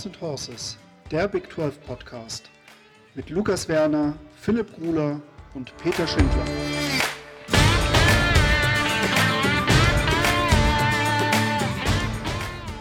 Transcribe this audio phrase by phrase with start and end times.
[0.00, 0.78] Horns and Horses,
[1.10, 2.48] der Big 12 Podcast
[3.14, 5.20] mit Lukas Werner, Philipp Gruler
[5.54, 6.42] und Peter Schindler.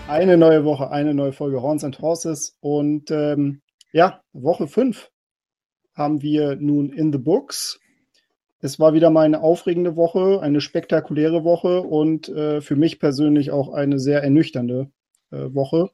[0.08, 3.59] Eine neue Woche, eine neue Folge Horns and Horses und ähm,
[3.91, 5.11] ja, Woche 5
[5.95, 7.81] haben wir nun in the books.
[8.61, 13.52] Es war wieder mal eine aufregende Woche, eine spektakuläre Woche und äh, für mich persönlich
[13.52, 14.89] auch eine sehr ernüchternde
[15.31, 15.89] äh, Woche.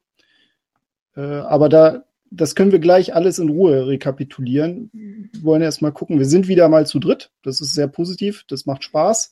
[1.16, 4.90] Äh, aber da, das können wir gleich alles in Ruhe rekapitulieren.
[4.94, 6.20] Wir wollen erst mal gucken.
[6.20, 7.32] Wir sind wieder mal zu dritt.
[7.44, 8.44] Das ist sehr positiv.
[8.48, 9.32] Das macht Spaß.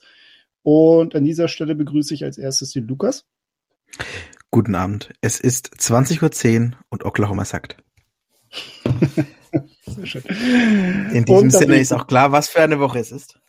[0.61, 3.25] Und an dieser Stelle begrüße ich als erstes den Lukas.
[4.49, 5.13] Guten Abend.
[5.21, 7.77] Es ist 20.10 Uhr und Oklahoma sagt.
[9.85, 10.23] Sehr schön.
[11.11, 13.39] In diesem Sinne ist auch klar, was für eine Woche es ist.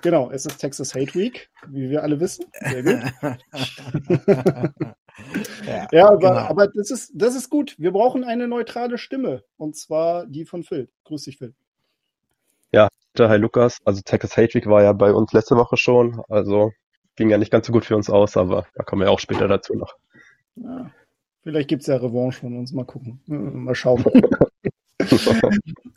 [0.00, 2.46] Genau, es ist Texas Hate Week, wie wir alle wissen.
[2.60, 3.02] Sehr gut.
[5.66, 6.32] ja, ja, aber, genau.
[6.32, 7.74] aber das, ist, das ist gut.
[7.78, 9.44] Wir brauchen eine neutrale Stimme.
[9.56, 10.88] Und zwar die von Phil.
[11.04, 11.54] Grüß dich, Phil.
[12.72, 13.78] Ja, hi Lukas.
[13.84, 16.22] Also Texas Hate Week war ja bei uns letzte Woche schon.
[16.28, 16.72] Also
[17.16, 19.48] ging ja nicht ganz so gut für uns aus, aber da kommen wir auch später
[19.48, 19.94] dazu noch.
[20.56, 20.90] Ja,
[21.42, 22.72] vielleicht gibt es ja Revanche von uns.
[22.72, 23.20] Mal gucken.
[23.26, 24.04] Mal schauen.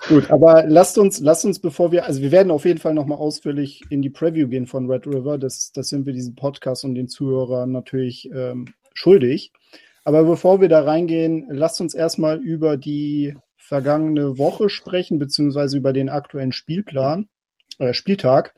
[0.10, 3.18] Gut, aber lasst uns, lasst uns, bevor wir, also wir werden auf jeden Fall nochmal
[3.18, 5.38] ausführlich in die Preview gehen von Red River.
[5.38, 8.66] Das, das sind wir diesem Podcast und den Zuhörern natürlich ähm,
[8.96, 9.52] schuldig.
[10.04, 15.94] Aber bevor wir da reingehen, lasst uns erstmal über die vergangene Woche sprechen, beziehungsweise über
[15.94, 17.28] den aktuellen Spielplan,
[17.80, 18.56] äh, Spieltag.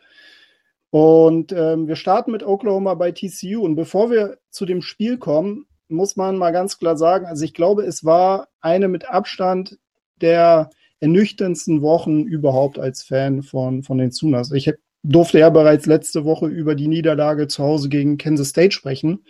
[0.90, 3.64] Und ähm, wir starten mit Oklahoma bei TCU.
[3.64, 7.54] Und bevor wir zu dem Spiel kommen, muss man mal ganz klar sagen, also ich
[7.54, 9.78] glaube, es war eine mit Abstand
[10.22, 14.52] der ernüchterndsten Wochen überhaupt als Fan von, von den Sooners.
[14.52, 19.24] Ich durfte ja bereits letzte Woche über die Niederlage zu Hause gegen Kansas State sprechen.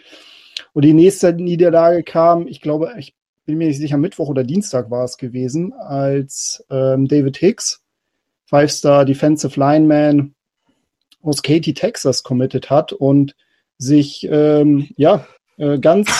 [0.77, 3.15] Und die nächste Niederlage kam, ich glaube, ich
[3.47, 7.81] bin mir nicht sicher, Mittwoch oder Dienstag war es gewesen, als ähm, David Hicks,
[8.45, 10.35] Five-Star Defensive Lineman
[11.23, 13.35] aus Katy, Texas, committed hat und
[13.79, 15.25] sich ähm, ja
[15.57, 16.11] äh, ganz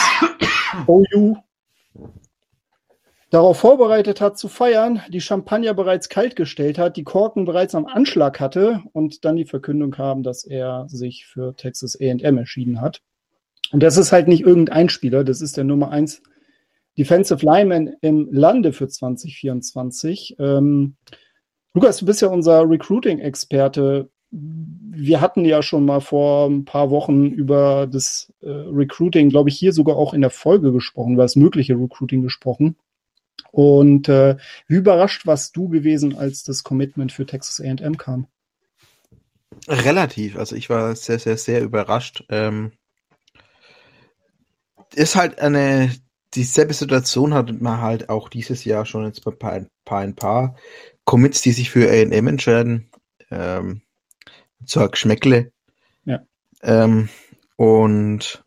[0.88, 1.36] OU
[3.30, 7.86] darauf vorbereitet hat zu feiern, die Champagner bereits kalt gestellt hat, die Korken bereits am
[7.86, 13.04] Anschlag hatte und dann die Verkündung kam, dass er sich für Texas AM entschieden hat.
[13.72, 16.22] Und das ist halt nicht irgendein Spieler, das ist der Nummer eins
[16.98, 20.38] Defensive Lineman im Lande für 2024.
[20.40, 20.96] Ähm,
[21.74, 24.10] Lukas, du bist ja unser Recruiting-Experte.
[24.32, 29.60] Wir hatten ja schon mal vor ein paar Wochen über das äh, Recruiting, glaube ich,
[29.60, 32.78] hier sogar auch in der Folge gesprochen, über das mögliche Recruiting gesprochen.
[33.52, 38.28] Und äh, wie überrascht warst du gewesen, als das Commitment für Texas AM kam?
[39.68, 42.26] Relativ, also ich war sehr, sehr, sehr überrascht.
[42.30, 42.72] Ähm,
[44.94, 45.92] ist halt eine,
[46.34, 50.56] dieselbe Situation hat man halt auch dieses Jahr schon jetzt bei ein paar, ein paar,
[51.06, 52.90] Commits, die sich für AM entscheiden.
[53.32, 53.82] Ähm,
[54.66, 55.52] zur Geschmäckle.
[56.06, 56.20] Ja.
[56.62, 57.10] Ähm,
[57.56, 58.44] und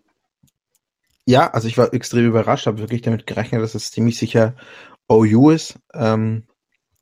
[1.24, 4.56] ja, also ich war extrem überrascht, habe wirklich damit gerechnet, dass es ziemlich sicher
[5.08, 5.78] OU ist.
[5.94, 6.44] Ähm,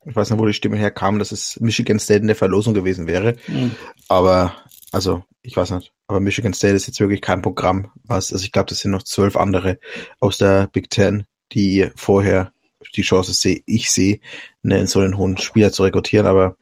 [0.04, 3.06] ich weiß nicht, wo die Stimmen herkamen, dass es Michigan State in der Verlosung gewesen
[3.06, 3.36] wäre.
[3.46, 3.72] Mhm.
[4.08, 4.54] Aber,
[4.92, 5.92] also, ich weiß nicht.
[6.08, 7.92] Aber Michigan State ist jetzt wirklich kein Programm.
[8.04, 9.78] Was, also ich glaube, das sind noch zwölf andere
[10.20, 12.52] aus der Big Ten, die vorher
[12.96, 14.20] die Chance sehe, ich sehe,
[14.64, 16.56] einen so einen hohen Spieler zu rekrutieren, aber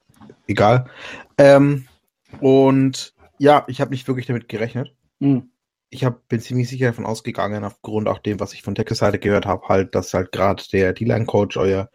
[0.47, 0.91] egal.
[1.39, 1.87] Ähm,
[2.41, 4.95] und ja, ich habe nicht wirklich damit gerechnet.
[5.21, 5.51] Mhm
[5.97, 9.19] ich hab, bin ziemlich sicher davon ausgegangen, aufgrund auch dem, was ich von Texas Seite
[9.19, 11.91] gehört habe, halt, dass halt gerade der D-Line-Coach euer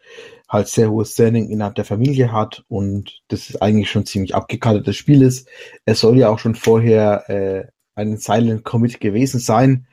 [0.49, 4.97] halt sehr hohes Standing innerhalb der Familie hat und das ist eigentlich schon ziemlich abgekartetes
[4.97, 5.47] Spiel ist.
[5.85, 9.87] Es soll ja auch schon vorher äh, ein Silent Commit gewesen sein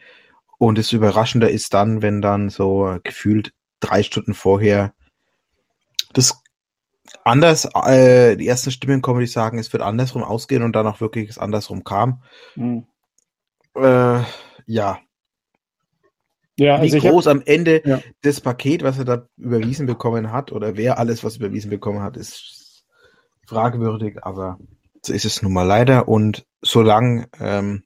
[0.58, 4.94] und das Überraschende ist dann, wenn dann so gefühlt drei Stunden vorher
[6.12, 6.42] das
[7.24, 11.00] anders, äh, die ersten Stimmen kommen, die sagen, es wird andersrum ausgehen und dann auch
[11.00, 12.22] wirklich es andersrum kam.
[12.56, 12.86] Mhm.
[13.74, 14.22] Äh,
[14.66, 15.00] ja.
[16.58, 18.00] Ja, also Wie groß hab, am Ende ja.
[18.22, 22.16] das Paket, was er da überwiesen bekommen hat, oder wer alles was überwiesen bekommen hat,
[22.16, 22.84] ist
[23.46, 24.58] fragwürdig, aber
[25.04, 26.08] so ist es nun mal leider.
[26.08, 27.84] Und solange ähm,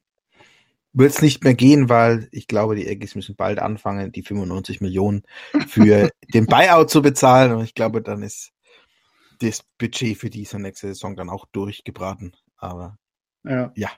[0.93, 4.81] wird es nicht mehr gehen, weil ich glaube, die Aggies müssen bald anfangen, die 95
[4.81, 5.23] Millionen
[5.69, 7.52] für den Buyout zu bezahlen.
[7.52, 8.52] Und ich glaube, dann ist
[9.40, 12.37] das Budget für diese nächste Saison dann auch durchgebraten.
[12.56, 12.99] Aber
[13.44, 13.73] ja.
[13.75, 13.90] ja.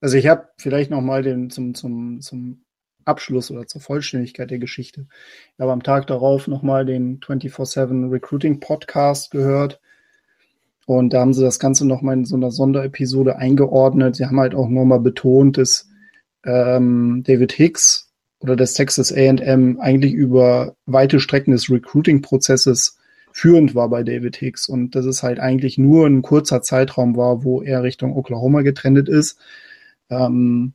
[0.00, 2.62] Also ich habe vielleicht noch mal den zum, zum, zum
[3.04, 5.06] Abschluss oder zur Vollständigkeit der Geschichte.
[5.54, 9.80] Ich habe am Tag darauf noch mal den 24-7 Recruiting Podcast gehört.
[10.86, 14.16] Und da haben sie das Ganze noch mal in so einer Sonderepisode eingeordnet.
[14.16, 15.88] Sie haben halt auch noch mal betont, dass
[16.44, 18.10] ähm, David Hicks
[18.40, 22.98] oder des Texas A&M eigentlich über weite Strecken des Recruiting-Prozesses
[23.32, 27.44] führend war bei David Hicks und dass es halt eigentlich nur ein kurzer Zeitraum war,
[27.44, 29.38] wo er Richtung Oklahoma getrennt ist.
[30.10, 30.74] Ähm,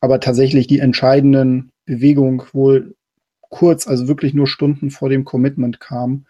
[0.00, 2.96] aber tatsächlich die entscheidenden Bewegungen wohl
[3.48, 6.26] kurz, also wirklich nur Stunden vor dem Commitment kam.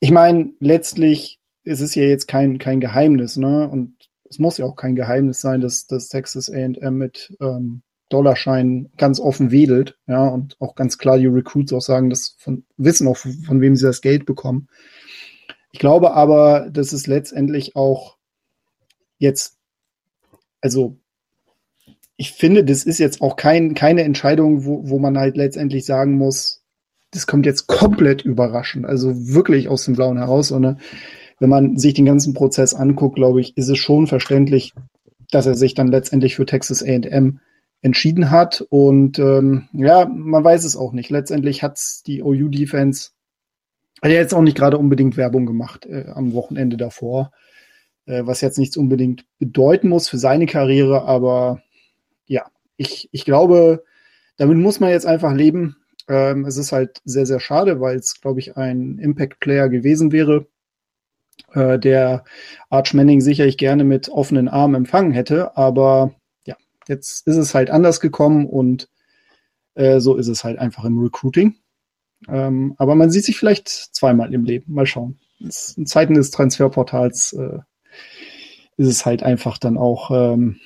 [0.00, 3.68] Ich meine, letztlich ist es ja jetzt kein, kein Geheimnis, ne?
[3.68, 3.94] Und
[4.28, 9.20] es muss ja auch kein Geheimnis sein, dass, dass Texas AM mit ähm, Dollarschein ganz
[9.20, 13.16] offen wedelt, ja, und auch ganz klar die Recruits auch sagen, dass von, wissen auch,
[13.16, 14.68] von wem sie das Geld bekommen.
[15.72, 18.16] Ich glaube aber, dass es letztendlich auch
[19.18, 19.58] jetzt,
[20.60, 20.98] also
[22.16, 26.16] ich finde, das ist jetzt auch kein, keine Entscheidung, wo, wo man halt letztendlich sagen
[26.16, 26.62] muss,
[27.10, 30.80] das kommt jetzt komplett überraschend, also wirklich aus dem Blauen heraus, sondern
[31.38, 34.72] wenn man sich den ganzen Prozess anguckt, glaube ich, ist es schon verständlich,
[35.30, 37.40] dass er sich dann letztendlich für Texas AM
[37.82, 38.64] entschieden hat.
[38.70, 41.10] Und ähm, ja, man weiß es auch nicht.
[41.10, 43.10] Letztendlich hat die OU-Defense
[44.02, 47.32] hat ja jetzt auch nicht gerade unbedingt Werbung gemacht äh, am Wochenende davor,
[48.06, 51.04] äh, was jetzt nichts unbedingt bedeuten muss für seine Karriere.
[51.04, 51.62] Aber
[52.26, 53.84] ja, ich, ich glaube,
[54.36, 55.76] damit muss man jetzt einfach leben.
[56.08, 60.46] Ähm, es ist halt sehr, sehr schade, weil es, glaube ich, ein Impact-Player gewesen wäre,
[61.52, 62.24] äh, der
[62.70, 65.56] Arch Manning sicherlich gerne mit offenen Armen empfangen hätte.
[65.56, 66.14] Aber
[66.88, 68.88] Jetzt ist es halt anders gekommen und
[69.74, 71.56] äh, so ist es halt einfach im Recruiting.
[72.28, 74.72] Ähm, aber man sieht sich vielleicht zweimal im Leben.
[74.72, 75.18] Mal schauen.
[75.40, 77.58] In Zeiten des Transferportals äh,
[78.76, 80.60] ist es halt einfach dann auch ähm,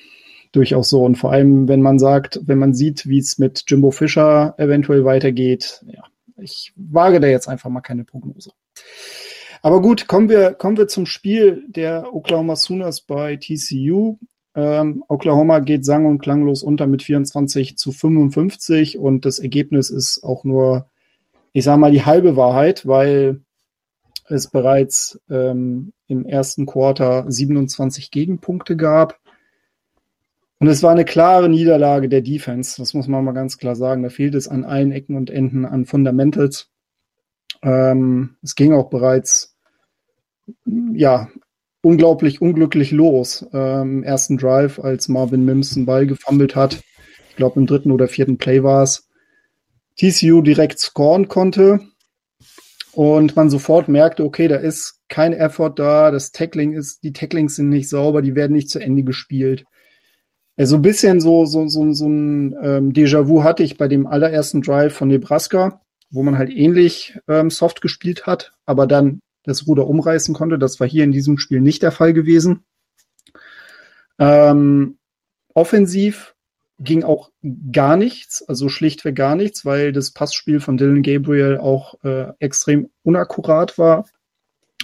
[0.51, 1.03] durchaus so.
[1.03, 5.05] Und vor allem, wenn man sagt, wenn man sieht, wie es mit Jimbo Fischer eventuell
[5.05, 6.03] weitergeht, ja,
[6.37, 8.51] ich wage da jetzt einfach mal keine Prognose.
[9.61, 14.17] Aber gut, kommen wir, kommen wir zum Spiel der Oklahoma Sooners bei TCU.
[14.55, 20.23] Ähm, Oklahoma geht sang- und klanglos unter mit 24 zu 55 und das Ergebnis ist
[20.23, 20.87] auch nur,
[21.51, 23.41] ich sage mal, die halbe Wahrheit, weil
[24.27, 29.19] es bereits ähm, im ersten Quarter 27 Gegenpunkte gab.
[30.59, 34.03] Und es war eine klare Niederlage der Defense, das muss man mal ganz klar sagen.
[34.03, 36.69] Da fehlt es an allen Ecken und Enden an Fundamentals.
[37.61, 39.55] Ähm, es ging auch bereits
[40.65, 41.29] ja,
[41.81, 46.81] unglaublich unglücklich los ähm, im ersten Drive, als Marvin Mims einen Ball gefummelt hat.
[47.29, 49.07] Ich glaube, im dritten oder vierten Play war es.
[49.97, 51.79] TCU direkt scoren konnte
[52.93, 57.55] und man sofort merkte, okay, da ist kein Effort da, das Tackling ist, die Tacklings
[57.55, 59.65] sind nicht sauber, die werden nicht zu Ende gespielt.
[60.59, 64.61] Also ein bisschen so, so, so, so ein ähm, Déjà-vu hatte ich bei dem allerersten
[64.61, 65.79] Drive von Nebraska,
[66.11, 70.59] wo man halt ähnlich ähm, soft gespielt hat, aber dann das Ruder umreißen konnte.
[70.59, 72.65] Das war hier in diesem Spiel nicht der Fall gewesen.
[74.19, 74.97] Ähm,
[75.53, 76.35] offensiv
[76.77, 77.31] ging auch
[77.71, 82.89] gar nichts, also schlichtweg gar nichts, weil das Passspiel von Dylan Gabriel auch äh, extrem
[83.03, 84.09] unakkurat war.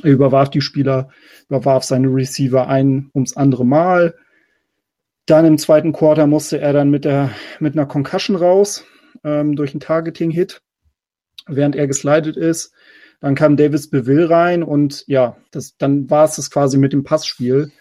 [0.04, 1.10] Er überwarf die Spieler,
[1.50, 4.16] überwarf seine Receiver ein ums andere Mal.
[5.26, 8.86] Dann im zweiten Quarter musste er dann mit, der, mit einer Concussion raus,
[9.24, 10.62] ähm, durch einen Targeting-Hit,
[11.48, 12.74] während er geslidet ist.
[13.22, 17.04] Dann kam Davis Beville rein und ja, das, dann war es das quasi mit dem
[17.04, 17.72] Passspiel.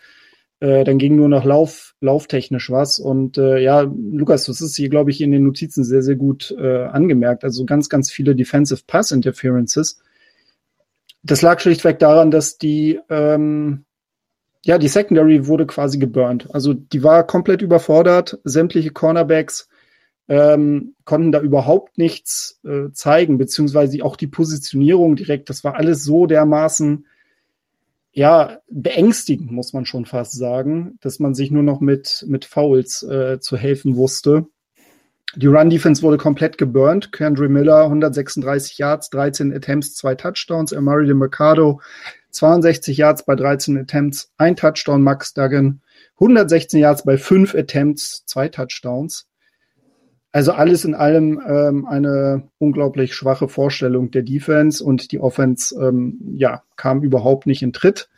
[0.60, 2.98] Äh, dann ging nur noch Lauf, lauftechnisch was.
[2.98, 6.54] Und äh, ja, Lukas, das ist hier, glaube ich, in den Notizen sehr, sehr gut
[6.58, 7.44] äh, angemerkt.
[7.44, 10.00] Also ganz, ganz viele Defensive Pass Interferences.
[11.22, 13.84] Das lag schlichtweg daran, dass die, ähm,
[14.64, 16.49] ja, die Secondary wurde quasi geburnt.
[16.52, 18.38] Also die war komplett überfordert.
[18.44, 19.68] Sämtliche Cornerbacks
[20.26, 26.02] ähm, konnten da überhaupt nichts äh, zeigen, beziehungsweise auch die Positionierung direkt, das war alles
[26.02, 27.06] so dermaßen,
[28.12, 33.02] ja, beängstigend, muss man schon fast sagen, dass man sich nur noch mit, mit Fouls
[33.02, 34.47] äh, zu helfen wusste.
[35.37, 37.12] Die Run-Defense wurde komplett geburnt.
[37.12, 40.73] Kendry Miller, 136 Yards, 13 Attempts, zwei Touchdowns.
[40.73, 41.80] Amari de Mercado,
[42.35, 45.03] 62 Yards bei 13 Attempts, ein Touchdown.
[45.03, 45.81] Max Duggan,
[46.17, 49.26] 116 Yards bei fünf Attempts, zwei Touchdowns.
[50.33, 56.19] Also alles in allem ähm, eine unglaublich schwache Vorstellung der Defense und die Offense ähm,
[56.35, 58.09] ja, kam überhaupt nicht in Tritt.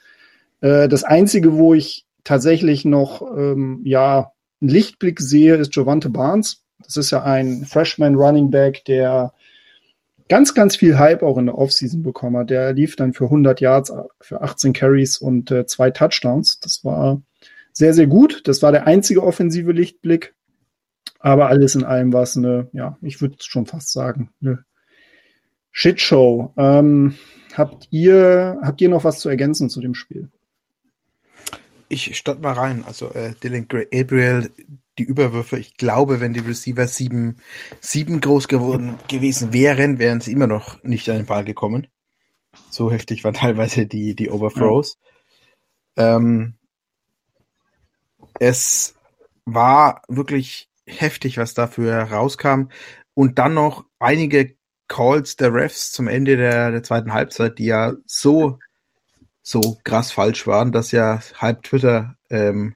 [0.63, 4.33] Äh, das Einzige, wo ich tatsächlich noch ähm, ja,
[4.63, 6.63] einen Lichtblick sehe, ist Javante Barnes.
[6.83, 9.35] Das ist ja ein Freshman Running Back, der
[10.29, 12.51] ganz, ganz viel Hype auch in der Offseason bekommen hat.
[12.51, 16.61] Der lief dann für 100 Yards, für 18 Carries und äh, zwei Touchdowns.
[16.61, 17.23] Das war
[17.73, 18.43] sehr, sehr gut.
[18.45, 20.35] Das war der einzige offensive Lichtblick.
[21.19, 24.65] Aber alles in allem war es eine, ja, ich würde schon fast sagen, eine
[25.73, 26.53] Shitshow.
[26.57, 27.15] Ähm,
[27.55, 30.31] habt ihr, habt ihr noch was zu ergänzen zu dem Spiel?
[31.89, 32.85] Ich starte mal rein.
[32.87, 34.51] Also äh, Dylan Gabriel,
[34.99, 35.59] die Überwürfe.
[35.59, 37.37] Ich glaube, wenn die Receiver sieben,
[37.81, 41.87] sieben groß geworden gewesen wären, wären sie immer noch nicht an den Ball gekommen.
[42.71, 44.99] So heftig waren teilweise die, die Overthrows.
[45.97, 46.17] Ja.
[46.17, 46.55] Ähm,
[48.39, 48.95] es
[49.45, 52.69] war wirklich heftig, was dafür rauskam.
[53.15, 54.57] Und dann noch einige
[54.89, 58.59] Calls der Refs zum Ende der, der zweiten Halbzeit, die ja so,
[59.47, 62.75] so krass falsch waren, dass ja halb Twitter ähm,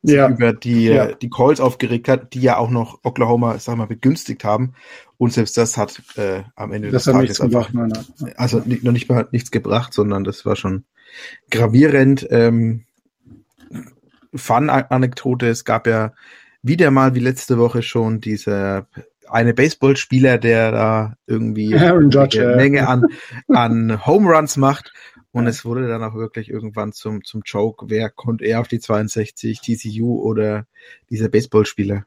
[0.00, 0.30] ja.
[0.30, 1.12] über die, ja.
[1.12, 4.72] die Calls aufgeregt hat, die ja auch noch Oklahoma, sag mal, begünstigt haben.
[5.18, 8.06] Und selbst das hat äh, am Ende das des Tages einfach, gebracht,
[8.36, 10.84] also nicht, noch nicht mal nichts gebracht, sondern das war schon
[11.50, 12.26] gravierend.
[12.30, 12.84] Ähm,
[14.34, 16.14] Fun-Anekdote, es gab ja
[16.62, 18.86] wieder mal wie letzte Woche schon dieser
[19.28, 23.06] eine Baseballspieler, der da irgendwie Aaron Judge, eine Menge an,
[23.48, 24.92] an Home Runs macht.
[25.32, 28.80] Und es wurde dann auch wirklich irgendwann zum, zum Joke, wer kommt eher auf die
[28.80, 30.66] 62, TCU oder
[31.10, 32.04] dieser Baseballspieler.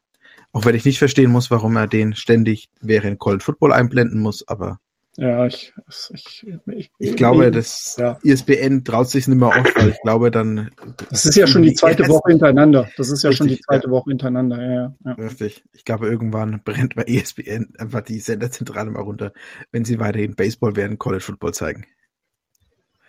[0.52, 4.46] Auch wenn ich nicht verstehen muss, warum er den ständig während College Football einblenden muss,
[4.46, 4.78] aber
[5.18, 5.72] ja, ich,
[6.12, 8.18] ich, ich, ich glaube, das ja.
[8.22, 10.70] ISBN traut sich nicht mehr auf, weil ich glaube dann.
[11.08, 12.90] Das ist ja schon die zweite Woche hintereinander.
[12.98, 13.90] Das ist ja richtig, schon die zweite ja.
[13.92, 15.12] Woche hintereinander, ja, ja.
[15.12, 15.64] Richtig.
[15.72, 19.32] Ich glaube, irgendwann brennt bei ISBN einfach die Senderzentrale mal runter,
[19.72, 21.86] wenn sie weiterhin Baseball während College Football zeigen.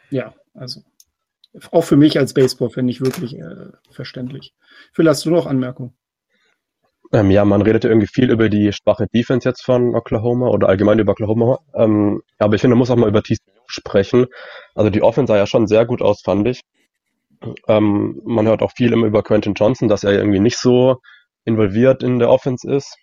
[0.10, 0.82] Ja, also.
[1.72, 4.54] Auch für mich als Baseball-Fan nicht wirklich äh, verständlich.
[4.94, 5.98] Phil, hast du noch Anmerkungen?
[7.14, 10.68] Ähm, ja, man redet ja irgendwie viel über die schwache Defense jetzt von Oklahoma oder
[10.68, 11.60] allgemein über Oklahoma.
[11.74, 14.28] Ähm, aber ich finde, man muss auch mal über TCU sprechen.
[14.76, 16.62] Also die Offense sah ja schon sehr gut aus, fand ich.
[17.68, 20.98] Ähm, man hört auch viel immer über Quentin Johnson, dass er irgendwie nicht so
[21.46, 22.98] involviert in der Offense ist.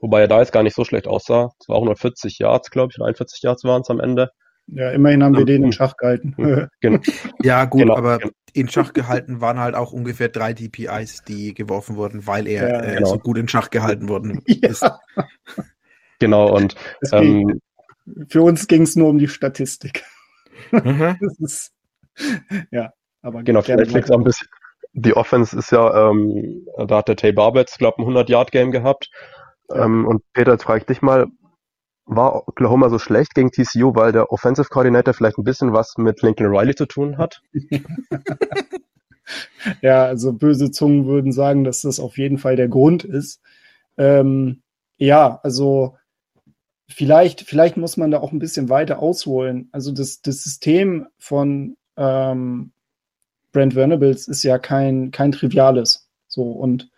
[0.00, 1.50] Wobei er da jetzt gar nicht so schlecht aussah.
[1.60, 4.30] Es war auch nur 40 Yards, glaube ich, 41 Yards waren es am Ende.
[4.66, 6.34] Ja, immerhin haben wir den in Schach gehalten.
[6.80, 6.98] Genau.
[7.42, 8.20] Ja, gut, genau, aber
[8.52, 12.80] in Schach gehalten waren halt auch ungefähr drei DPIs, die geworfen wurden, weil er ja,
[12.82, 13.08] äh, genau.
[13.08, 14.82] so gut in Schach gehalten worden ist.
[14.82, 14.98] Ja.
[16.18, 16.76] Genau, und
[17.10, 17.60] ähm,
[18.28, 20.04] für uns ging es nur um die Statistik.
[20.70, 21.16] Mhm.
[21.38, 21.72] ist,
[22.70, 22.92] ja,
[23.22, 24.48] aber genau, vielleicht liegt auch ein bisschen.
[24.94, 29.10] Die Offense ist ja, ähm, da hat der Tay Barbets, glaube ich, ein 100-Yard-Game gehabt.
[29.70, 29.86] Ja.
[29.86, 31.28] Ähm, und Peter, jetzt frage ich dich mal,
[32.06, 36.22] war Oklahoma so schlecht gegen TCU, weil der Offensive Coordinator vielleicht ein bisschen was mit
[36.22, 37.42] Lincoln Riley zu tun hat?
[39.82, 43.40] ja, also böse Zungen würden sagen, dass das auf jeden Fall der Grund ist.
[43.96, 44.62] Ähm,
[44.96, 45.96] ja, also
[46.88, 49.68] vielleicht, vielleicht muss man da auch ein bisschen weiter ausholen.
[49.72, 52.72] Also das, das System von ähm,
[53.52, 56.08] Brent Venables ist ja kein, kein triviales.
[56.26, 56.90] So und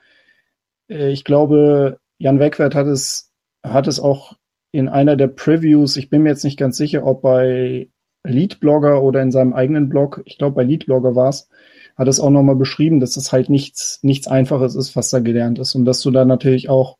[0.88, 3.32] äh, ich glaube, Jan Wegwert hat es,
[3.62, 4.36] hat es auch
[4.74, 7.88] in einer der Previews, ich bin mir jetzt nicht ganz sicher, ob bei
[8.24, 11.48] Leadblogger oder in seinem eigenen Blog, ich glaube bei Leadblogger war es,
[11.96, 15.60] hat es auch nochmal beschrieben, dass es halt nichts, nichts Einfaches ist, was da gelernt
[15.60, 15.76] ist.
[15.76, 16.98] Und dass du da natürlich auch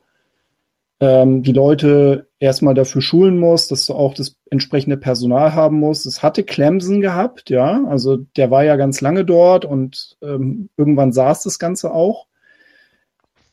[1.00, 6.06] ähm, die Leute erstmal dafür schulen musst, dass du auch das entsprechende Personal haben musst.
[6.06, 11.12] Es hatte Clemson gehabt, ja, also der war ja ganz lange dort und ähm, irgendwann
[11.12, 12.28] saß das Ganze auch.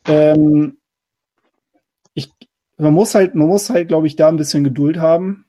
[0.06, 0.76] Ähm,
[2.78, 5.46] man muss halt, man muss halt, glaube ich, da ein bisschen Geduld haben.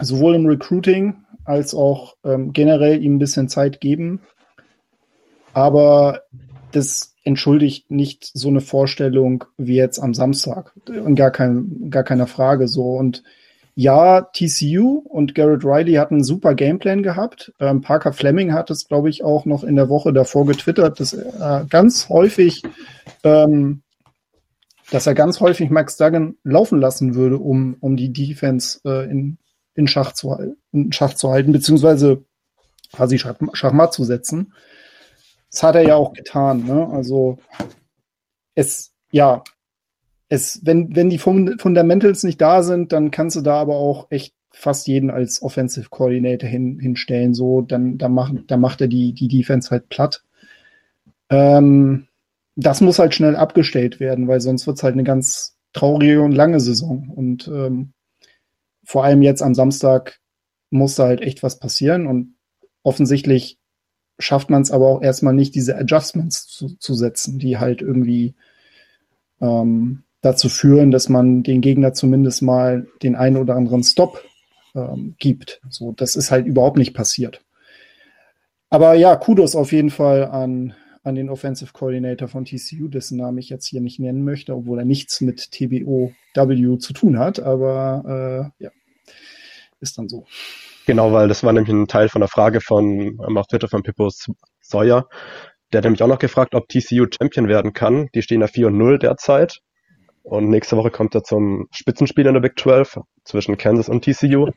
[0.00, 4.20] Sowohl im Recruiting als auch ähm, generell ihm ein bisschen Zeit geben.
[5.52, 6.22] Aber
[6.72, 10.72] das entschuldigt nicht so eine Vorstellung wie jetzt am Samstag.
[10.88, 12.94] Und gar, kein, gar keiner Frage so.
[12.94, 13.22] Und
[13.76, 17.52] ja, TCU und Garrett Riley hatten einen super Gameplan gehabt.
[17.58, 21.12] Ähm, Parker Fleming hat es, glaube ich, auch noch in der Woche davor getwittert, dass
[21.12, 22.62] er ganz häufig
[23.24, 23.82] ähm,
[24.90, 29.38] dass er ganz häufig Max Duggan laufen lassen würde, um, um die Defense äh, in,
[29.74, 30.36] in, Schach zu,
[30.72, 32.24] in Schach zu halten, beziehungsweise
[32.92, 34.52] quasi Schach, Schachmatt zu setzen.
[35.50, 36.64] Das hat er ja auch getan.
[36.64, 36.88] Ne?
[36.88, 37.38] Also
[38.54, 39.42] es, ja,
[40.28, 44.34] es, wenn, wenn die Fundamentals nicht da sind, dann kannst du da aber auch echt
[44.50, 47.34] fast jeden als Offensive Coordinator hin, hinstellen.
[47.34, 50.24] So, dann, dann, macht, dann macht er die, die Defense halt platt.
[51.30, 52.06] Ähm,
[52.56, 56.32] das muss halt schnell abgestellt werden, weil sonst wird es halt eine ganz traurige und
[56.32, 57.10] lange Saison.
[57.14, 57.92] Und ähm,
[58.84, 60.20] vor allem jetzt am Samstag
[60.70, 62.06] muss da halt echt was passieren.
[62.06, 62.36] Und
[62.82, 63.58] offensichtlich
[64.18, 68.34] schafft man es aber auch erstmal nicht, diese Adjustments zu, zu setzen, die halt irgendwie
[69.40, 74.22] ähm, dazu führen, dass man den Gegner zumindest mal den einen oder anderen Stop
[74.74, 75.60] ähm, gibt.
[75.68, 77.42] So, das ist halt überhaupt nicht passiert.
[78.70, 83.38] Aber ja, Kudos auf jeden Fall an an den Offensive Coordinator von TCU, dessen Namen
[83.38, 88.50] ich jetzt hier nicht nennen möchte, obwohl er nichts mit TBOW zu tun hat, aber
[88.58, 88.70] äh, ja,
[89.80, 90.26] ist dann so.
[90.86, 93.82] Genau, weil das war nämlich ein Teil von der Frage von ähm, auf Twitter von
[93.82, 94.10] Pippo
[94.60, 95.06] Sawyer,
[95.74, 98.08] der hat nämlich auch noch gefragt, ob TCU Champion werden kann.
[98.14, 99.58] Die stehen da 4 und 0 derzeit.
[100.22, 104.50] Und nächste Woche kommt er zum Spitzenspiel in der Big 12 zwischen Kansas und TCU.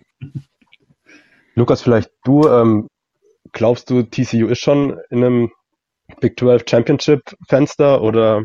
[1.56, 2.88] Lukas, vielleicht du, ähm,
[3.52, 5.52] glaubst du, TCU ist schon in einem
[6.20, 8.44] Big 12 Championship Fenster oder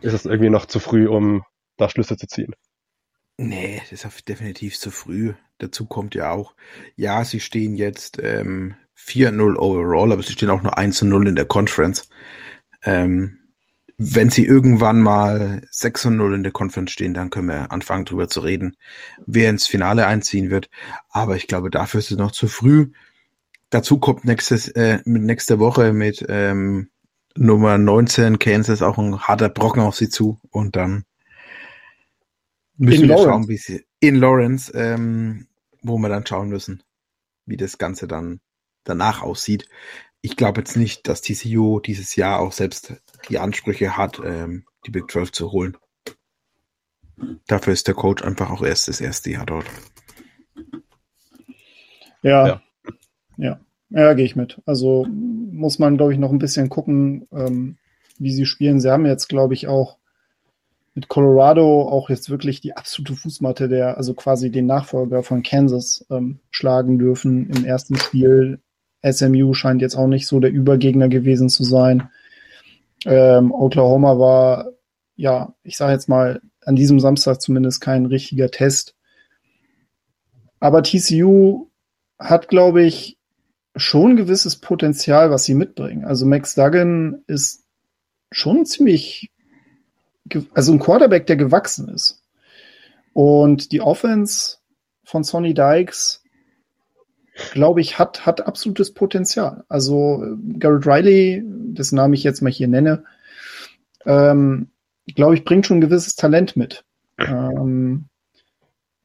[0.00, 1.44] ist es irgendwie noch zu früh, um
[1.76, 2.54] da Schlüsse zu ziehen?
[3.36, 5.34] Nee, das ist definitiv zu früh.
[5.58, 6.54] Dazu kommt ja auch,
[6.96, 11.46] ja, sie stehen jetzt ähm, 4-0 overall, aber sie stehen auch nur 1-0 in der
[11.46, 12.08] Conference.
[12.82, 13.38] Ähm,
[13.96, 18.40] wenn sie irgendwann mal 6-0 in der Conference stehen, dann können wir anfangen drüber zu
[18.40, 18.76] reden,
[19.26, 20.70] wer ins Finale einziehen wird.
[21.10, 22.92] Aber ich glaube, dafür ist es noch zu früh.
[23.70, 26.90] Dazu kommt nächstes, äh, nächste Woche mit ähm,
[27.36, 31.04] Nummer 19 Kansas auch ein harter Brocken auf sie zu und dann
[32.76, 33.30] müssen in wir Lawrence.
[33.30, 35.46] schauen, wie sie in Lawrence, ähm,
[35.82, 36.82] wo wir dann schauen müssen,
[37.46, 38.40] wie das Ganze dann
[38.82, 39.68] danach aussieht.
[40.20, 42.94] Ich glaube jetzt nicht, dass TCU dieses Jahr auch selbst
[43.28, 45.76] die Ansprüche hat, ähm, die Big 12 zu holen.
[47.46, 49.66] Dafür ist der Coach einfach auch erst das erste Jahr dort.
[52.22, 52.62] Ja, ja,
[53.40, 54.60] ja, ja gehe ich mit.
[54.66, 57.76] Also muss man, glaube ich, noch ein bisschen gucken, ähm,
[58.18, 58.80] wie sie spielen.
[58.80, 59.96] Sie haben jetzt, glaube ich, auch
[60.94, 66.04] mit Colorado auch jetzt wirklich die absolute Fußmatte der, also quasi den Nachfolger von Kansas
[66.10, 68.60] ähm, schlagen dürfen im ersten Spiel.
[69.08, 72.10] SMU scheint jetzt auch nicht so der Übergegner gewesen zu sein.
[73.06, 74.72] Ähm, Oklahoma war,
[75.16, 78.94] ja, ich sage jetzt mal, an diesem Samstag zumindest kein richtiger Test.
[80.58, 81.68] Aber TCU
[82.18, 83.16] hat, glaube ich,
[83.80, 86.04] schon ein gewisses Potenzial, was sie mitbringen.
[86.04, 87.64] Also Max Duggan ist
[88.30, 89.30] schon ziemlich,
[90.54, 92.22] also ein Quarterback, der gewachsen ist.
[93.12, 94.58] Und die Offense
[95.04, 96.20] von Sonny Dykes
[97.52, 99.64] glaube ich, hat, hat absolutes Potenzial.
[99.68, 100.24] Also
[100.58, 103.04] Garrett Riley, dessen Namen ich jetzt mal hier nenne,
[104.06, 104.68] ähm,
[105.14, 106.84] glaube ich, bringt schon ein gewisses Talent mit.
[107.18, 108.06] Ähm,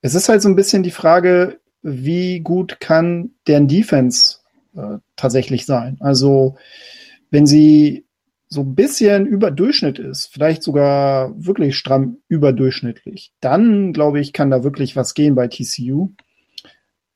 [0.02, 4.35] es ist halt so ein bisschen die Frage, wie gut kann deren Defense
[4.76, 5.98] äh, tatsächlich sein?
[6.00, 6.56] Also,
[7.32, 8.06] wenn sie
[8.48, 14.52] so ein bisschen über Durchschnitt ist, vielleicht sogar wirklich stramm überdurchschnittlich, dann glaube ich, kann
[14.52, 16.10] da wirklich was gehen bei TCU.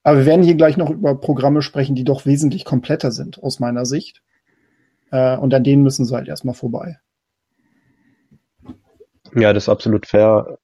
[0.04, 3.60] Aber wir werden hier gleich noch über Programme sprechen, die doch wesentlich kompletter sind, aus
[3.60, 4.22] meiner Sicht.
[5.12, 7.00] Äh, und an denen müssen sie halt erstmal vorbei.
[9.36, 10.58] Ja, das ist absolut fair.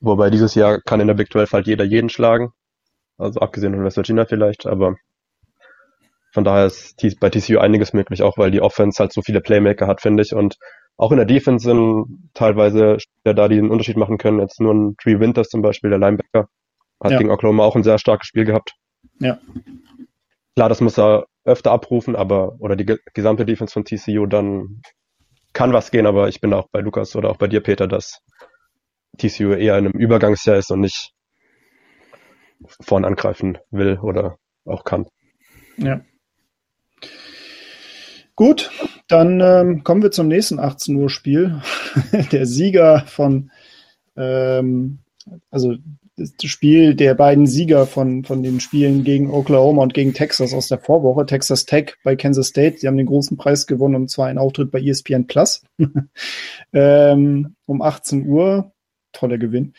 [0.00, 2.52] Wobei dieses Jahr kann in der Big 12 halt jeder jeden schlagen.
[3.16, 4.96] Also abgesehen von West Virginia vielleicht, aber
[6.38, 9.88] von daher ist bei TCU einiges möglich, auch weil die Offense halt so viele Playmaker
[9.88, 10.36] hat, finde ich.
[10.36, 10.56] Und
[10.96, 14.38] auch in der Defense sind teilweise Spieler da, die einen Unterschied machen können.
[14.38, 16.48] Jetzt nur ein Tree Winters zum Beispiel, der Linebacker,
[17.02, 17.18] hat ja.
[17.18, 18.74] gegen Oklahoma auch ein sehr starkes Spiel gehabt.
[19.18, 19.40] Ja.
[20.54, 24.80] Klar, das muss er öfter abrufen, aber, oder die gesamte Defense von TCU, dann
[25.54, 28.20] kann was gehen, aber ich bin auch bei Lukas oder auch bei dir, Peter, dass
[29.16, 31.10] TCU eher in einem Übergangsjahr ist und nicht
[32.80, 35.08] vorn angreifen will oder auch kann.
[35.78, 36.00] Ja.
[38.38, 38.70] Gut,
[39.08, 41.60] dann ähm, kommen wir zum nächsten 18 Uhr Spiel.
[42.30, 43.50] Der Sieger von,
[44.16, 45.00] ähm,
[45.50, 45.74] also
[46.16, 50.68] das Spiel der beiden Sieger von, von den Spielen gegen Oklahoma und gegen Texas aus
[50.68, 52.78] der Vorwoche, Texas Tech bei Kansas State.
[52.78, 55.64] Sie haben den großen Preis gewonnen und zwar einen Auftritt bei ESPN Plus
[56.72, 58.70] ähm, um 18 Uhr.
[59.10, 59.74] Toller Gewinn.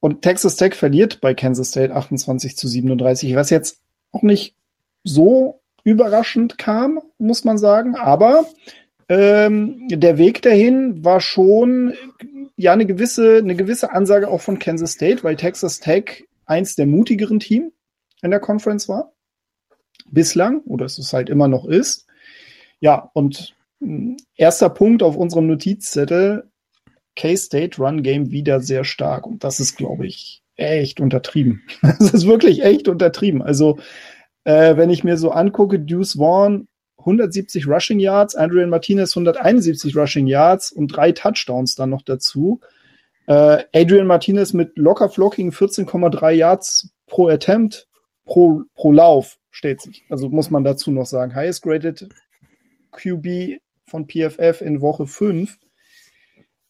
[0.00, 4.54] Und Texas Tech verliert bei Kansas State 28 zu 37, was jetzt auch nicht
[5.02, 7.96] so überraschend kam, muss man sagen.
[7.96, 8.46] Aber
[9.08, 11.94] ähm, der Weg dahin war schon
[12.56, 16.86] ja eine gewisse, eine gewisse Ansage auch von Kansas State, weil Texas Tech eins der
[16.86, 17.72] mutigeren Team
[18.22, 19.12] in der Conference war.
[20.10, 22.06] Bislang, oder es ist halt immer noch ist.
[22.80, 26.50] Ja, und hm, erster Punkt auf unserem Notizzettel,
[27.16, 29.26] K-State Run Game wieder sehr stark.
[29.26, 31.62] Und das ist, glaube ich, echt untertrieben.
[31.82, 33.42] Das ist wirklich echt untertrieben.
[33.42, 33.78] Also,
[34.44, 40.26] äh, wenn ich mir so angucke, Deuce Vaughn 170 Rushing Yards, Adrian Martinez 171 Rushing
[40.26, 42.60] Yards und drei Touchdowns dann noch dazu.
[43.26, 47.88] Äh, Adrian Martinez mit locker flocking 14,3 Yards pro Attempt
[48.24, 50.04] pro, pro Lauf steht sich.
[50.08, 51.34] Also muss man dazu noch sagen.
[51.34, 52.08] Highest graded
[52.92, 55.58] QB von PFF in Woche 5.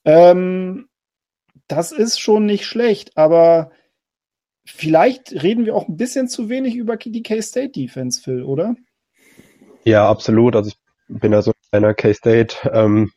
[0.05, 0.89] Ähm,
[1.69, 3.71] das ist schon nicht schlecht, aber
[4.65, 8.75] vielleicht reden wir auch ein bisschen zu wenig über die K-State Defense, Phil, oder?
[9.85, 10.57] Ja, absolut.
[10.57, 10.77] Also ich
[11.09, 13.11] bin ja so einer K-State ähm,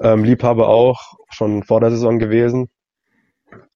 [0.00, 2.68] ähm, Liebhaber auch schon vor der Saison gewesen.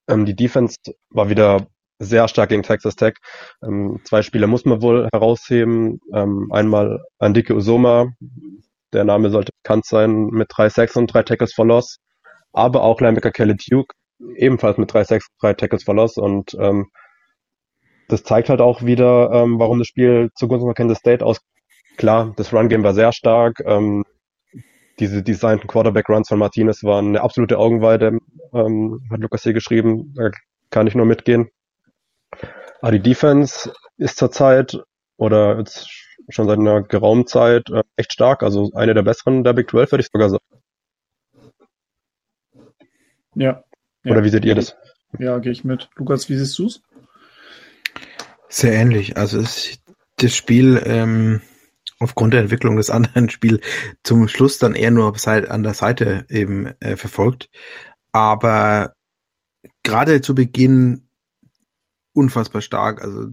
[0.08, 0.76] Ähm, die Defense
[1.10, 1.66] war wieder
[1.98, 3.14] sehr stark gegen Texas Tech.
[3.62, 6.00] Ähm, zwei Spieler muss man wohl herausheben.
[6.12, 8.12] Ähm, einmal Andike Usoma,
[8.92, 11.98] der Name sollte bekannt sein, mit drei Sacks und drei Tackles for Loss.
[12.52, 13.94] Aber auch Linebacker Kelly Duke,
[14.37, 15.94] ebenfalls mit drei Sacks, drei Tackles for.
[16.16, 16.90] Und ähm,
[18.09, 21.40] das zeigt halt auch wieder, ähm, warum das Spiel zugunsten von Kansas State aus.
[21.96, 23.61] Klar, das Run-Game war sehr stark.
[23.64, 24.05] Ähm,
[24.98, 28.18] diese designten Quarterback-Runs von Martinez waren eine absolute Augenweide,
[28.52, 30.14] ähm, hat Lukas hier geschrieben.
[30.14, 30.31] Da
[30.70, 31.50] kann ich nur mitgehen.
[32.81, 34.79] Aber die Defense ist zurzeit
[35.16, 35.88] oder jetzt
[36.29, 38.42] schon seit einer geraumen Zeit äh, echt stark.
[38.42, 40.44] Also eine der besseren der Big 12, würde ich sogar sagen.
[43.35, 43.62] Ja.
[44.10, 44.76] Oder wie seht ihr das?
[45.18, 45.88] Ja, gehe ich mit.
[45.96, 46.82] Lukas, wie siehst du es?
[48.48, 49.16] Sehr ähnlich.
[49.16, 49.78] Also es,
[50.16, 51.40] das Spiel ähm,
[51.98, 53.60] aufgrund der Entwicklung des anderen Spiels
[54.02, 57.50] zum Schluss dann eher nur an der Seite eben äh, verfolgt.
[58.12, 58.94] Aber
[59.82, 61.08] gerade zu Beginn
[62.12, 63.02] unfassbar stark.
[63.02, 63.30] Also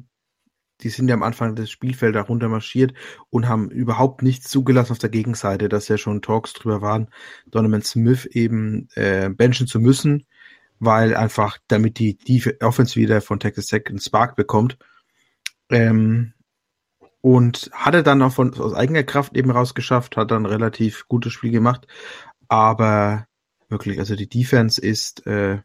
[0.81, 2.93] die sind ja am Anfang des Spielfelds runter marschiert
[3.29, 7.09] und haben überhaupt nichts zugelassen auf der Gegenseite, dass ja schon Talks drüber waren,
[7.47, 10.25] Donovan Smith eben äh, benchen zu müssen,
[10.79, 14.77] weil einfach, damit die, die Offense wieder von Texas Tech einen Spark bekommt.
[15.69, 16.33] Ähm,
[17.21, 21.51] und hatte dann auch von, aus eigener Kraft eben rausgeschafft, hat dann relativ gutes Spiel
[21.51, 21.88] gemacht.
[22.49, 23.27] Aber
[23.69, 25.62] wirklich, also die Defense ist, äh,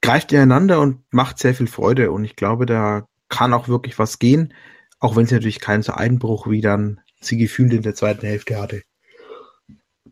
[0.00, 2.10] greift ineinander und macht sehr viel Freude.
[2.10, 4.54] Und ich glaube, da kann auch wirklich was gehen,
[4.98, 8.60] auch wenn es natürlich keinen so Einbruch wie dann sie gefühlt in der zweiten Hälfte
[8.60, 8.82] hatte.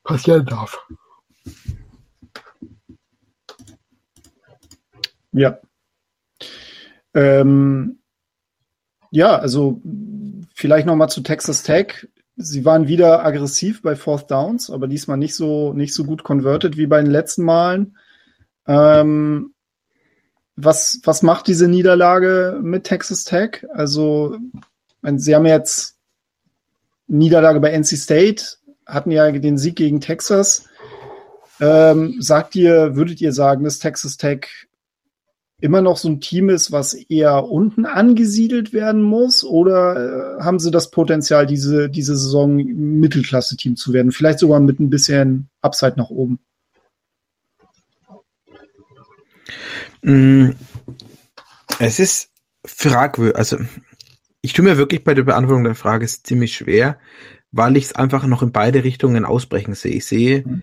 [0.04, 0.78] Passieren darf.
[5.32, 5.58] Ja.
[7.14, 7.98] Ähm,
[9.10, 9.80] ja, also
[10.54, 12.08] vielleicht nochmal zu Texas Tech.
[12.36, 16.76] Sie waren wieder aggressiv bei Fourth Downs, aber diesmal nicht so, nicht so gut converted
[16.76, 17.96] wie bei den letzten Malen.
[18.66, 19.52] Ähm,
[20.56, 23.66] was, was macht diese Niederlage mit Texas Tech?
[23.72, 24.36] Also,
[25.16, 25.96] sie haben jetzt
[27.06, 28.44] Niederlage bei NC State,
[28.86, 30.66] hatten ja den Sieg gegen Texas.
[31.60, 34.68] Ähm, sagt ihr, würdet ihr sagen, dass Texas Tech
[35.60, 39.44] immer noch so ein Team ist, was eher unten angesiedelt werden muss?
[39.44, 44.12] Oder äh, haben sie das Potenzial, diese, diese Saison Mittelklasse-Team zu werden?
[44.12, 46.38] Vielleicht sogar mit ein bisschen Upside nach oben?
[50.02, 50.50] Mm,
[51.78, 52.30] es ist
[52.64, 53.36] fragwürdig.
[53.36, 53.58] Also,
[54.42, 56.98] ich tue mir wirklich bei der Beantwortung der Frage ziemlich schwer,
[57.52, 59.94] weil ich es einfach noch in beide Richtungen ausbrechen sehe.
[59.94, 60.62] Ich sehe, mhm.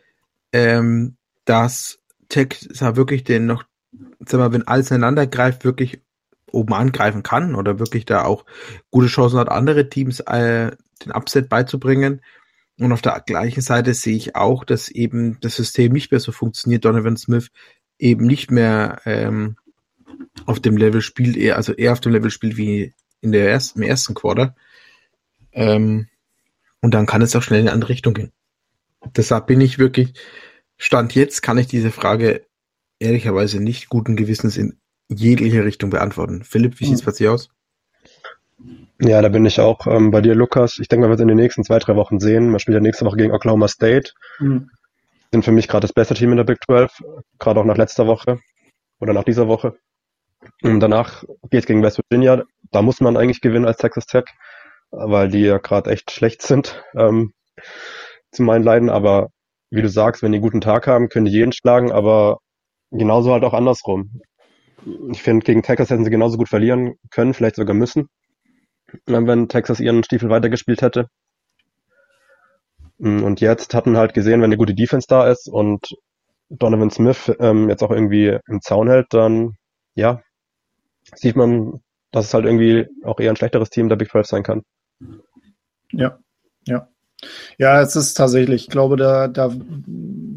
[0.53, 3.63] ähm, dass Tech wirklich den noch
[4.19, 6.01] sag mal, wenn alles ineinander greift, wirklich
[6.51, 8.45] oben angreifen kann oder wirklich da auch
[8.89, 10.71] gute Chancen hat, andere Teams äh,
[11.05, 12.21] den Upset beizubringen.
[12.79, 16.31] Und auf der gleichen Seite sehe ich auch, dass eben das System nicht mehr so
[16.31, 16.85] funktioniert.
[16.85, 17.49] Donovan Smith
[17.97, 19.57] eben nicht mehr ähm,
[20.45, 23.81] auf dem Level spielt, eher, also eher auf dem Level spielt wie in der ersten,
[23.81, 24.55] im ersten Quarter.
[25.51, 26.07] Ähm,
[26.81, 28.31] und dann kann es auch schnell in eine andere Richtung gehen.
[29.15, 30.13] Deshalb bin ich wirklich,
[30.77, 32.45] Stand jetzt kann ich diese Frage
[32.99, 34.79] ehrlicherweise nicht guten Gewissens in
[35.09, 36.43] jegliche Richtung beantworten.
[36.43, 37.49] Philipp, wie sieht's bei dir aus?
[38.99, 40.79] Ja, da bin ich auch ähm, bei dir, Lukas.
[40.79, 42.49] Ich denke, wir werden es in den nächsten zwei, drei Wochen sehen.
[42.49, 44.11] Man spielt ja nächste Woche gegen Oklahoma State.
[44.39, 44.71] Mhm.
[45.31, 46.91] Sind für mich gerade das beste Team in der Big 12,
[47.37, 48.39] gerade auch nach letzter Woche
[48.99, 49.77] oder nach dieser Woche.
[50.63, 52.43] Und danach geht es gegen West Virginia.
[52.71, 54.25] Da muss man eigentlich gewinnen als Texas Tech,
[54.89, 57.33] weil die ja gerade echt schlecht sind ähm,
[58.31, 58.89] zu meinen Leiden.
[58.89, 59.29] Aber
[59.69, 61.91] wie du sagst, wenn die einen guten Tag haben, können die jeden schlagen.
[61.91, 62.39] Aber
[62.91, 64.21] genauso halt auch andersrum.
[65.11, 68.09] Ich finde, gegen Texas hätten sie genauso gut verlieren können, vielleicht sogar müssen,
[69.05, 71.07] wenn Texas ihren Stiefel weitergespielt hätte.
[72.99, 75.95] Und jetzt hatten halt gesehen, wenn eine gute Defense da ist und
[76.49, 79.55] Donovan Smith ähm, jetzt auch irgendwie im Zaun hält, dann
[79.95, 80.21] ja,
[81.15, 84.43] sieht man, dass es halt irgendwie auch eher ein schlechteres Team der Big 12 sein
[84.43, 84.63] kann.
[85.91, 86.17] Ja,
[86.65, 86.87] ja.
[87.57, 89.51] Ja, es ist tatsächlich, ich glaube, da, da,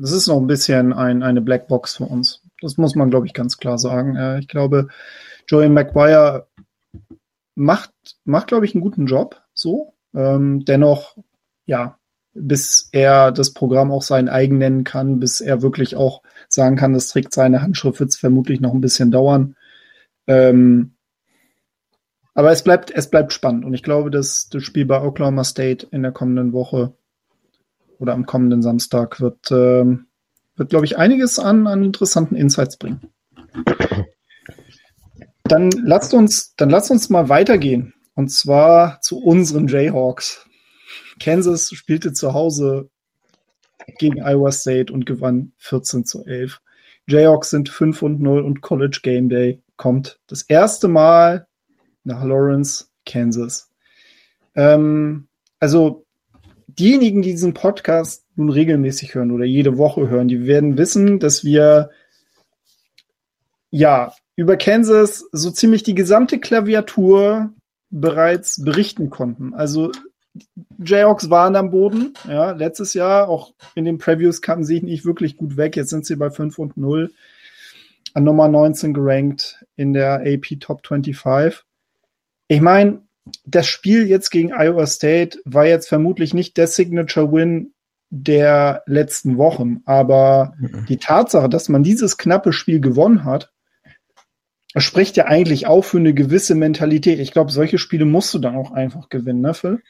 [0.02, 2.42] es ist noch ein bisschen ein, eine Blackbox für uns.
[2.60, 4.38] Das muss man, glaube ich, ganz klar sagen.
[4.38, 4.88] ich glaube,
[5.46, 6.46] Joey McGuire
[7.54, 7.92] macht,
[8.24, 9.94] macht, glaube ich, einen guten Job, so.
[10.14, 11.16] Ähm, dennoch,
[11.66, 11.98] ja,
[12.32, 16.92] bis er das Programm auch sein eigen nennen kann, bis er wirklich auch sagen kann,
[16.92, 19.56] das trägt seine Handschrift, wird es vermutlich noch ein bisschen dauern.
[20.26, 20.94] Ähm,
[22.34, 25.86] aber es bleibt, es bleibt spannend und ich glaube, dass das Spiel bei Oklahoma State
[25.90, 26.94] in der kommenden Woche
[27.98, 29.84] oder am kommenden Samstag wird, äh,
[30.56, 33.10] wird glaube ich, einiges an, an interessanten Insights bringen.
[35.44, 40.46] Dann lasst uns, dann lasst uns mal weitergehen und zwar zu unseren Jayhawks.
[41.18, 42.88] Kansas spielte zu Hause
[43.98, 46.60] gegen Iowa State und gewann 14 zu 11.
[47.06, 51.48] Jayhawks sind 5 und 0 und College Game Day kommt das erste Mal
[52.04, 53.70] nach Lawrence, Kansas.
[54.54, 56.04] Ähm, also
[56.66, 61.44] diejenigen, die diesen Podcast nun regelmäßig hören oder jede Woche hören, die werden wissen, dass
[61.44, 61.90] wir
[63.70, 67.52] ja über Kansas so ziemlich die gesamte Klaviatur
[67.90, 69.54] bereits berichten konnten.
[69.54, 69.92] Also
[70.78, 75.36] Jayhawks waren am Boden, ja, letztes Jahr, auch in den Previews kamen sie nicht wirklich
[75.36, 75.76] gut weg.
[75.76, 77.12] Jetzt sind sie bei 5 und 0
[78.14, 81.64] an Nummer 19 gerankt in der AP Top 25.
[82.50, 83.02] Ich meine,
[83.46, 87.74] das Spiel jetzt gegen Iowa State war jetzt vermutlich nicht der Signature Win
[88.08, 90.84] der letzten Wochen, aber mhm.
[90.88, 93.52] die Tatsache, dass man dieses knappe Spiel gewonnen hat,
[94.74, 97.20] spricht ja eigentlich auch für eine gewisse Mentalität.
[97.20, 99.80] Ich glaube, solche Spiele musst du dann auch einfach gewinnen, ne, Phil?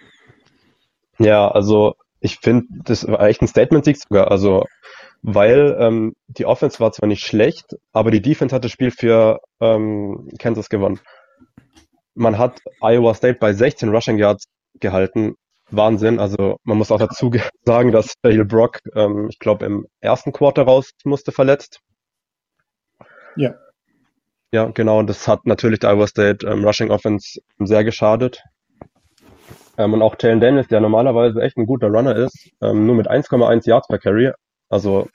[1.19, 4.31] Ja, also ich finde, das war echt ein Statement-Sieg sogar.
[4.31, 4.67] Also,
[5.23, 9.41] weil ähm, die Offense war zwar nicht schlecht, aber die Defense hat das Spiel für
[9.63, 11.01] ähm, Kansas gewonnen.
[12.15, 14.45] Man hat Iowa State bei 16 Rushing Yards
[14.81, 15.35] gehalten.
[15.71, 16.19] Wahnsinn.
[16.19, 17.31] Also man muss auch dazu
[17.65, 21.81] sagen, dass Dale Brock, ähm, ich glaube, im ersten Quarter raus musste verletzt.
[23.37, 23.55] Ja.
[24.53, 24.99] Ja, genau.
[24.99, 28.43] Und das hat natürlich der Iowa State ähm, Rushing Offense sehr geschadet.
[29.79, 33.09] Ähm, und auch Taylor Dennis, der normalerweise echt ein guter Runner ist, ähm, nur mit
[33.09, 34.33] 1,1 Yards per Carry.
[34.69, 35.09] Also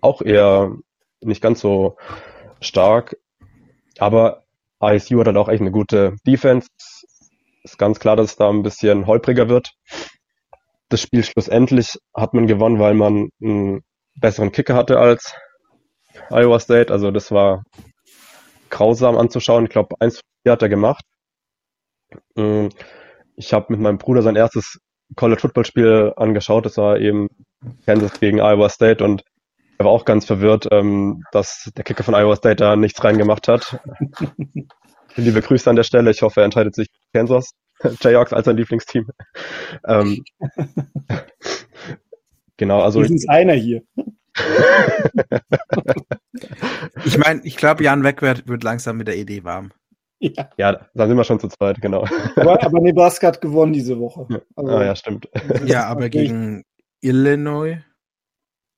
[0.00, 0.74] auch eher
[1.20, 1.96] nicht ganz so
[2.60, 3.16] stark.
[3.98, 4.45] Aber
[4.94, 6.68] ISU hat halt auch echt eine gute Defense.
[7.62, 9.72] Ist ganz klar, dass es da ein bisschen holpriger wird.
[10.88, 13.82] Das Spiel schlussendlich hat man gewonnen, weil man einen
[14.20, 15.34] besseren Kicker hatte als
[16.30, 16.92] Iowa State.
[16.92, 17.62] Also das war
[18.70, 19.64] grausam anzuschauen.
[19.64, 21.04] Ich glaube, eins hat er gemacht.
[22.36, 22.68] Mm,
[23.34, 24.78] ich habe mit meinem Bruder sein erstes
[25.16, 26.66] College Football Spiel angeschaut.
[26.66, 27.28] Das war eben
[27.84, 29.22] Kansas gegen Iowa State und
[29.78, 33.48] er war auch ganz verwirrt, ähm, dass der Kicker von Iowa State da nichts reingemacht
[33.48, 33.78] hat.
[35.16, 36.10] Liebe Grüße an der Stelle.
[36.10, 37.50] Ich hoffe, er entscheidet sich Kansas
[38.00, 39.06] Jayhawks als sein Lieblingsteam.
[39.86, 40.24] ähm,
[42.56, 43.00] genau, also.
[43.00, 43.82] Wenigstens einer hier.
[47.04, 49.72] ich meine, ich glaube, Jan Wegwert wird langsam mit der Idee warm.
[50.18, 50.50] Ja.
[50.56, 52.06] ja, dann sind wir schon zu zweit, genau.
[52.36, 54.26] Aber, aber Nebraska hat gewonnen diese Woche.
[54.54, 55.28] Also, ah, ja, stimmt.
[55.66, 56.64] Ja, aber gegen
[57.02, 57.78] Illinois?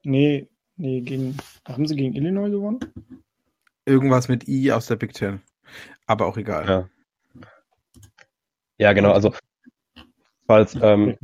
[0.02, 1.36] Nee, nee, gegen,
[1.66, 2.80] haben sie gegen Illinois gewonnen?
[3.84, 5.40] Irgendwas mit I aus der Big Ten.
[6.06, 6.66] Aber auch egal.
[6.66, 7.44] Ja,
[8.78, 9.34] ja genau, also
[10.46, 11.16] falls, ähm,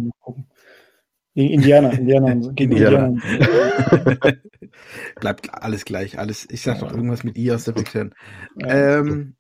[1.35, 3.07] gegen Indiana, Indiana, gegen Indiana.
[3.07, 4.33] Indiana.
[5.21, 8.15] Bleibt alles gleich, alles, ich sag doch irgendwas mit I aus der Big Ten.
[8.57, 8.99] Ja.
[8.99, 9.35] Ähm,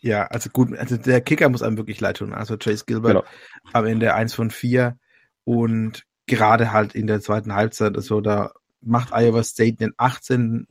[0.00, 2.32] ja, also gut, also der Kicker muss einem wirklich leid tun.
[2.32, 3.24] Also Chase Gilbert genau.
[3.72, 4.96] am Ende 1 von 4
[5.44, 8.52] und gerade halt in der zweiten Halbzeit, also da
[8.88, 10.66] macht Iowa State einen 18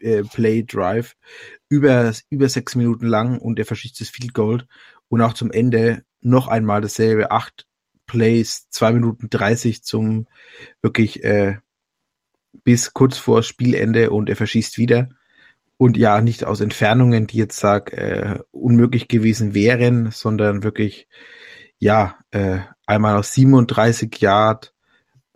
[0.00, 1.16] äh, Play Drive
[1.68, 4.66] über, über sechs Minuten lang und er verschießt das Field Gold
[5.08, 7.66] und auch zum Ende noch einmal dasselbe, acht
[8.06, 10.26] Plays, zwei Minuten 30 zum
[10.82, 11.58] wirklich äh,
[12.64, 15.10] bis kurz vor Spielende und er verschießt wieder.
[15.76, 21.06] Und ja, nicht aus Entfernungen, die jetzt sag äh, unmöglich gewesen wären, sondern wirklich
[21.78, 24.74] ja äh, einmal aus 37 Yard,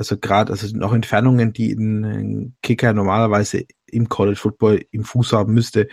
[0.02, 5.54] also gerade also noch Entfernungen, die ein Kicker normalerweise im College Football im Fuß haben
[5.54, 5.88] müsste.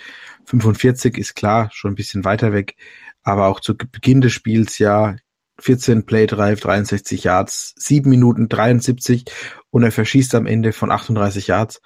[0.46, 2.76] 45 ist klar, schon ein bisschen weiter weg,
[3.22, 5.16] aber auch zu Beginn des Spiels ja
[5.60, 9.26] 14 Play Drive, 63 Yards, 7 Minuten 73
[9.70, 11.82] und er verschießt am Ende von 38 Yards.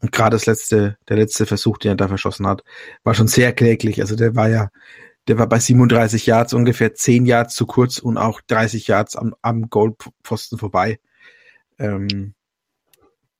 [0.00, 2.62] Und gerade das letzte, der letzte Versuch, den er da verschossen hat,
[3.02, 4.00] war schon sehr kläglich.
[4.00, 4.68] Also der war ja,
[5.26, 9.34] der war bei 37 Yards ungefähr 10 Yards zu kurz und auch 30 Yards am,
[9.42, 11.00] am Goalpfosten vorbei.
[11.78, 12.34] Ähm,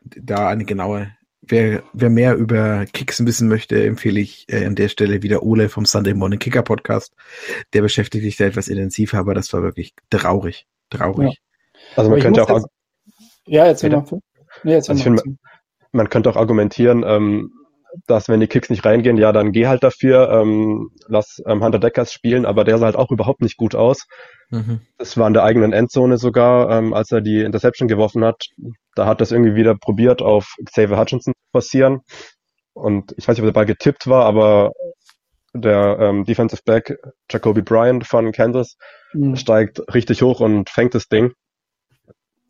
[0.01, 4.89] da eine genaue, wer, wer mehr über Kicks wissen möchte, empfehle ich äh, an der
[4.89, 7.15] Stelle wieder Ole vom Sunday Morning Kicker Podcast.
[7.73, 10.67] Der beschäftigt sich da etwas intensiver, aber das war wirklich traurig.
[10.91, 11.35] Traurig.
[11.35, 11.97] Ja.
[11.97, 12.49] Also man könnte auch.
[12.51, 12.69] Jetzt,
[13.47, 14.05] ja, jetzt mal.
[14.63, 15.23] Nee, jetzt also ich finde,
[15.93, 17.53] man könnte auch argumentieren, ähm,
[18.07, 21.79] dass wenn die Kicks nicht reingehen, ja, dann geh halt dafür, ähm, lass ähm, Hunter
[21.79, 24.07] Deckers spielen, aber der sah halt auch überhaupt nicht gut aus.
[24.51, 24.81] Mhm.
[24.99, 28.45] Das war in der eigenen Endzone sogar, ähm, als er die Interception geworfen hat.
[28.95, 32.01] Da hat das irgendwie wieder probiert, auf Xavier Hutchinson zu passieren.
[32.75, 34.73] Und ich weiß nicht, ob der Ball getippt war, aber
[35.55, 36.99] der ähm, Defensive Back
[37.31, 38.77] Jacoby Bryant von Kansas
[39.13, 39.37] mhm.
[39.37, 41.33] steigt richtig hoch und fängt das Ding.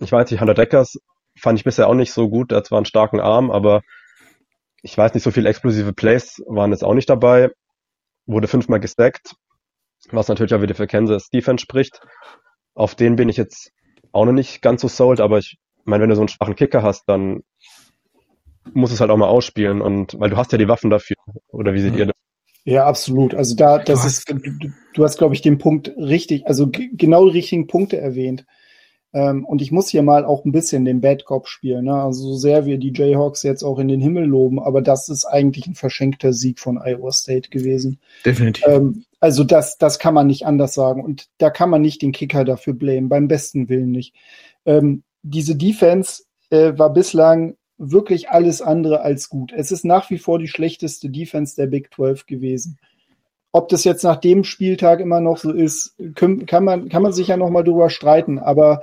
[0.01, 0.99] Ich weiß nicht, Hunter Deckers
[1.39, 2.53] fand ich bisher auch nicht so gut.
[2.53, 3.83] Er hat zwar einen starken Arm, aber
[4.87, 7.51] ich weiß nicht, so viele explosive Plays waren jetzt auch nicht dabei.
[8.25, 9.35] Wurde fünfmal gestackt,
[10.11, 12.01] was natürlich auch wieder für Kansas Defense spricht.
[12.75, 13.73] Auf den bin ich jetzt
[14.13, 16.85] auch noch nicht ganz so sold, aber ich meine, wenn du so einen schwachen Kicker
[16.85, 17.43] hast, dann
[18.75, 21.17] muss es halt auch mal ausspielen und weil du hast ja die Waffen dafür.
[21.49, 21.99] Oder wie seht mhm.
[21.99, 22.15] ihr das?
[22.63, 23.35] Ja, absolut.
[23.35, 27.25] Also da, das du ist, du, du hast, glaube ich, den Punkt richtig, also genau
[27.25, 28.45] die richtigen Punkte erwähnt.
[29.13, 31.87] Ähm, und ich muss hier mal auch ein bisschen den Bad Cop spielen.
[31.87, 31.95] Ne?
[31.95, 35.25] Also so sehr wir die Jayhawks jetzt auch in den Himmel loben, aber das ist
[35.25, 37.99] eigentlich ein verschenkter Sieg von Iowa State gewesen.
[38.25, 38.65] Definitiv.
[38.67, 41.03] Ähm, also das, das kann man nicht anders sagen.
[41.03, 44.15] Und da kann man nicht den Kicker dafür blamen, beim besten Willen nicht.
[44.65, 49.53] Ähm, diese Defense äh, war bislang wirklich alles andere als gut.
[49.53, 52.79] Es ist nach wie vor die schlechteste Defense der Big 12 gewesen.
[53.57, 57.29] Ob das jetzt nach dem Spieltag immer noch so ist, kann man, kann man sich
[57.29, 58.39] ja noch mal drüber streiten.
[58.39, 58.83] Aber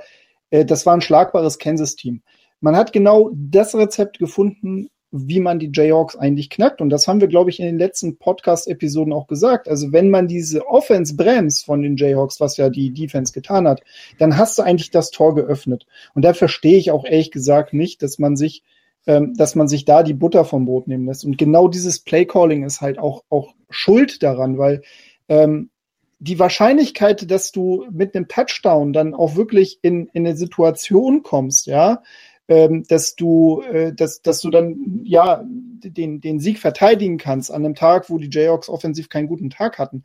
[0.50, 2.22] äh, das war ein schlagbares Kansas-Team.
[2.58, 6.80] Man hat genau das Rezept gefunden, wie man die Jayhawks eigentlich knackt.
[6.80, 9.68] Und das haben wir, glaube ich, in den letzten Podcast-Episoden auch gesagt.
[9.68, 13.80] Also wenn man diese Offense bremst von den Jayhawks, was ja die Defense getan hat,
[14.18, 15.86] dann hast du eigentlich das Tor geöffnet.
[16.14, 18.64] Und da verstehe ich auch ehrlich gesagt nicht, dass man sich
[19.06, 21.24] ähm, dass man sich da die Butter vom Brot nehmen lässt.
[21.24, 24.82] Und genau dieses Playcalling ist halt auch, auch schuld daran, weil
[25.28, 25.70] ähm,
[26.18, 31.66] die Wahrscheinlichkeit, dass du mit einem Touchdown dann auch wirklich in, in eine Situation kommst,
[31.66, 32.02] ja,
[32.48, 37.64] ähm, dass du, äh, dass, dass du dann ja den, den Sieg verteidigen kannst an
[37.64, 40.04] einem Tag, wo die Jayhawks offensiv keinen guten Tag hatten,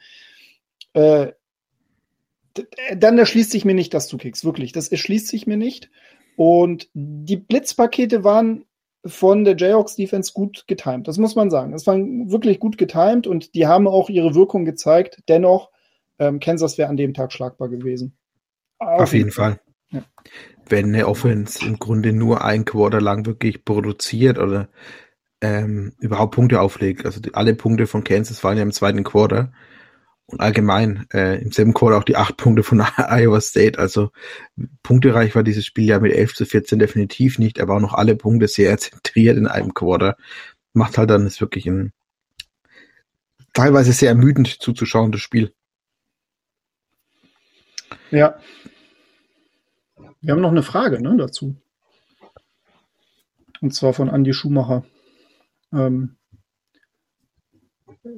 [0.93, 1.27] äh,
[2.97, 4.43] dann erschließt sich mir nicht, dass du kickst.
[4.43, 5.89] Wirklich, das erschließt sich mir nicht.
[6.35, 8.65] Und die Blitzpakete waren
[9.05, 11.07] von der Jayhawks Defense gut getimt.
[11.07, 11.71] Das muss man sagen.
[11.71, 15.23] Das war wirklich gut getimt und die haben auch ihre Wirkung gezeigt.
[15.27, 15.69] Dennoch,
[16.19, 18.17] ähm, Kansas wäre an dem Tag schlagbar gewesen.
[18.77, 19.59] Auf, Auf jeden Fall.
[19.91, 20.03] Ja.
[20.67, 24.69] Wenn eine Offense im Grunde nur ein Quarter lang wirklich produziert oder
[25.41, 29.51] ähm, überhaupt Punkte auflegt, also die, alle Punkte von Kansas fallen ja im zweiten Quarter,
[30.29, 33.79] und allgemein äh, im selben Quarter auch die acht Punkte von Iowa State.
[33.79, 34.11] Also
[34.83, 37.57] punktereich war dieses Spiel ja mit 11 zu 14 definitiv nicht.
[37.57, 40.15] Er war noch alle Punkte sehr zentriert in einem Quarter.
[40.73, 41.93] Macht halt dann ist wirklich ein
[43.53, 45.53] teilweise sehr ermüdend zuzuschauen, das Spiel.
[48.11, 48.39] Ja.
[50.21, 51.55] Wir haben noch eine Frage ne, dazu.
[53.61, 54.85] Und zwar von Andy Schumacher.
[55.73, 56.15] Ähm,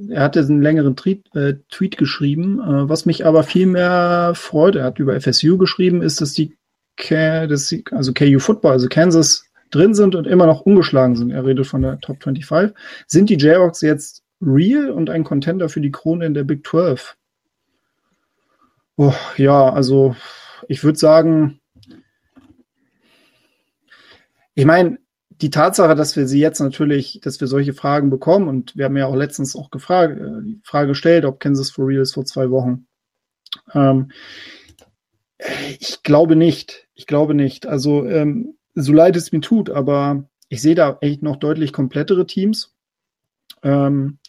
[0.09, 2.59] er hatte einen längeren Tweet, äh, Tweet geschrieben.
[2.59, 6.55] Äh, was mich aber viel mehr freut, er hat über FSU geschrieben, ist, dass die,
[7.09, 11.31] dass die also KU Football, also Kansas, drin sind und immer noch ungeschlagen sind.
[11.31, 12.75] Er redet von der Top 25.
[13.07, 17.15] Sind die Jayhawks jetzt real und ein Contender für die Krone in der Big 12?
[18.97, 20.15] Oh, ja, also
[20.67, 21.59] ich würde sagen,
[24.53, 24.99] ich meine,
[25.41, 28.97] die Tatsache, dass wir sie jetzt natürlich, dass wir solche Fragen bekommen und wir haben
[28.97, 32.25] ja auch letztens auch gefragt, äh, die Frage gestellt, ob Kansas for Real ist vor
[32.25, 32.85] zwei Wochen.
[33.73, 34.11] Ähm,
[35.79, 36.87] ich glaube nicht.
[36.93, 37.65] Ich glaube nicht.
[37.65, 42.27] Also ähm, so leid es mir tut, aber ich sehe da echt noch deutlich komplettere
[42.27, 42.73] Teams.
[43.63, 44.19] Ähm,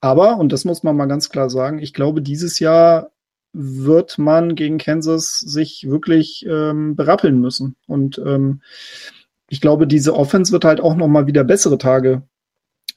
[0.00, 3.10] aber, und das muss man mal ganz klar sagen, ich glaube, dieses Jahr
[3.52, 7.76] wird man gegen Kansas sich wirklich ähm, berappeln müssen.
[7.86, 8.62] Und ähm,
[9.50, 12.22] ich glaube, diese Offense wird halt auch noch mal wieder bessere Tage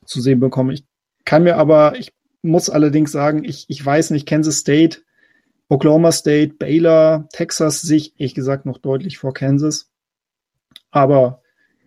[0.05, 0.69] zu sehen bekommen.
[0.69, 0.85] Ich
[1.25, 2.13] kann mir aber, ich
[2.43, 4.99] muss allerdings sagen, ich, ich weiß nicht, Kansas State,
[5.67, 9.89] Oklahoma State, Baylor, Texas sich, ehrlich gesagt, noch deutlich vor Kansas.
[10.91, 11.41] Aber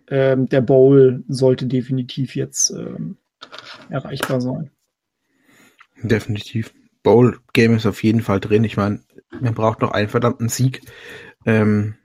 [0.09, 3.15] ähm, der Bowl sollte definitiv jetzt ähm,
[3.89, 4.71] erreichbar sein.
[6.03, 6.73] Definitiv.
[7.03, 8.65] Bowl-Game ist auf jeden Fall drin.
[8.65, 8.99] Ich meine,
[9.39, 10.81] man braucht noch einen verdammten Sieg.
[11.45, 11.95] Ähm,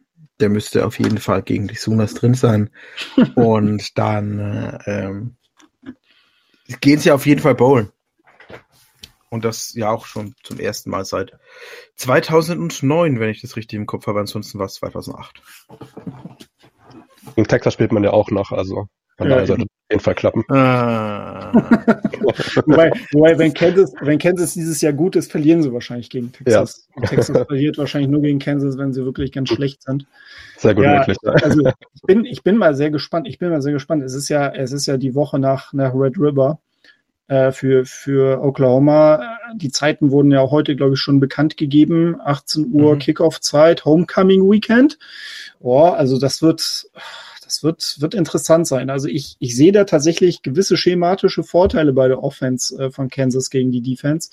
[0.42, 2.70] der müsste auf jeden Fall gegen die Sunas drin sein.
[3.36, 5.36] Und dann äh, ähm,
[6.80, 7.90] gehen sie auf jeden Fall bowlen.
[9.30, 11.38] Und das ja auch schon zum ersten Mal seit
[11.96, 14.20] 2009, wenn ich das richtig im Kopf habe.
[14.20, 15.42] Ansonsten war es 2008.
[17.36, 20.44] In Texas spielt man ja auch noch, also von daher sollte jeden Fall klappen.
[20.48, 21.52] Ah.
[22.66, 26.88] wobei, wobei wenn, Kansas, wenn Kansas dieses Jahr gut ist, verlieren sie wahrscheinlich gegen Texas.
[26.96, 27.06] Ja.
[27.06, 30.06] Texas verliert wahrscheinlich nur gegen Kansas, wenn sie wirklich ganz schlecht sind.
[30.56, 31.18] Sehr gut ja, möglich.
[31.22, 31.60] Also
[31.94, 33.28] ich bin, ich bin mal sehr gespannt.
[33.28, 34.02] Ich bin mal sehr gespannt.
[34.02, 36.58] Es ist ja, es ist ja die Woche nach, nach Red River
[37.28, 39.38] äh, für, für Oklahoma.
[39.54, 42.20] Die Zeiten wurden ja heute, glaube ich, schon bekannt gegeben.
[42.22, 42.98] 18 Uhr mhm.
[42.98, 44.98] Kickoff-Zeit, Homecoming Weekend.
[45.60, 46.88] Oh, also das wird,
[47.52, 48.88] das wird, wird interessant sein.
[48.88, 53.50] Also ich, ich sehe da tatsächlich gewisse schematische Vorteile bei der Offense äh, von Kansas
[53.50, 54.30] gegen die Defense.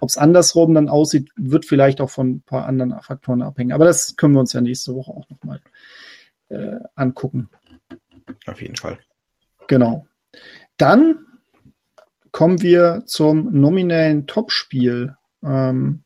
[0.00, 3.72] Ob es andersrum dann aussieht, wird vielleicht auch von ein paar anderen Faktoren abhängen.
[3.72, 5.60] Aber das können wir uns ja nächste Woche auch nochmal
[6.48, 7.50] äh, angucken.
[8.46, 8.98] Auf jeden Fall.
[9.66, 10.06] Genau.
[10.78, 11.26] Dann
[12.30, 15.16] kommen wir zum nominellen Topspiel.
[15.42, 16.04] Ähm,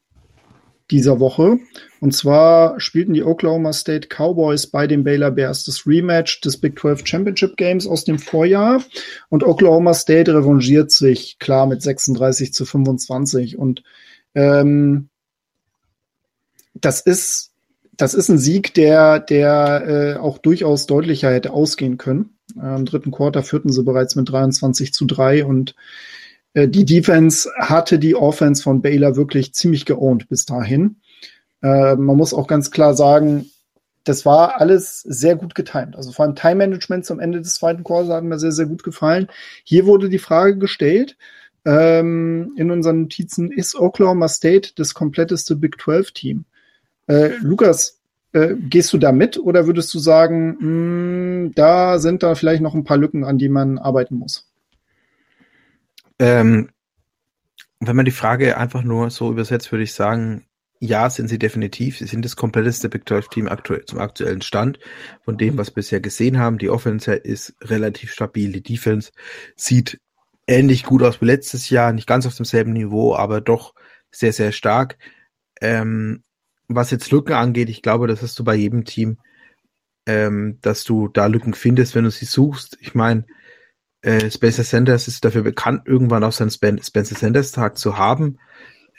[0.91, 1.59] dieser Woche.
[2.01, 6.79] Und zwar spielten die Oklahoma State Cowboys bei den Baylor Bears das Rematch des Big
[6.79, 8.83] 12 Championship Games aus dem Vorjahr.
[9.29, 13.59] Und Oklahoma State revanchiert sich klar mit 36 zu 25.
[13.59, 13.83] Und
[14.35, 15.09] ähm,
[16.75, 17.53] das ist
[17.97, 22.37] das ist ein Sieg, der, der äh, auch durchaus deutlicher hätte ausgehen können.
[22.55, 25.75] Im dritten Quarter führten sie bereits mit 23 zu 3 und
[26.57, 30.97] die Defense hatte die Offense von Baylor wirklich ziemlich geowned bis dahin.
[31.63, 33.47] Äh, man muss auch ganz klar sagen,
[34.05, 35.97] das war alles sehr gut getimt.
[35.97, 38.85] Also vor allem Time Management zum Ende des zweiten Quarters hat mir sehr, sehr gut
[38.85, 39.29] gefallen.
[39.65, 41.17] Hier wurde die Frage gestellt
[41.65, 46.45] ähm, in unseren Notizen, ist Oklahoma State das kompletteste Big 12 Team?
[47.09, 48.01] Äh, Lukas,
[48.33, 52.63] äh, gehst du da mit oder würdest du sagen, mh, hm, da sind da vielleicht
[52.63, 54.47] noch ein paar Lücken, an die man arbeiten muss?
[56.19, 56.71] Ähm,
[57.81, 60.47] wenn man die Frage einfach nur so übersetzt, würde ich sagen,
[60.79, 61.99] ja, sind sie definitiv.
[61.99, 64.79] Sie sind das kompletteste Big 12 Team aktuell, zum aktuellen Stand
[65.25, 66.59] von dem, was wir bisher gesehen haben.
[66.59, 68.53] Die Offense ist relativ stabil.
[68.53, 69.13] Die Defense
[69.57, 70.01] sieht
[70.47, 71.93] ähnlich gut aus wie letztes Jahr.
[71.93, 73.75] Nicht ganz auf demselben Niveau, aber doch
[74.11, 74.99] sehr, sehr stark.
[75.61, 76.23] Ähm,
[76.69, 79.19] was jetzt Lücken angeht, ich glaube, das hast du bei jedem Team,
[80.07, 82.77] ähm, dass du da Lücken findest, wenn du sie suchst.
[82.81, 83.25] Ich meine,
[84.07, 88.39] äh, Spencer Sanders ist dafür bekannt, irgendwann auch seinen Spen Spencer Sanders Tag zu haben.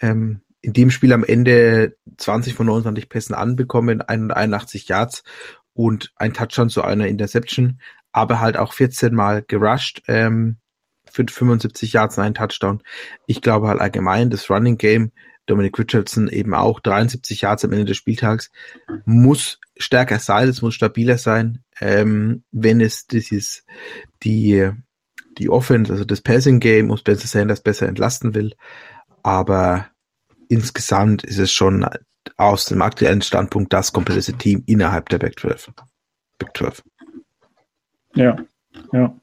[0.01, 5.23] Ähm, in dem Spiel am Ende 20 von 29 Pässen anbekommen, 81 Yards
[5.73, 7.79] und ein Touchdown zu einer Interception,
[8.11, 10.57] aber halt auch 14 Mal gerusht ähm,
[11.09, 12.83] für 75 Yards und einen Touchdown.
[13.27, 15.13] Ich glaube halt allgemein, das Running Game,
[15.45, 18.51] Dominic Richardson eben auch 73 Yards am Ende des Spieltags,
[19.05, 23.63] muss stärker sein, es muss stabiler sein, ähm, wenn es dieses,
[24.23, 24.69] die,
[25.37, 28.53] die Offense, also das Passing Game und Spencer Sanders besser entlasten will.
[29.23, 29.87] Aber
[30.49, 31.85] insgesamt ist es schon
[32.37, 35.71] aus dem aktuellen Standpunkt das komplette Team innerhalb der Big 12.
[36.37, 36.83] Big 12.
[38.15, 38.35] Ja,
[38.91, 39.15] ja.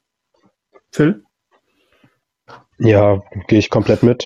[0.92, 1.24] Phil?
[2.78, 4.24] Ja, gehe ich komplett mit.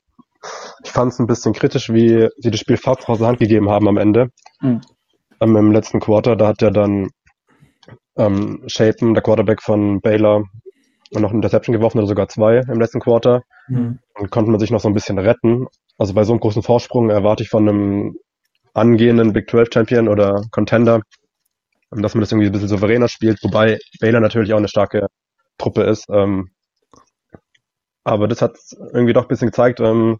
[0.84, 3.68] Ich fand es ein bisschen kritisch, wie sie das Spiel fast aus der Hand gegeben
[3.68, 4.30] haben am Ende.
[4.61, 4.80] Mhm.
[5.41, 7.11] Ähm, Im letzten Quarter, da hat ja dann
[8.16, 10.45] ähm, Shapen, der Quarterback von Baylor,
[11.12, 13.42] noch eine Interception geworfen oder sogar zwei im letzten Quarter.
[13.68, 13.98] Mhm.
[14.14, 15.66] Und konnte man sich noch so ein bisschen retten.
[15.96, 18.18] Also bei so einem großen Vorsprung erwarte ich von einem
[18.74, 21.02] angehenden Big 12 Champion oder Contender,
[21.90, 25.09] dass man das irgendwie ein bisschen souveräner spielt, wobei Baylor natürlich auch eine starke
[25.56, 26.06] Truppe ist.
[26.11, 26.50] Ähm,
[28.04, 28.56] aber das hat
[28.92, 30.18] irgendwie doch ein bisschen gezeigt, ähm,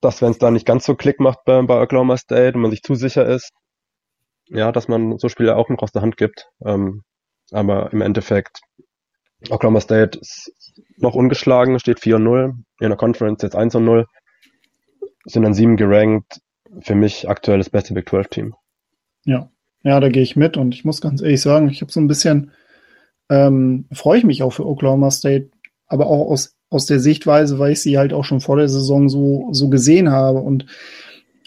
[0.00, 2.70] dass wenn es da nicht ganz so Klick macht bei, bei Oklahoma State und man
[2.70, 3.52] sich zu sicher ist,
[4.46, 6.48] ja, dass man so Spiele auch noch aus der Hand gibt.
[6.64, 7.02] Ähm,
[7.50, 8.60] aber im Endeffekt,
[9.50, 10.52] Oklahoma State ist
[10.96, 14.04] noch ungeschlagen, steht 4-0, in der Conference jetzt 1-0,
[15.24, 16.40] sind dann sieben gerankt.
[16.80, 18.54] Für mich aktuell das beste Big 12 Team.
[19.24, 19.48] Ja,
[19.84, 22.08] ja, da gehe ich mit und ich muss ganz ehrlich sagen, ich habe so ein
[22.08, 22.50] bisschen,
[23.30, 25.50] ähm, freue ich mich auch für Oklahoma State,
[25.86, 29.08] aber auch aus, aus der Sichtweise, weil ich sie halt auch schon vor der Saison
[29.08, 30.40] so, so gesehen habe.
[30.40, 30.66] Und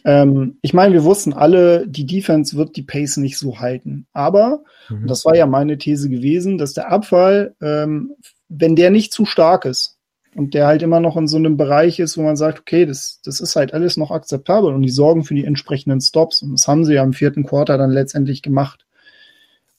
[0.08, 4.08] ähm, ich meine, wir wussten alle, die Defense wird die Pace nicht so halten.
[4.14, 5.06] Aber, mhm.
[5.06, 8.14] das war ja meine These gewesen, dass der Abfall, ähm,
[8.48, 9.98] wenn der nicht zu stark ist
[10.34, 13.20] und der halt immer noch in so einem Bereich ist, wo man sagt, okay, das,
[13.26, 16.42] das ist halt alles noch akzeptabel und die sorgen für die entsprechenden Stops.
[16.42, 18.86] Und das haben sie ja im vierten Quarter dann letztendlich gemacht.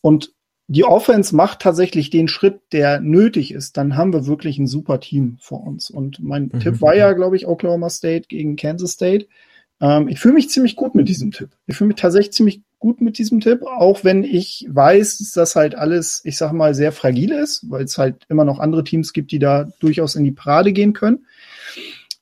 [0.03, 0.35] Und
[0.66, 5.01] die Offense macht tatsächlich den Schritt, der nötig ist, dann haben wir wirklich ein super
[5.01, 5.89] Team vor uns.
[5.89, 6.61] Und mein mhm.
[6.61, 9.26] Tipp war ja, glaube ich, Oklahoma State gegen Kansas State.
[9.81, 11.51] Ähm, ich fühle mich ziemlich gut mit diesem Tipp.
[11.66, 15.57] Ich fühle mich tatsächlich ziemlich gut mit diesem Tipp, auch wenn ich weiß, dass das
[15.57, 19.12] halt alles, ich sag mal, sehr fragil ist, weil es halt immer noch andere Teams
[19.12, 21.26] gibt, die da durchaus in die Parade gehen können.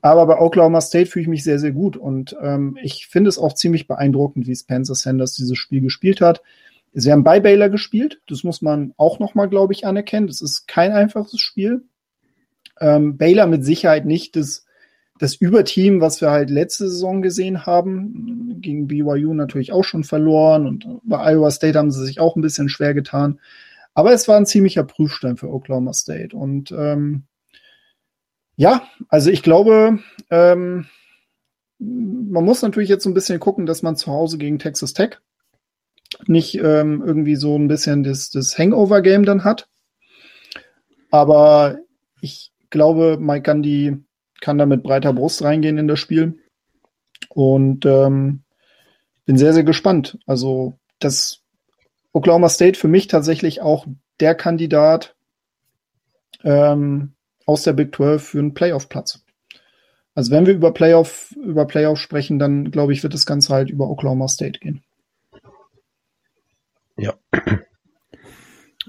[0.02, 1.96] Aber bei Oklahoma State fühle ich mich sehr, sehr gut.
[1.96, 6.42] Und ähm, ich finde es auch ziemlich beeindruckend, wie Spencer Sanders dieses Spiel gespielt hat.
[6.92, 8.20] Sie haben bei Baylor gespielt.
[8.28, 10.28] Das muss man auch nochmal, glaube ich, anerkennen.
[10.28, 11.82] Das ist kein einfaches Spiel.
[12.80, 14.65] Ähm, Baylor mit Sicherheit nicht das,
[15.18, 18.60] das Überteam, was wir halt letzte Saison gesehen haben.
[18.60, 22.42] Gegen BYU natürlich auch schon verloren und bei Iowa State haben sie sich auch ein
[22.42, 23.40] bisschen schwer getan.
[23.94, 26.36] Aber es war ein ziemlicher Prüfstein für Oklahoma State.
[26.36, 27.24] Und ähm,
[28.56, 30.00] ja, also ich glaube,
[30.30, 30.86] ähm,
[31.78, 35.18] man muss natürlich jetzt so ein bisschen gucken, dass man zu Hause gegen Texas Tech
[36.26, 39.68] nicht ähm, irgendwie so ein bisschen das, das Hangover-Game dann hat.
[41.10, 41.78] Aber
[42.20, 43.96] ich glaube, Mike Gandhi
[44.40, 46.38] kann da mit breiter Brust reingehen in das Spiel.
[47.30, 48.42] Und ähm,
[49.24, 50.18] bin sehr, sehr gespannt.
[50.26, 51.42] Also, das
[52.12, 53.86] Oklahoma State für mich tatsächlich auch
[54.20, 55.14] der Kandidat
[56.44, 57.14] ähm,
[57.44, 59.22] aus der Big 12 für einen Playoff-Platz.
[60.14, 63.68] Also wenn wir über Playoff, über Playoff sprechen, dann glaube ich, wird das Ganze halt
[63.68, 64.82] über Oklahoma State gehen.
[66.96, 67.14] Ja.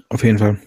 [0.08, 0.58] Auf jeden Fall.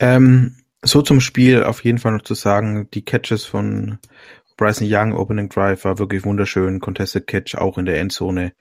[0.00, 3.98] Ähm, so zum Spiel auf jeden Fall noch zu sagen, die Catches von
[4.56, 6.80] Bryson Young, Opening Drive, war wirklich wunderschön.
[6.80, 8.52] Contested Catch auch in der Endzone.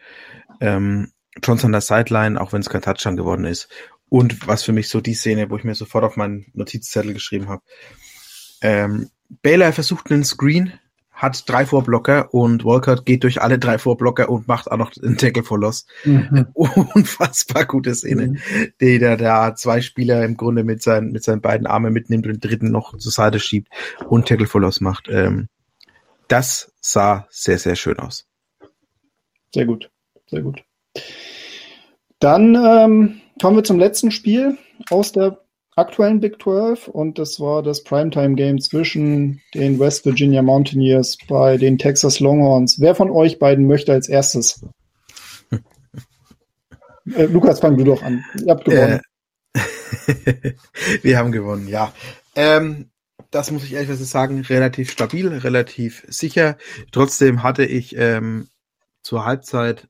[0.59, 1.11] Ähm,
[1.43, 3.69] Johnson an der Sideline, auch wenn es kein Touchdown geworden ist.
[4.09, 7.49] Und was für mich so die Szene, wo ich mir sofort auf meinen Notizzettel geschrieben
[7.49, 7.63] habe.
[8.61, 9.09] Ähm,
[9.41, 10.73] Baylor versucht einen Screen,
[11.15, 15.17] hat drei Vorblocker und Walcott geht durch alle drei Vorblocker und macht auch noch einen
[15.17, 15.87] Tackle for Loss.
[16.03, 16.47] Mhm.
[16.53, 18.37] Unfassbar gute Szene, mhm.
[18.81, 22.33] die da, da zwei Spieler im Grunde mit seinen, mit seinen beiden Armen mitnimmt und
[22.33, 23.69] den dritten noch zur Seite schiebt
[24.07, 25.07] und Tackle for Loss macht.
[25.09, 25.47] Ähm,
[26.27, 28.27] das sah sehr, sehr schön aus.
[29.53, 29.89] Sehr gut,
[30.27, 30.63] sehr gut.
[32.19, 34.57] Dann ähm, kommen wir zum letzten Spiel
[34.89, 35.44] aus der
[35.75, 41.57] aktuellen Big 12 und das war das Primetime Game zwischen den West Virginia Mountaineers bei
[41.57, 42.79] den Texas Longhorns.
[42.79, 44.65] Wer von euch beiden möchte als erstes?
[47.15, 48.23] äh, Lukas, fang du doch an.
[48.43, 49.01] Ihr habt gewonnen.
[49.53, 50.53] Äh,
[51.01, 51.93] wir haben gewonnen, ja.
[52.35, 52.89] Ähm,
[53.31, 56.57] das muss ich ehrlich sagen, relativ stabil, relativ sicher.
[56.91, 58.47] Trotzdem hatte ich ähm,
[59.03, 59.87] zur Halbzeit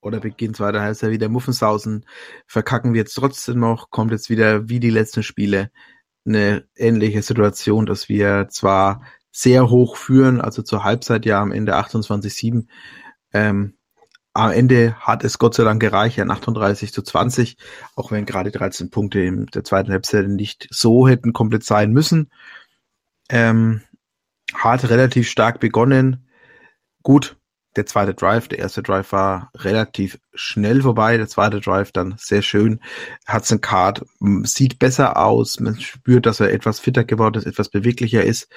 [0.00, 2.06] oder Beginn zweiter Halbzeit wieder Muffensausen.
[2.46, 5.70] Verkacken wir jetzt trotzdem noch, kommt jetzt wieder wie die letzten Spiele
[6.26, 11.76] eine ähnliche Situation, dass wir zwar sehr hoch führen, also zur Halbzeit ja am Ende
[11.76, 12.66] 28-7.
[13.32, 13.74] Ähm,
[14.34, 17.56] am Ende hat es Gott sei Dank gereicht, an 38 zu 20,
[17.96, 22.30] auch wenn gerade 13 Punkte in der zweiten Halbzeit nicht so hätten komplett sein müssen.
[23.30, 23.82] Ähm,
[24.54, 26.28] hat relativ stark begonnen.
[27.02, 27.36] Gut,
[27.76, 32.42] der zweite Drive, der erste Drive war relativ schnell vorbei, der zweite Drive dann sehr
[32.42, 32.80] schön.
[33.30, 34.04] Hudson Card
[34.44, 38.48] sieht besser aus, man spürt, dass er etwas fitter geworden ist, etwas beweglicher ist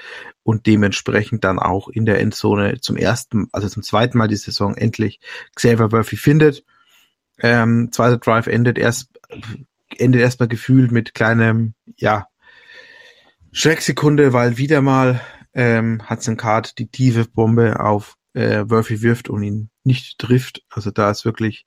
[0.44, 4.76] und dementsprechend dann auch in der Endzone zum ersten, also zum zweiten Mal die Saison
[4.76, 5.20] endlich
[5.56, 6.64] Xavier Murphy findet.
[7.40, 9.10] Ähm, zweiter Drive endet erst,
[9.98, 12.28] endet erstmal gefühlt mit kleinem, ja,
[13.52, 15.22] Schrecksekunde, weil wieder mal
[15.54, 20.64] ähm, Hudson Card die tiefe Bombe auf äh, Murphy wirft und ihn nicht trifft.
[20.70, 21.66] Also da ist wirklich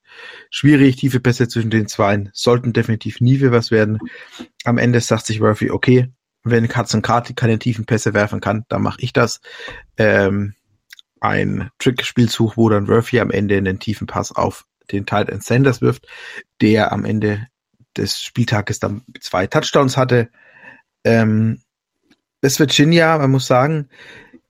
[0.51, 0.97] schwierig.
[0.97, 3.99] Tiefe Pässe zwischen den Zweien sollten definitiv nie für was werden.
[4.65, 6.13] Am Ende sagt sich Murphy, okay,
[6.43, 9.41] wenn Hudson Card keine tiefen Pässe werfen kann, dann mache ich das.
[9.97, 10.55] Ähm,
[11.21, 15.81] ein Trick-Spielzug, wo dann Murphy am Ende einen tiefen Pass auf den Tight End Sanders
[15.81, 16.07] wirft,
[16.61, 17.47] der am Ende
[17.97, 20.29] des Spieltages dann zwei Touchdowns hatte.
[21.05, 21.63] Ähm,
[22.43, 23.89] das Virginia, man muss sagen,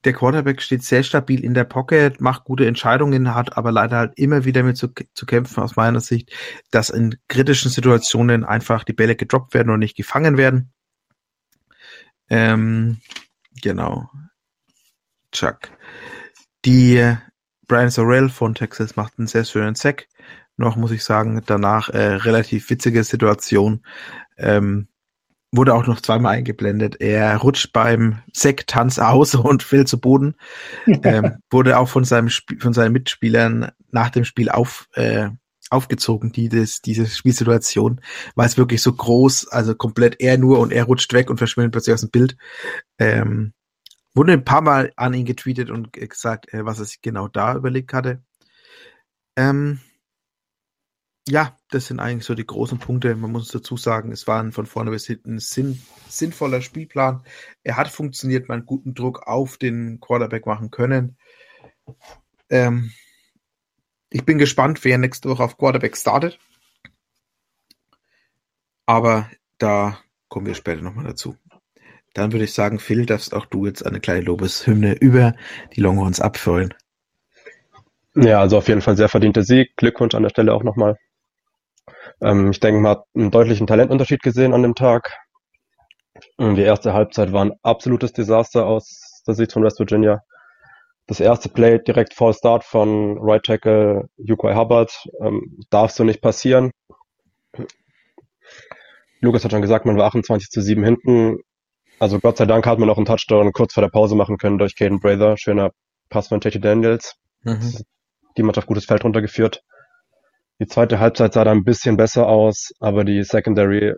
[0.05, 4.13] der Quarterback steht sehr stabil in der Pocket, macht gute Entscheidungen, hat aber leider halt
[4.17, 6.31] immer wieder mit zu, zu kämpfen aus meiner Sicht,
[6.71, 10.71] dass in kritischen Situationen einfach die Bälle gedroppt werden und nicht gefangen werden.
[12.29, 12.97] Ähm,
[13.61, 14.09] genau.
[15.31, 15.69] Chuck.
[16.63, 17.15] Die
[17.67, 20.07] Brian Sorrell von Texas macht einen sehr schönen Sack.
[20.57, 23.83] Noch muss ich sagen, danach äh, relativ witzige Situation.
[24.37, 24.87] Ähm,
[25.57, 26.99] wurde auch noch zweimal eingeblendet.
[26.99, 30.35] Er rutscht beim Sekttanz aus und fällt zu Boden.
[30.85, 35.29] ähm, wurde auch von seinem Sp von seinen Mitspielern nach dem Spiel auf äh,
[35.69, 38.01] aufgezogen, die das, diese Spielsituation,
[38.35, 41.71] weil es wirklich so groß, also komplett er nur und er rutscht weg und verschwindet
[41.71, 42.37] plötzlich aus dem Bild.
[42.99, 43.53] Ähm,
[44.13, 47.55] wurde ein paar Mal an ihn getweetet und gesagt, äh, was er sich genau da
[47.55, 48.21] überlegt hatte.
[49.35, 49.79] Ähm,
[51.27, 53.15] ja, das sind eigentlich so die großen Punkte.
[53.15, 57.23] Man muss dazu sagen, es war von vorne bis hinten sinn, sinnvoller Spielplan.
[57.63, 61.17] Er hat funktioniert, man guten Druck auf den Quarterback machen können.
[62.49, 62.91] Ähm,
[64.09, 66.39] ich bin gespannt, wer nächste Woche auf Quarterback startet.
[68.85, 69.97] Aber da
[70.29, 71.35] kommen wir später nochmal dazu.
[72.13, 75.33] Dann würde ich sagen, Phil, darfst auch du jetzt eine kleine Lobeshymne über
[75.75, 76.73] die Longhorns abfeuern.
[78.15, 79.75] Ja, also auf jeden Fall sehr verdienter Sieg.
[79.75, 80.97] Glückwunsch an der Stelle auch nochmal.
[82.21, 85.17] Ähm, ich denke, man hat einen deutlichen Talentunterschied gesehen an dem Tag.
[86.39, 90.21] Die erste Halbzeit war ein absolutes Desaster aus der Sicht von West Virginia.
[91.07, 94.91] Das erste Play direkt Fall Start von Right Tackle Yukai Hubbard
[95.21, 96.71] ähm, darf so nicht passieren.
[99.21, 101.37] Lukas hat schon gesagt, man war 28 zu 7 hinten.
[101.99, 104.57] Also Gott sei Dank hat man noch einen Touchdown kurz vor der Pause machen können
[104.57, 105.37] durch Caden Brather.
[105.37, 105.71] Schöner
[106.09, 106.59] Pass von J.T.
[106.59, 107.15] Daniels.
[107.43, 107.83] Mhm.
[108.37, 109.61] Die Mannschaft gutes Feld runtergeführt.
[110.59, 113.93] Die zweite Halbzeit sah da ein bisschen besser aus, aber die Secondary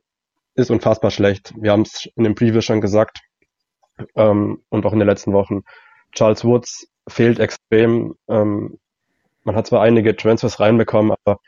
[0.56, 1.54] ist unfassbar schlecht.
[1.56, 3.20] Wir haben es in dem Preview schon gesagt
[4.16, 5.62] ähm, und auch in den letzten Wochen.
[6.14, 8.16] Charles Woods fehlt extrem.
[8.28, 8.80] Ähm,
[9.44, 11.40] man hat zwar einige Transfers reinbekommen, aber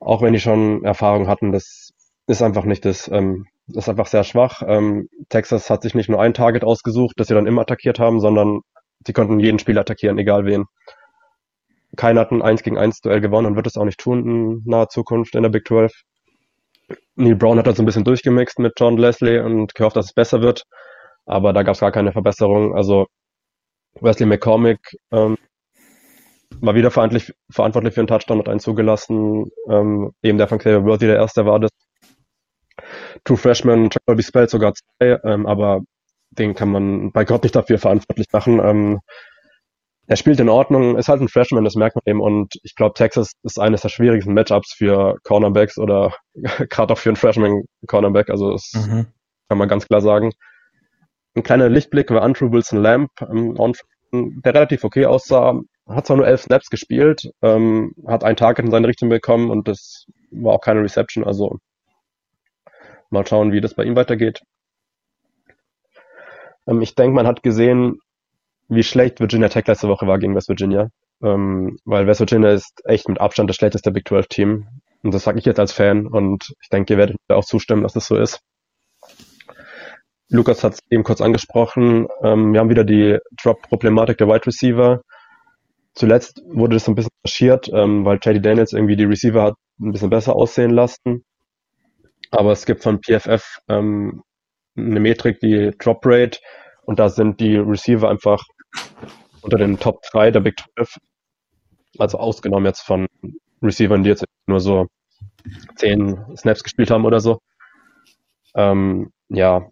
[0.00, 1.92] auch wenn die schon Erfahrung hatten, das
[2.26, 4.62] ist einfach nicht das, ähm, ist einfach sehr schwach.
[4.66, 8.20] Ähm, Texas hat sich nicht nur ein Target ausgesucht, das sie dann immer attackiert haben,
[8.20, 8.60] sondern
[9.06, 10.66] sie konnten jeden Spiel attackieren, egal wen.
[11.96, 14.62] Keiner hat ein 1 gegen 1 Duell gewonnen und wird es auch nicht tun in
[14.64, 15.92] naher Zukunft in der Big 12.
[17.16, 20.12] Neil Brown hat da so ein bisschen durchgemixt mit John Leslie und gehofft, dass es
[20.12, 20.64] besser wird.
[21.26, 22.74] Aber da gab es gar keine Verbesserung.
[22.74, 23.06] Also
[24.00, 24.80] Wesley McCormick
[25.12, 25.36] ähm,
[26.60, 29.50] war wieder verantwortlich, verantwortlich für einen Touchdown, hat einen zugelassen.
[29.68, 31.70] Ähm, eben der von Xavier Worthy der erste war das.
[33.24, 35.82] True Freshman, Jacoby Spell sogar zwei, ähm, aber
[36.30, 38.60] den kann man bei Gott nicht dafür verantwortlich machen.
[38.62, 39.00] Ähm,
[40.10, 42.20] er spielt in Ordnung, ist halt ein Freshman, das merkt man eben.
[42.20, 47.10] Und ich glaube, Texas ist eines der schwierigsten Matchups für Cornerbacks oder gerade auch für
[47.10, 48.28] einen Freshman-Cornerback.
[48.28, 49.06] Also das mhm.
[49.48, 50.32] kann man ganz klar sagen.
[51.36, 53.54] Ein kleiner Lichtblick war Andrew Wilson Lamp, ähm,
[54.12, 55.60] der relativ okay aussah.
[55.88, 59.68] Hat zwar nur elf Snaps gespielt, ähm, hat ein Target in seine Richtung bekommen und
[59.68, 61.22] das war auch keine Reception.
[61.22, 61.58] Also
[63.10, 64.40] mal schauen, wie das bei ihm weitergeht.
[66.66, 68.00] Ähm, ich denke, man hat gesehen,
[68.70, 70.88] wie schlecht Virginia Tech letzte Woche war gegen West Virginia.
[71.22, 74.68] Ähm, weil West Virginia ist echt mit Abstand das schlechteste Big 12 Team.
[75.02, 77.82] Und das sage ich jetzt als Fan und ich denke, ihr werdet mir auch zustimmen,
[77.82, 78.40] dass das so ist.
[80.28, 82.06] Lukas hat es eben kurz angesprochen.
[82.22, 85.02] Ähm, wir haben wieder die Drop-Problematik der Wide Receiver.
[85.94, 89.90] Zuletzt wurde das ein bisschen kaschiert, ähm, weil JD Daniels irgendwie die Receiver hat ein
[89.90, 91.24] bisschen besser aussehen lassen.
[92.30, 94.22] Aber es gibt von PFF ähm,
[94.76, 96.38] eine Metrik, die Drop Rate,
[96.82, 98.42] und da sind die Receiver einfach
[99.42, 100.98] unter den Top 3 der Big 12,
[101.98, 103.06] also ausgenommen jetzt von
[103.62, 104.86] Receivern, die jetzt nur so
[105.76, 107.40] 10 Snaps gespielt haben oder so.
[108.54, 109.68] Ähm, ja,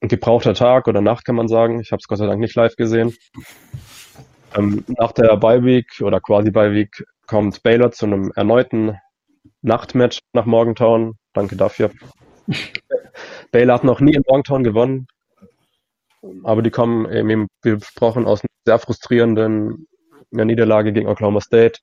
[0.00, 1.80] ein gebrauchter Tag oder Nacht kann man sagen.
[1.80, 3.14] Ich habe es Gott sei Dank nicht live gesehen.
[4.54, 8.98] Ähm, nach der Bye Week oder quasi Bye Week kommt Baylor zu einem erneuten
[9.62, 11.14] Nachtmatch nach Morgantown.
[11.32, 11.90] Danke dafür.
[13.50, 15.06] Baylor hat noch nie in Morgantown gewonnen.
[16.42, 19.86] Aber die kommen eben, besprochen, aus sehr frustrierenden
[20.30, 21.80] Niederlage gegen Oklahoma State.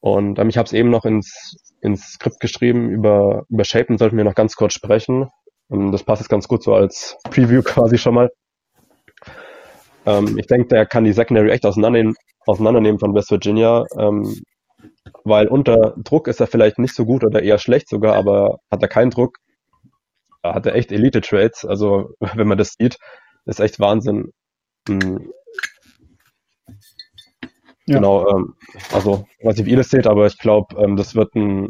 [0.00, 4.16] Und ähm, ich habe es eben noch ins, ins Skript geschrieben, über, über Shapen sollten
[4.16, 5.30] wir noch ganz kurz sprechen.
[5.68, 8.30] Und das passt jetzt ganz gut so als Preview quasi schon mal.
[10.04, 12.14] Ähm, ich denke, der kann die Secondary echt auseinandernehmen,
[12.46, 14.42] auseinandernehmen von West Virginia, ähm,
[15.24, 18.82] weil unter Druck ist er vielleicht nicht so gut oder eher schlecht sogar, aber hat
[18.82, 19.38] er keinen Druck,
[20.42, 21.64] hat er echt Elite-Trades.
[21.64, 22.98] Also wenn man das sieht,
[23.46, 24.32] ist echt Wahnsinn.
[27.86, 27.96] Ja.
[27.96, 28.54] Genau, ähm,
[28.92, 31.68] also weiß nicht, wie ihr das seht, aber ich glaube, ähm, das wird ein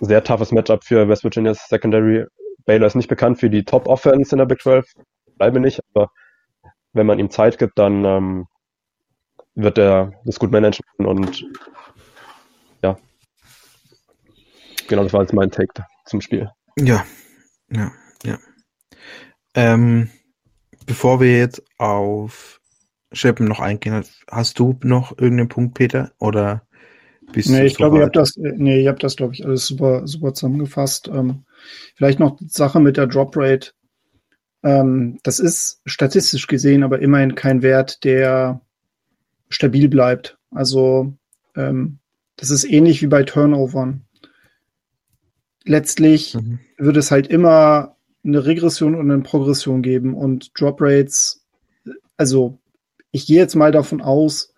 [0.00, 2.26] sehr toughes Matchup für West Virginia's Secondary.
[2.64, 4.84] Baylor ist nicht bekannt für die Top-Offense in der Big 12,
[5.36, 6.10] bleibe nicht, aber
[6.92, 8.46] wenn man ihm Zeit gibt, dann ähm,
[9.54, 11.44] wird er das gut managen und
[12.82, 12.96] ja.
[14.88, 16.50] Genau, das war jetzt mein Take zum Spiel.
[16.78, 17.04] Ja,
[17.70, 17.92] ja.
[18.24, 18.38] Ja.
[19.54, 20.10] Ähm,
[20.86, 22.60] bevor wir jetzt auf
[23.12, 26.12] Scheppen noch eingehen, hast du noch irgendeinen Punkt, Peter?
[26.18, 26.62] Oder
[27.32, 30.06] bist nee, ich glaube, ihr habt das, nee, ihr habt das, glaube ich, alles super,
[30.06, 31.08] super zusammengefasst.
[31.08, 31.44] Ähm,
[31.94, 33.72] vielleicht noch die Sache mit der Drop Rate.
[34.62, 38.60] Ähm, das ist statistisch gesehen aber immerhin kein Wert, der
[39.48, 40.38] stabil bleibt.
[40.50, 41.14] Also
[41.56, 41.98] ähm,
[42.36, 44.04] das ist ähnlich wie bei Turnovern.
[45.64, 46.58] Letztlich mhm.
[46.76, 51.44] wird es halt immer eine Regression und eine Progression geben und Drop Rates,
[52.16, 52.58] also
[53.12, 54.54] ich gehe jetzt mal davon aus,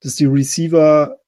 [0.00, 1.18] dass die Receiver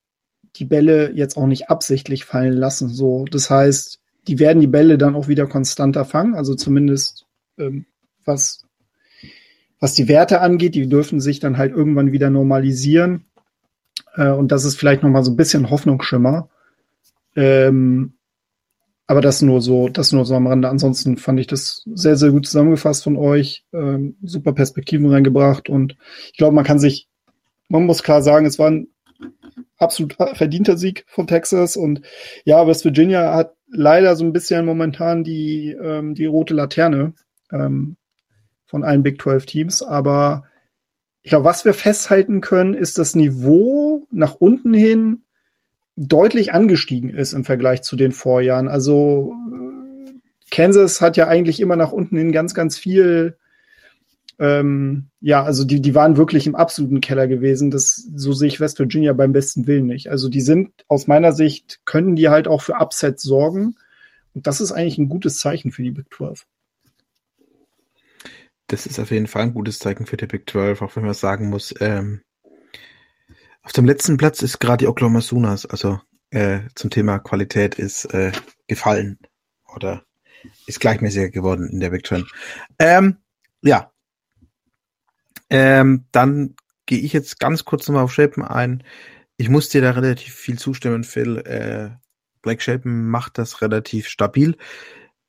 [0.57, 2.89] die Bälle jetzt auch nicht absichtlich fallen lassen.
[2.89, 7.27] So, das heißt, die werden die Bälle dann auch wieder konstanter fangen, also zumindest
[7.59, 7.87] ähm,
[8.25, 8.65] was
[9.81, 13.25] was die Werte angeht, die dürfen sich dann halt irgendwann wieder normalisieren.
[14.15, 16.51] Äh, und das ist vielleicht noch mal so ein bisschen Hoffnungsschimmer.
[17.35, 18.13] Ähm,
[19.11, 20.69] aber das nur so, das nur so am Rande.
[20.69, 23.65] Ansonsten fand ich das sehr, sehr gut zusammengefasst von euch.
[23.73, 25.97] Ähm, super Perspektiven reingebracht und
[26.31, 27.09] ich glaube, man kann sich,
[27.69, 28.87] man muss klar sagen, es war ein
[29.79, 32.03] absolut verdienter Sieg von Texas und
[32.45, 37.15] ja, West Virginia hat leider so ein bisschen momentan die, ähm, die rote Laterne
[37.51, 37.97] ähm,
[38.67, 40.45] von allen Big 12 Teams, aber
[41.23, 45.25] ich glaube, was wir festhalten können, ist das Niveau nach unten hin
[46.01, 48.69] deutlich angestiegen ist im Vergleich zu den Vorjahren.
[48.69, 49.35] Also
[50.51, 53.37] Kansas hat ja eigentlich immer nach unten hin ganz, ganz viel.
[54.39, 57.71] Ähm, ja, also die, die waren wirklich im absoluten Keller gewesen.
[57.71, 60.09] Das, so sehe ich West Virginia beim besten Willen nicht.
[60.09, 63.77] Also die sind aus meiner Sicht, können die halt auch für Upsets sorgen.
[64.33, 66.47] Und das ist eigentlich ein gutes Zeichen für die Big 12.
[68.69, 71.13] Das ist auf jeden Fall ein gutes Zeichen für die Big 12, auch wenn man
[71.13, 72.23] sagen muss, ähm,
[73.63, 76.01] auf dem letzten Platz ist gerade die Oklahoma Sooners, also
[76.31, 78.33] äh, zum Thema Qualität ist äh,
[78.67, 79.19] gefallen
[79.75, 80.05] oder
[80.67, 82.27] ist gleichmäßiger geworden in der Big Ten.
[82.79, 83.19] Ähm,
[83.63, 83.93] ja.
[85.51, 86.55] Ähm, dann
[86.87, 88.85] gehe ich jetzt ganz kurz nochmal auf Shapen ein.
[89.37, 91.39] Ich muss dir da relativ viel zustimmen, Phil.
[91.39, 91.91] Äh,
[92.43, 94.57] Black Shapen macht das relativ stabil.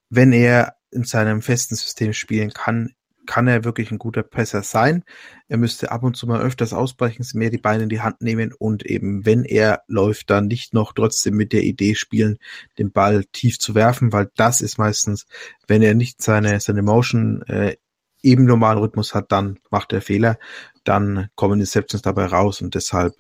[0.10, 2.94] Wenn er in seinem festen System spielen kann,
[3.26, 5.04] kann er wirklich ein guter Passer sein.
[5.48, 8.54] Er müsste ab und zu mal öfters ausbrechen, mehr die Beine in die Hand nehmen
[8.58, 12.38] und eben, wenn er läuft, dann nicht noch trotzdem mit der Idee spielen,
[12.78, 15.26] den Ball tief zu werfen, weil das ist meistens,
[15.68, 17.76] wenn er nicht seine, seine Motion äh,
[18.24, 20.38] eben normalen Rhythmus hat, dann macht er Fehler,
[20.84, 23.16] dann kommen Deceptions dabei raus und deshalb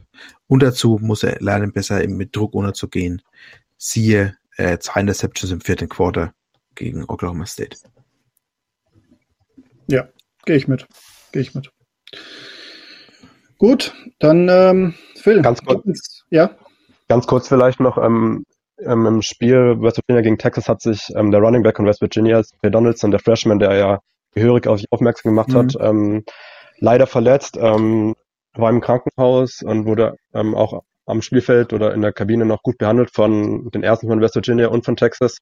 [0.47, 3.21] und dazu muss er lernen, besser mit Druck unterzugehen.
[3.77, 6.33] Siehe äh, zwei Interceptions im vierten Quarter
[6.75, 7.77] gegen Oklahoma State.
[10.45, 10.87] Gehe ich mit.
[11.31, 11.71] Gehe ich mit.
[13.57, 15.41] Gut, dann ähm, Phil.
[15.41, 16.55] Ganz kurz, ja?
[17.07, 17.97] ganz kurz vielleicht noch.
[17.97, 18.45] Ähm,
[18.79, 22.01] ähm, Im Spiel West Virginia gegen Texas hat sich ähm, der Running Back von West
[22.01, 23.99] Virginia, Ray Donaldson, der Freshman, der ja
[24.33, 25.55] gehörig auf sich aufmerksam gemacht mhm.
[25.55, 26.23] hat, ähm,
[26.79, 28.15] leider verletzt, ähm,
[28.53, 32.77] war im Krankenhaus und wurde ähm, auch am Spielfeld oder in der Kabine noch gut
[32.77, 35.37] behandelt von den ersten von West Virginia und von Texas.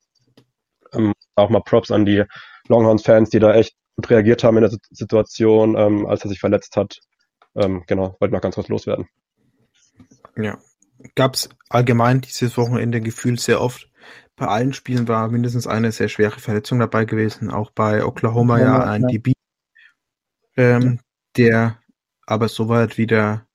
[0.92, 2.24] Ähm, auch mal Props an die
[2.68, 6.78] Longhorns-Fans, die da echt gut reagiert haben in der Situation, ähm, als er sich verletzt
[6.78, 7.00] hat.
[7.56, 9.08] Ähm, genau, wollte noch ganz kurz loswerden.
[10.38, 10.58] Ja.
[11.16, 13.90] Gab es allgemein dieses Wochenende gefühlt sehr oft.
[14.38, 18.66] Bei allen Spielen war mindestens eine sehr schwere Verletzung dabei gewesen, auch bei Oklahoma ja,
[18.66, 19.08] ja ein ja.
[19.10, 19.34] DB,
[20.56, 21.00] ähm,
[21.36, 21.80] der
[22.26, 23.46] aber soweit wieder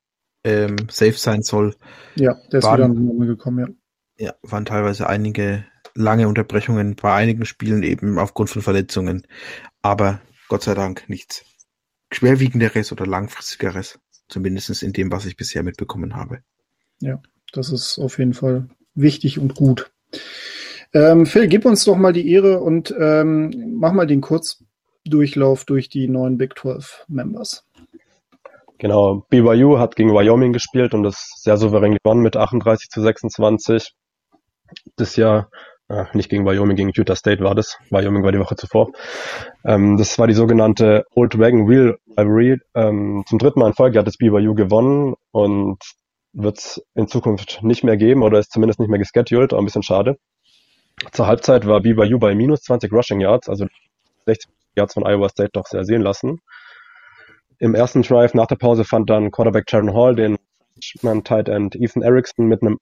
[0.45, 1.74] ähm, safe sein soll.
[2.16, 3.78] Ja, der ist waren, wieder gekommen,
[4.18, 4.26] ja.
[4.26, 5.64] Ja, waren teilweise einige
[5.95, 9.26] lange Unterbrechungen bei einigen Spielen eben aufgrund von Verletzungen.
[9.82, 10.20] Aber
[10.55, 11.44] Gott sei Dank nichts
[12.12, 13.98] schwerwiegenderes oder langfristigeres.
[14.28, 16.44] Zumindest in dem, was ich bisher mitbekommen habe.
[17.00, 17.20] Ja,
[17.52, 19.90] das ist auf jeden Fall wichtig und gut.
[20.92, 25.88] Ähm, Phil, gib uns doch mal die Ehre und ähm, mach mal den Kurzdurchlauf durch
[25.88, 27.66] die neuen Big 12 Members.
[28.78, 33.92] Genau, BYU hat gegen Wyoming gespielt und das sehr souverän gewonnen mit 38 zu 26.
[34.94, 35.50] Das Jahr
[35.89, 37.78] äh, nicht gegen Wyoming, gegen Utah State war das.
[37.91, 38.93] Wyoming war die Woche zuvor.
[39.64, 42.59] Ähm, das war die sogenannte Old Wagon Wheel Rivalry.
[42.74, 45.78] Ähm, zum dritten Mal in Folge hat das BYU gewonnen und
[46.32, 49.64] wird es in Zukunft nicht mehr geben oder ist zumindest nicht mehr gescheduled, auch ein
[49.64, 50.16] bisschen schade.
[51.12, 53.66] Zur Halbzeit war BYU bei minus 20 Rushing Yards, also
[54.26, 56.41] 60 Yards von Iowa State doch sehr sehen lassen.
[57.59, 60.37] Im ersten Drive nach der Pause fand dann Quarterback Jaron Hall den
[61.24, 62.78] Tight End Ethan Erickson mit einem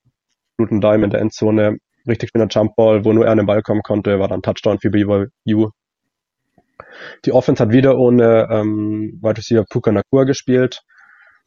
[0.56, 3.82] guten Dime in der Endzone richtig schöner Jumpball, wo nur er an den Ball kommen
[3.82, 5.70] konnte, war dann Touchdown für BYU.
[7.24, 10.82] Die Offense hat wieder ohne ähm, Wide Receiver Puka Nakua gespielt.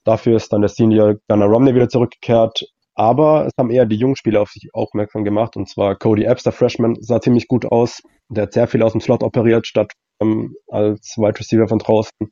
[0.03, 2.63] Dafür ist dann der Senior Gunnar Romney wieder zurückgekehrt.
[2.93, 5.57] Aber es haben eher die jungen Spieler auf sich aufmerksam gemacht.
[5.57, 8.01] Und zwar Cody Epps, der Freshman, sah ziemlich gut aus.
[8.29, 9.91] Der hat sehr viel aus dem Slot operiert, statt
[10.21, 12.31] ähm, als Wide Receiver von draußen.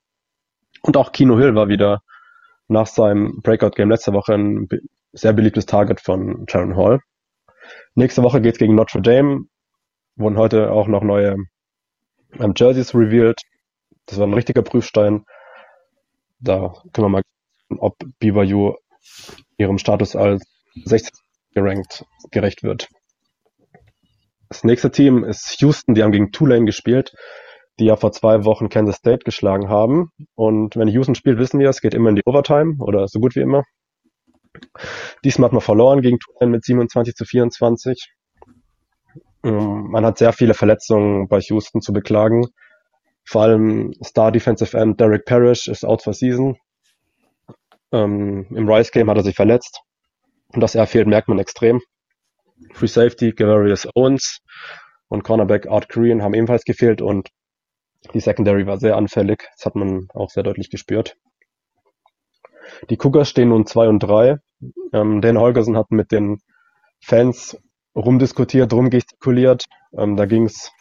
[0.81, 2.01] Und auch Kino Hill war wieder
[2.67, 4.69] nach seinem Breakout-Game letzte Woche ein
[5.11, 6.99] sehr beliebtes Target von Sharon Hall.
[7.95, 9.45] Nächste Woche geht's gegen Notre Dame.
[10.15, 11.35] Wurden heute auch noch neue
[12.39, 13.39] ähm, Jerseys revealed.
[14.05, 15.25] Das war ein richtiger Prüfstein.
[16.39, 17.23] Da können wir mal
[17.69, 18.75] gucken, ob BYU
[19.57, 20.43] ihrem Status als
[20.85, 21.11] 16
[21.53, 22.89] gerankt gerecht wird.
[24.49, 27.13] Das nächste Team ist Houston, die haben gegen Tulane gespielt,
[27.79, 30.09] die ja vor zwei Wochen Kansas State geschlagen haben.
[30.35, 33.35] Und wenn Houston spielt, wissen wir, es geht immer in die Overtime oder so gut
[33.35, 33.63] wie immer.
[35.23, 38.13] Diesmal hat man verloren gegen Tulane mit 27 zu 24.
[39.43, 42.47] Ähm, man hat sehr viele Verletzungen bei Houston zu beklagen.
[43.25, 46.57] Vor allem Star Defensive End Derek Parrish ist out for season.
[47.91, 49.81] Ähm, Im Rice Game hat er sich verletzt.
[50.49, 51.81] Und dass er fehlt, merkt man extrem.
[52.73, 54.39] Free Safety, Gavarius Owens
[55.07, 57.29] und Cornerback Art Korean haben ebenfalls gefehlt und
[58.13, 59.47] die Secondary war sehr anfällig.
[59.55, 61.15] Das hat man auch sehr deutlich gespürt.
[62.89, 64.39] Die Cougars stehen nun 2 und 3.
[64.93, 66.39] Ähm, Dan Holgersen hat mit den
[67.01, 67.57] Fans
[67.95, 69.65] rumdiskutiert, rumgestikuliert.
[69.97, 70.71] Ähm, da ging es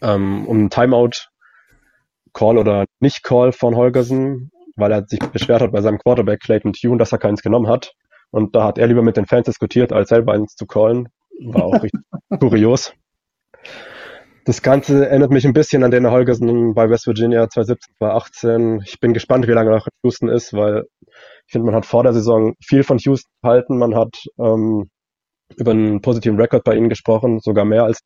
[0.00, 5.98] ähm, um einen Timeout-Call oder Nicht-Call von Holgersen, weil er sich beschwert hat bei seinem
[5.98, 7.94] Quarterback Clayton Tune, dass er keins genommen hat.
[8.30, 11.08] Und da hat er lieber mit den Fans diskutiert, als selber eins zu callen.
[11.40, 12.00] War auch richtig
[12.40, 12.94] kurios.
[14.44, 18.82] Das Ganze erinnert mich ein bisschen an den Holgersen bei West Virginia 2017, 2018.
[18.84, 20.84] Ich bin gespannt, wie lange er noch Houston ist, weil
[21.46, 23.78] ich finde, man hat vor der Saison viel von Houston gehalten.
[23.78, 24.90] Man hat ähm,
[25.56, 28.00] über einen positiven Rekord bei ihnen gesprochen, sogar mehr als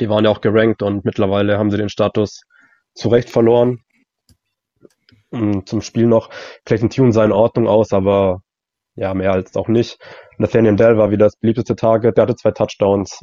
[0.00, 2.40] die waren ja auch gerankt und mittlerweile haben sie den Status
[2.94, 3.80] zu Recht verloren.
[5.30, 6.30] Und zum Spiel noch,
[6.64, 8.40] Clayton Tune sah in Ordnung aus, aber
[8.94, 9.98] ja, mehr als auch nicht.
[10.38, 13.20] Nathaniel Dell war wieder das beliebteste Target, der hatte zwei Touchdowns.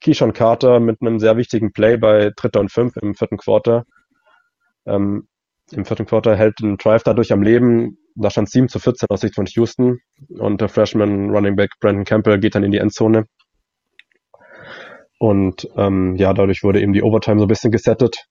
[0.00, 3.84] Keyshawn Carter mit einem sehr wichtigen Play bei Dritter und Fünf im vierten Quarter.
[4.86, 5.28] Ähm,
[5.72, 7.98] Im vierten Quarter hält ein Drive dadurch am Leben.
[8.14, 9.98] Da stand 7 zu 14 aus Sicht von Houston.
[10.28, 13.26] Und der Freshman Running Back Brandon Campbell geht dann in die Endzone.
[15.18, 18.26] Und ähm, ja, dadurch wurde eben die Overtime so ein bisschen gesettet.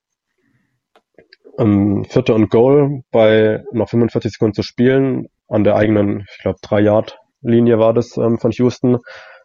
[1.58, 6.58] Ähm, Vierter und Goal bei noch 45 Sekunden zu spielen an der eigenen, ich glaube,
[6.62, 8.98] 3-Yard-Linie war das ähm, von Houston.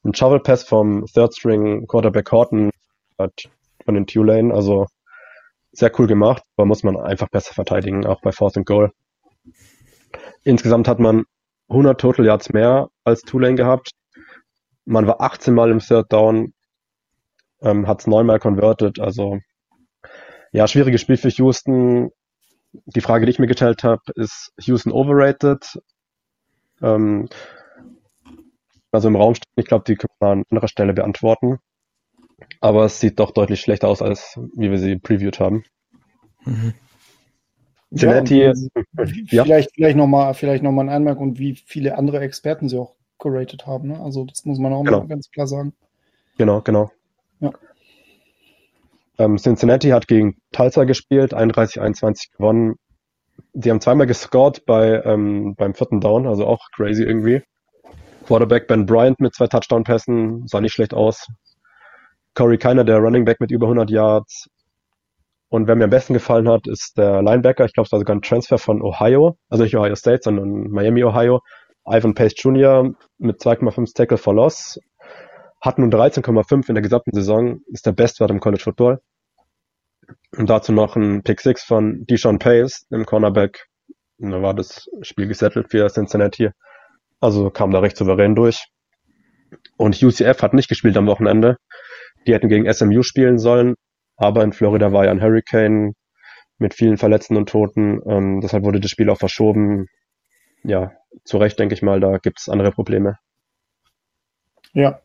[0.04, 2.72] Ein Shovel Pass vom Third String Quarterback Horton
[3.18, 4.88] von den Tulane, also
[5.72, 8.92] sehr cool gemacht, aber muss man einfach besser verteidigen, auch bei Fourth and Goal.
[10.44, 11.24] Insgesamt hat man
[11.70, 13.92] 100 Total Yards mehr als Tulane gehabt.
[14.86, 16.54] Man war 18 Mal im Third Down,
[17.62, 19.40] ähm, hat es neunmal converted, also
[20.52, 22.10] ja, schwieriges Spiel für Houston.
[22.74, 25.80] Die Frage, die ich mir gestellt habe, ist Houston overrated?
[26.82, 27.30] Ähm,
[28.94, 31.60] also im Raum steht, ich glaube, die können wir an anderer Stelle beantworten.
[32.60, 35.64] Aber es sieht doch deutlich schlechter aus, als wie wir sie previewed haben.
[36.46, 36.74] Mhm.
[37.90, 38.54] Cincinnati, ja,
[39.30, 39.44] ja.
[39.44, 43.68] vielleicht, vielleicht nochmal vielleicht noch mal eine Anmerkung, wie viele andere Experten sie auch geratet
[43.68, 43.90] haben.
[43.90, 44.00] Ne?
[44.00, 45.00] Also das muss man auch genau.
[45.00, 45.74] mal ganz klar sagen.
[46.38, 46.92] Genau, genau.
[47.40, 47.52] Ja.
[49.20, 52.76] Ähm, Cincinnati hat gegen Tulsa gespielt, 31-21 gewonnen.
[53.54, 57.44] Die haben zweimal gescored bei, ähm, beim vierten Down, also auch crazy irgendwie.
[58.24, 61.28] Quarterback Ben Bryant mit zwei Touchdown-Pässen, sah nicht schlecht aus.
[62.36, 64.50] Corey Keiner, der Running Back mit über 100 Yards.
[65.50, 67.66] Und wer mir am besten gefallen hat, ist der Linebacker.
[67.66, 71.04] Ich glaube, es war sogar ein Transfer von Ohio, also nicht Ohio State, sondern Miami,
[71.04, 71.42] Ohio.
[71.86, 72.94] Ivan Pace Jr.
[73.18, 74.80] mit 2,5 Tackle for Loss.
[75.62, 79.02] Hat nun 13,5 in der gesamten Saison, ist der Bestwert im College Football.
[80.36, 83.68] Und dazu noch ein Pick 6 von Deshaun Pace, dem Cornerback.
[84.18, 86.50] Und da war das Spiel gesettelt für Cincinnati.
[87.24, 88.66] Also kam da recht souverän durch.
[89.78, 91.56] Und UCF hat nicht gespielt am Wochenende.
[92.28, 93.76] Die hätten gegen SMU spielen sollen,
[94.18, 95.94] aber in Florida war ja ein Hurricane
[96.58, 98.02] mit vielen Verletzten und Toten.
[98.06, 99.88] Ähm, deshalb wurde das Spiel auch verschoben.
[100.66, 100.92] Ja,
[101.24, 103.18] zu Recht denke ich mal, da gibt es andere Probleme.
[104.74, 105.00] Ja.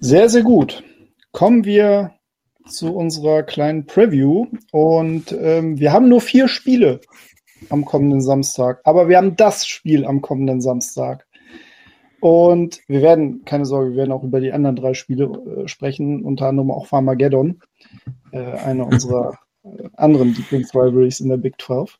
[0.00, 0.84] Sehr, sehr gut.
[1.32, 2.12] Kommen wir
[2.68, 4.48] zu unserer kleinen Preview.
[4.70, 7.00] Und ähm, wir haben nur vier Spiele
[7.70, 11.26] am kommenden Samstag, aber wir haben das Spiel am kommenden Samstag.
[12.20, 16.24] Und wir werden, keine Sorge, wir werden auch über die anderen drei Spiele äh, sprechen,
[16.24, 17.60] unter anderem auch Farmageddon,
[18.32, 21.98] äh, eine unserer äh, anderen Lieblings-Rivalries in der Big 12.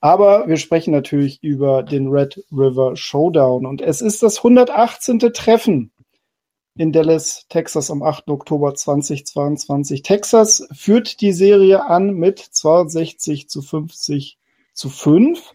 [0.00, 3.66] Aber wir sprechen natürlich über den Red River Showdown.
[3.66, 5.18] Und es ist das 118.
[5.18, 5.90] Treffen
[6.76, 8.28] in Dallas, Texas am 8.
[8.28, 10.02] Oktober 2022.
[10.02, 14.38] Texas führt die Serie an mit 62 zu 50
[14.74, 15.54] zu 5.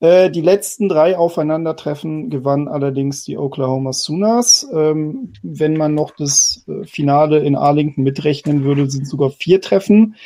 [0.00, 4.68] Äh, die letzten drei Aufeinandertreffen gewannen allerdings die Oklahoma Sooners.
[4.72, 10.16] Ähm, wenn man noch das äh, Finale in Arlington mitrechnen würde, sind sogar vier Treffen.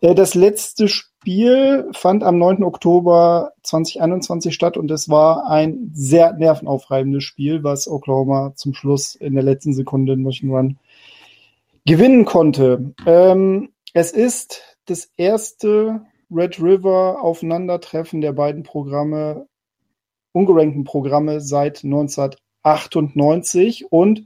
[0.00, 2.64] Äh, das letzte Spiel fand am 9.
[2.64, 9.34] Oktober 2021 statt und es war ein sehr nervenaufreibendes Spiel, was Oklahoma zum Schluss in
[9.34, 10.78] der letzten Sekunde in Motion Run
[11.84, 12.94] gewinnen konnte.
[13.06, 16.02] Ähm, es ist das erste
[16.34, 19.46] Red River Aufeinandertreffen der beiden Programme,
[20.32, 23.90] ungerankten Programme seit 1998.
[23.90, 24.24] Und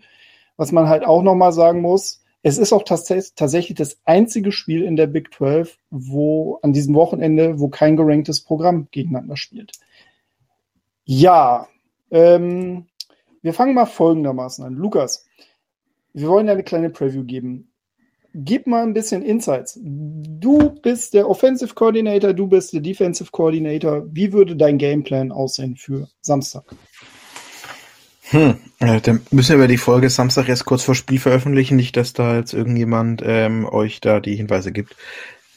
[0.57, 4.95] was man halt auch nochmal sagen muss, es ist auch tatsächlich das einzige Spiel in
[4.95, 9.73] der Big 12, wo an diesem Wochenende, wo kein geranktes Programm gegeneinander spielt.
[11.05, 11.67] Ja,
[12.11, 12.87] ähm,
[13.43, 14.75] wir fangen mal folgendermaßen an.
[14.75, 15.27] Lukas,
[16.13, 17.73] wir wollen eine kleine Preview geben
[18.37, 19.79] gib mal ein bisschen Insights.
[19.83, 24.05] Du bist der Offensive Coordinator, du bist der Defensive Coordinator.
[24.11, 26.65] Wie würde dein Gameplan aussehen für Samstag?
[28.29, 32.13] Hm, äh, dann müssen wir die Folge Samstag erst kurz vor Spiel veröffentlichen, nicht, dass
[32.13, 34.97] da jetzt irgendjemand ähm, euch da die Hinweise gibt.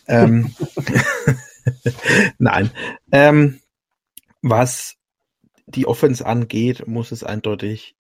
[0.08, 0.54] Ähm,
[2.38, 2.72] Nein.
[3.12, 3.60] Ähm,
[4.42, 4.96] was
[5.66, 7.96] die Offense angeht, muss es eindeutig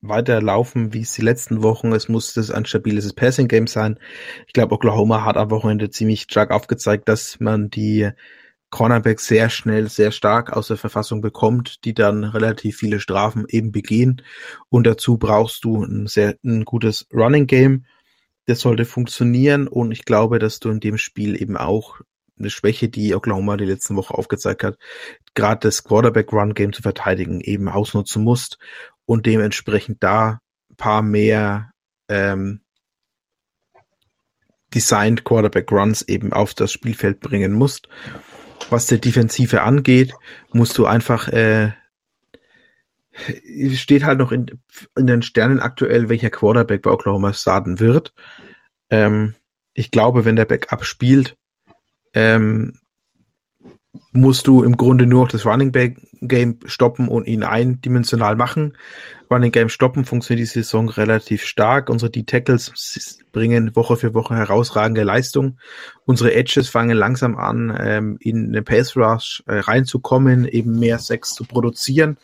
[0.00, 1.92] weiterlaufen, wie es die letzten Wochen.
[1.92, 3.98] Es muss das ein stabiles Passing Game sein.
[4.46, 8.10] Ich glaube, Oklahoma hat am Wochenende ziemlich stark aufgezeigt, dass man die
[8.70, 13.72] Cornerbacks sehr schnell, sehr stark aus der Verfassung bekommt, die dann relativ viele Strafen eben
[13.72, 14.22] begehen.
[14.68, 17.86] Und dazu brauchst du ein sehr ein gutes Running Game.
[18.46, 22.00] Das sollte funktionieren und ich glaube, dass du in dem Spiel eben auch
[22.38, 24.78] eine Schwäche, die Oklahoma die letzten Woche aufgezeigt hat,
[25.34, 28.58] gerade das Quarterback-Run-Game zu verteidigen, eben ausnutzen musst
[29.06, 31.70] und dementsprechend da ein paar mehr
[32.08, 32.60] ähm,
[34.74, 37.88] Designed Quarterback Runs eben auf das Spielfeld bringen musst.
[38.70, 40.12] Was der Defensive angeht,
[40.52, 41.72] musst du einfach äh,
[43.74, 44.46] steht halt noch in,
[44.96, 48.12] in den Sternen aktuell, welcher Quarterback bei Oklahoma starten wird.
[48.90, 49.34] Ähm,
[49.74, 51.36] ich glaube, wenn der Backup spielt,
[52.14, 52.78] ähm,
[54.12, 55.72] musst du im Grunde nur noch das Running
[56.20, 58.76] Game stoppen und ihn eindimensional machen.
[59.30, 61.90] Running Game stoppen funktioniert die Saison relativ stark.
[61.90, 65.58] Unsere D-Tackles bringen Woche für Woche herausragende Leistung.
[66.06, 71.34] Unsere Edges fangen langsam an, ähm, in den Pass Rush äh, reinzukommen, eben mehr Sex
[71.34, 72.16] zu produzieren.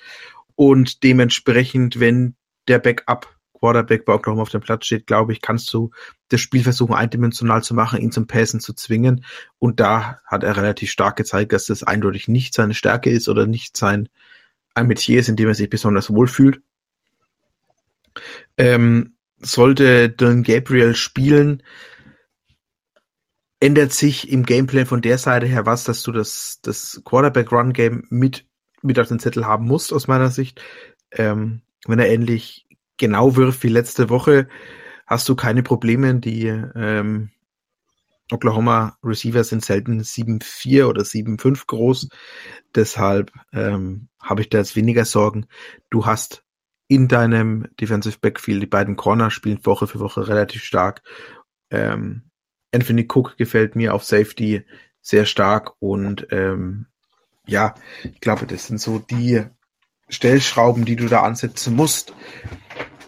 [0.57, 2.37] Und dementsprechend, wenn
[2.69, 3.34] der Backup
[3.65, 5.91] Quarterback bei Oklahoma auf dem Platz steht, glaube ich, kannst du
[6.29, 9.25] das Spiel versuchen, eindimensional zu machen, ihn zum Passen zu zwingen.
[9.59, 13.47] Und da hat er relativ stark gezeigt, dass das eindeutig nicht seine Stärke ist oder
[13.47, 14.11] nicht sein
[14.75, 16.61] ein Metier ist, in dem er sich besonders wohlfühlt.
[18.59, 21.63] Ähm, sollte Dylan Gabriel spielen,
[23.61, 28.45] ändert sich im Gameplay von der Seite her was, dass du das, das Quarterback-Run-Game mit,
[28.83, 30.61] mit auf den Zettel haben musst, aus meiner Sicht.
[31.13, 32.64] Ähm, wenn er endlich
[32.97, 34.49] genau wirft wie letzte Woche,
[35.07, 36.15] hast du keine Probleme.
[36.17, 37.31] Die ähm,
[38.31, 42.09] Oklahoma Receiver sind selten 7-4 oder 7-5 groß.
[42.75, 45.47] Deshalb ähm, habe ich da jetzt weniger Sorgen.
[45.91, 46.45] Du hast
[46.89, 51.03] in deinem Defensive Backfield die beiden Corner spielen Woche für Woche relativ stark.
[51.71, 52.31] Ähm,
[52.73, 54.65] Anthony Cook gefällt mir auf Safety
[55.01, 56.87] sehr stark und ähm,
[57.47, 59.45] ja, ich glaube, das sind so die
[60.09, 62.15] Stellschrauben, die du da ansetzen musst,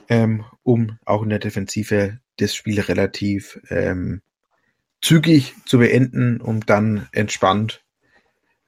[0.09, 4.23] ähm, um auch in der Defensive das Spiel relativ ähm,
[5.01, 7.85] zügig zu beenden, um dann entspannt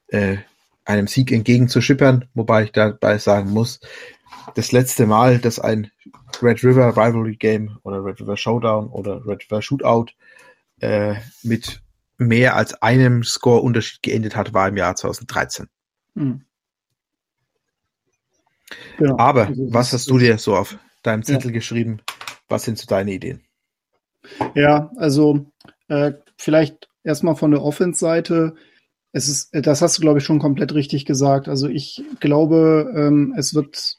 [0.08, 0.38] äh,
[0.84, 3.80] einem Sieg entgegenzuschippern, wobei ich dabei sagen muss,
[4.54, 5.90] das letzte Mal, dass ein
[6.42, 10.06] Red River Rivalry Game oder Red River Showdown oder Red River Shootout
[10.80, 11.82] äh, mit
[12.16, 15.66] mehr als einem Score-Unterschied geendet hat, war im Jahr 2013.
[16.14, 16.44] Hm.
[18.98, 19.18] Genau.
[19.18, 21.54] Aber was hast du dir so auf deinem Zettel ja.
[21.54, 22.00] geschrieben?
[22.48, 23.42] Was sind so deine Ideen?
[24.54, 25.46] Ja, also
[25.88, 28.54] äh, vielleicht erstmal von der Offense-Seite.
[29.12, 31.48] Es ist, das hast du, glaube ich, schon komplett richtig gesagt.
[31.48, 33.98] Also ich glaube, ähm, es wird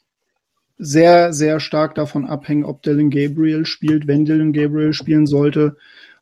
[0.78, 4.06] sehr, sehr stark davon abhängen, ob Dylan Gabriel spielt.
[4.06, 5.76] Wenn Dylan Gabriel spielen sollte,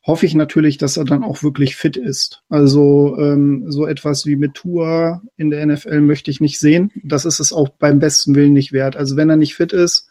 [0.09, 2.43] hoffe ich natürlich, dass er dann auch wirklich fit ist.
[2.49, 6.91] Also ähm, so etwas wie mit Tour in der NFL möchte ich nicht sehen.
[7.05, 8.97] Das ist es auch beim besten Willen nicht wert.
[8.97, 10.09] Also wenn er nicht fit ist,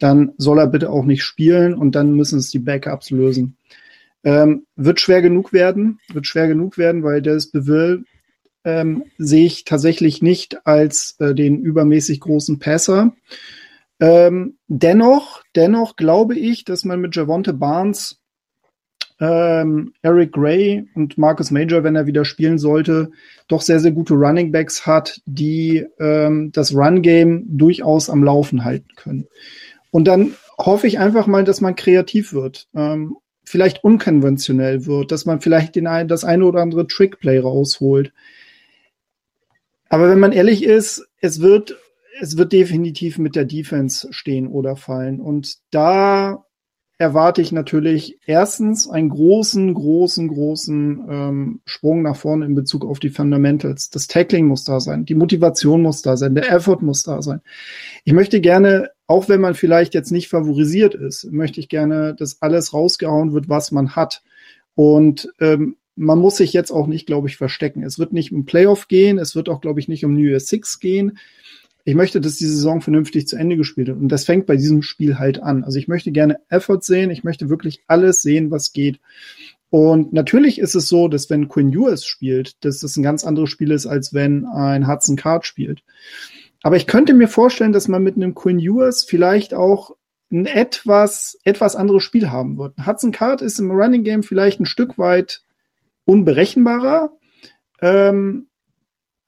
[0.00, 3.56] dann soll er bitte auch nicht spielen und dann müssen es die Backups lösen.
[4.24, 8.02] Ähm, wird schwer genug werden, wird schwer genug werden, weil Dennis Beville
[8.64, 13.14] ähm, sehe ich tatsächlich nicht als äh, den übermäßig großen Passer.
[14.00, 18.21] Ähm, dennoch, dennoch glaube ich, dass man mit Javonte Barnes
[19.22, 23.12] ähm, Eric Gray und Marcus Major, wenn er wieder spielen sollte,
[23.46, 28.88] doch sehr, sehr gute Running Backs hat, die ähm, das Run-Game durchaus am Laufen halten
[28.96, 29.28] können.
[29.92, 35.24] Und dann hoffe ich einfach mal, dass man kreativ wird, ähm, vielleicht unkonventionell wird, dass
[35.24, 38.12] man vielleicht den ein, das eine oder andere Trickplay rausholt.
[39.88, 41.76] Aber wenn man ehrlich ist, es wird,
[42.20, 45.20] es wird definitiv mit der Defense stehen oder fallen.
[45.20, 46.44] Und da
[47.02, 53.00] erwarte ich natürlich erstens einen großen, großen, großen ähm, Sprung nach vorne in Bezug auf
[53.00, 53.90] die Fundamentals.
[53.90, 57.40] Das Tackling muss da sein, die Motivation muss da sein, der Effort muss da sein.
[58.04, 62.40] Ich möchte gerne, auch wenn man vielleicht jetzt nicht favorisiert ist, möchte ich gerne, dass
[62.40, 64.22] alles rausgehauen wird, was man hat.
[64.76, 67.82] Und ähm, man muss sich jetzt auch nicht, glaube ich, verstecken.
[67.82, 70.40] Es wird nicht um Playoff gehen, es wird auch, glaube ich, nicht um New Year
[70.40, 71.18] Six gehen
[71.84, 73.98] ich möchte, dass die Saison vernünftig zu Ende gespielt wird.
[73.98, 75.64] Und das fängt bei diesem Spiel halt an.
[75.64, 79.00] Also ich möchte gerne Effort sehen, ich möchte wirklich alles sehen, was geht.
[79.70, 83.50] Und natürlich ist es so, dass wenn Quinn Ewers spielt, dass das ein ganz anderes
[83.50, 85.82] Spiel ist, als wenn ein Hudson Card spielt.
[86.62, 89.96] Aber ich könnte mir vorstellen, dass man mit einem Quinn Ewers vielleicht auch
[90.30, 92.74] ein etwas, etwas anderes Spiel haben wird.
[92.86, 95.42] Hudson Card ist im Running Game vielleicht ein Stück weit
[96.04, 97.12] unberechenbarer.
[97.80, 98.48] Ähm,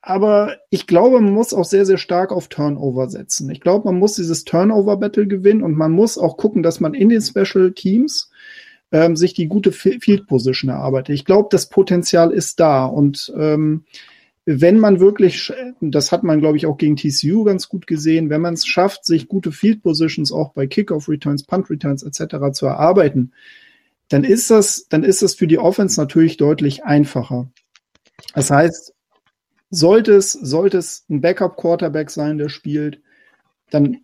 [0.06, 3.48] aber ich glaube, man muss auch sehr, sehr stark auf Turnover setzen.
[3.48, 7.08] Ich glaube, man muss dieses Turnover-Battle gewinnen und man muss auch gucken, dass man in
[7.08, 8.30] den Special Teams
[8.92, 11.14] ähm, sich die gute Field Position erarbeitet.
[11.14, 13.84] Ich glaube, das Potenzial ist da und ähm,
[14.46, 15.50] wenn man wirklich,
[15.80, 19.06] das hat man, glaube ich, auch gegen TCU ganz gut gesehen, wenn man es schafft,
[19.06, 22.52] sich gute Field Positions auch bei Kickoff Returns, Punt Returns etc.
[22.52, 23.32] zu erarbeiten,
[24.10, 27.48] dann ist das, dann ist das für die Offense natürlich deutlich einfacher.
[28.34, 28.93] Das heißt,
[29.70, 33.00] sollte es, sollte es ein Backup-Quarterback sein, der spielt,
[33.70, 33.98] dann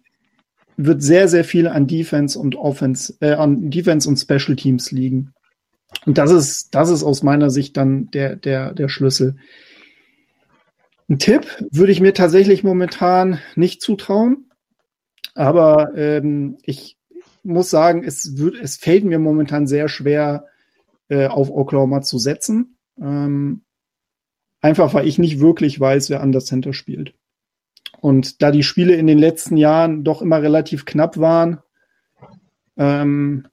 [0.77, 5.35] wird sehr, sehr viel an Defense und Offense, äh, an Defense und Special Teams liegen.
[6.07, 9.37] Und das ist, das ist aus meiner Sicht dann der, der, der Schlüssel.
[11.09, 14.51] Ein Tipp würde ich mir tatsächlich momentan nicht zutrauen.
[15.35, 16.97] Aber ähm, ich
[17.43, 20.47] muss sagen, es, wird, es fällt mir momentan sehr schwer,
[21.09, 22.77] äh, auf Oklahoma zu setzen.
[23.01, 23.63] Ähm,
[24.61, 27.15] einfach weil ich nicht wirklich weiß, wer an der Center spielt.
[28.01, 31.59] Und da die Spiele in den letzten Jahren doch immer relativ knapp waren,
[32.77, 33.47] ähm,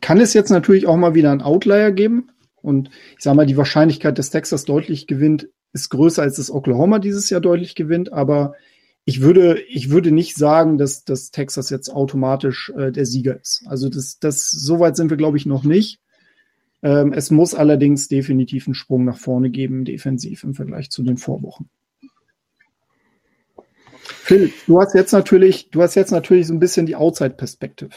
[0.00, 2.30] kann es jetzt natürlich auch mal wieder einen Outlier geben.
[2.62, 6.98] Und ich sage mal, die Wahrscheinlichkeit, dass Texas deutlich gewinnt, ist größer als das Oklahoma
[6.98, 8.12] dieses Jahr deutlich gewinnt.
[8.12, 8.54] Aber
[9.04, 13.64] ich würde, ich würde nicht sagen, dass, dass Texas jetzt automatisch äh, der Sieger ist.
[13.66, 16.00] Also das, das, so weit sind wir, glaube ich, noch nicht.
[16.82, 21.16] Ähm, es muss allerdings definitiv einen Sprung nach vorne geben, defensiv im Vergleich zu den
[21.16, 21.70] Vorwochen.
[24.02, 27.90] Phil, du hast jetzt natürlich, du hast jetzt natürlich so ein bisschen die Outside-Perspektive.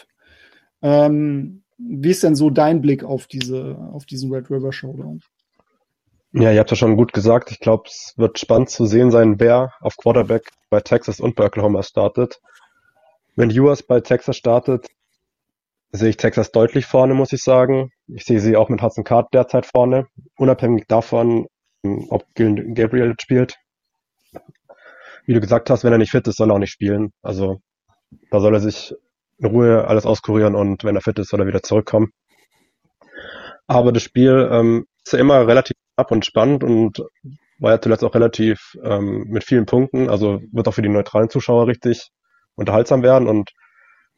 [0.82, 5.22] Ähm, wie ist denn so dein Blick auf diese, auf diesen Red River Showdown?
[6.32, 7.52] Ja, ihr habt ja schon gut gesagt.
[7.52, 11.46] Ich glaube, es wird spannend zu sehen sein, wer auf Quarterback bei Texas und bei
[11.46, 12.42] Oklahoma startet.
[13.36, 14.88] Wenn Ewers bei Texas startet,
[15.96, 17.92] sehe ich Texas deutlich vorne, muss ich sagen.
[18.08, 20.08] Ich sehe sie auch mit Hudson Card derzeit vorne.
[20.38, 21.48] Unabhängig davon,
[22.10, 23.56] ob Gabriel spielt.
[25.26, 27.12] Wie du gesagt hast, wenn er nicht fit ist, soll er auch nicht spielen.
[27.22, 27.62] Also
[28.32, 28.94] da soll er sich
[29.38, 32.12] in Ruhe alles auskurieren und wenn er fit ist, soll er wieder zurückkommen.
[33.68, 37.04] Aber das Spiel ähm, ist ja immer relativ ab und spannend und
[37.60, 40.10] war ja zuletzt auch relativ ähm, mit vielen Punkten.
[40.10, 42.10] Also wird auch für die neutralen Zuschauer richtig
[42.56, 43.52] unterhaltsam werden und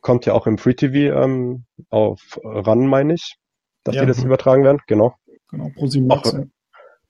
[0.07, 3.35] kommt ja auch im Free TV ähm, auf ran, meine ich,
[3.83, 4.01] dass ja.
[4.03, 4.79] die das übertragen werden.
[4.87, 5.15] Genau.
[5.51, 6.23] Genau, pro 7 auch,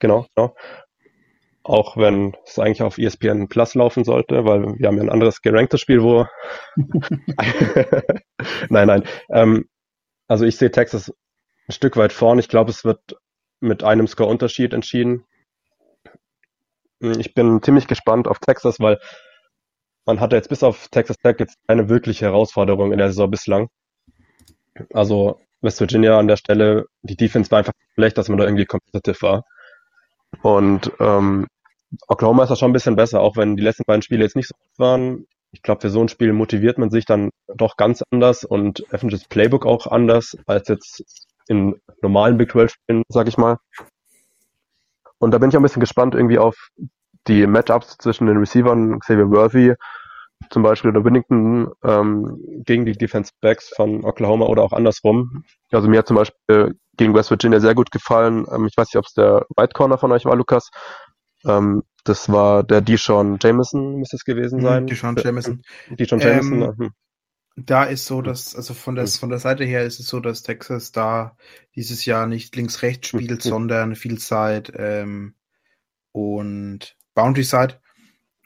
[0.00, 0.56] Genau, genau.
[1.62, 5.42] Auch wenn es eigentlich auf ESPN Plus laufen sollte, weil wir haben ja ein anderes
[5.42, 6.26] geranktes Spiel, wo.
[8.68, 9.04] nein, nein.
[9.30, 9.68] Ähm,
[10.26, 11.14] also ich sehe Texas
[11.68, 12.40] ein Stück weit vorn.
[12.40, 13.16] Ich glaube, es wird
[13.60, 15.24] mit einem Score-Unterschied entschieden.
[16.98, 18.98] Ich bin ziemlich gespannt auf Texas, weil
[20.08, 23.68] man hatte jetzt bis auf Texas Tech jetzt keine wirkliche Herausforderung in der Saison bislang.
[24.94, 28.64] Also West Virginia an der Stelle, die Defense war einfach schlecht, dass man da irgendwie
[28.64, 29.44] competitive war.
[30.40, 31.46] Und ähm,
[32.06, 34.48] Oklahoma ist da schon ein bisschen besser, auch wenn die letzten beiden Spiele jetzt nicht
[34.48, 35.26] so gut waren.
[35.52, 39.12] Ich glaube, für so ein Spiel motiviert man sich dann doch ganz anders und öffnet
[39.12, 43.58] das Playbook auch anders als jetzt in normalen Big 12 Spielen, sag ich mal.
[45.18, 46.70] Und da bin ich auch ein bisschen gespannt irgendwie auf
[47.28, 49.74] die Matchups zwischen den Receivern Xavier Worthy
[50.50, 55.44] zum Beispiel oder Winnington ähm, gegen die Defense Backs von Oklahoma oder auch andersrum.
[55.72, 58.46] Also mir hat zum Beispiel gegen West Virginia sehr gut gefallen.
[58.50, 60.70] Ähm, ich weiß nicht, ob es der Right Corner von euch war, Lukas.
[61.44, 64.86] Ähm, das war der Deshaun Jameson, müsste es gewesen mhm, sein.
[64.86, 65.62] Deshaun Jameson.
[65.90, 66.62] Deshaun Jameson.
[66.62, 66.90] Ähm, hm.
[67.56, 70.44] Da ist so, dass, also von der, von der Seite her ist es so, dass
[70.44, 71.36] Texas da
[71.74, 75.34] dieses Jahr nicht links-rechts spielt, sondern viel Zeit ähm,
[76.12, 77.80] und Boundary Side.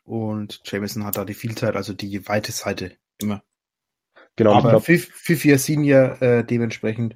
[0.04, 3.42] Und Jameson hat da die Vielzeit, also die weite Seite immer.
[4.36, 4.54] Genau.
[4.54, 7.14] Aber Fifi Senior äh, dementsprechend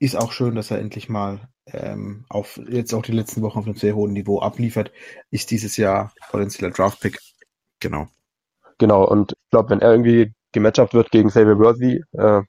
[0.00, 3.66] ist auch schön, dass er endlich mal ähm, auf jetzt auch die letzten Wochen auf
[3.66, 4.90] einem sehr hohen Niveau abliefert.
[5.30, 7.20] Ist dieses Jahr potenzieller Draftpick.
[7.78, 8.08] Genau.
[8.78, 12.42] Genau, und ich glaube, wenn er irgendwie gematchupt wird gegen Xavier Worthy, äh,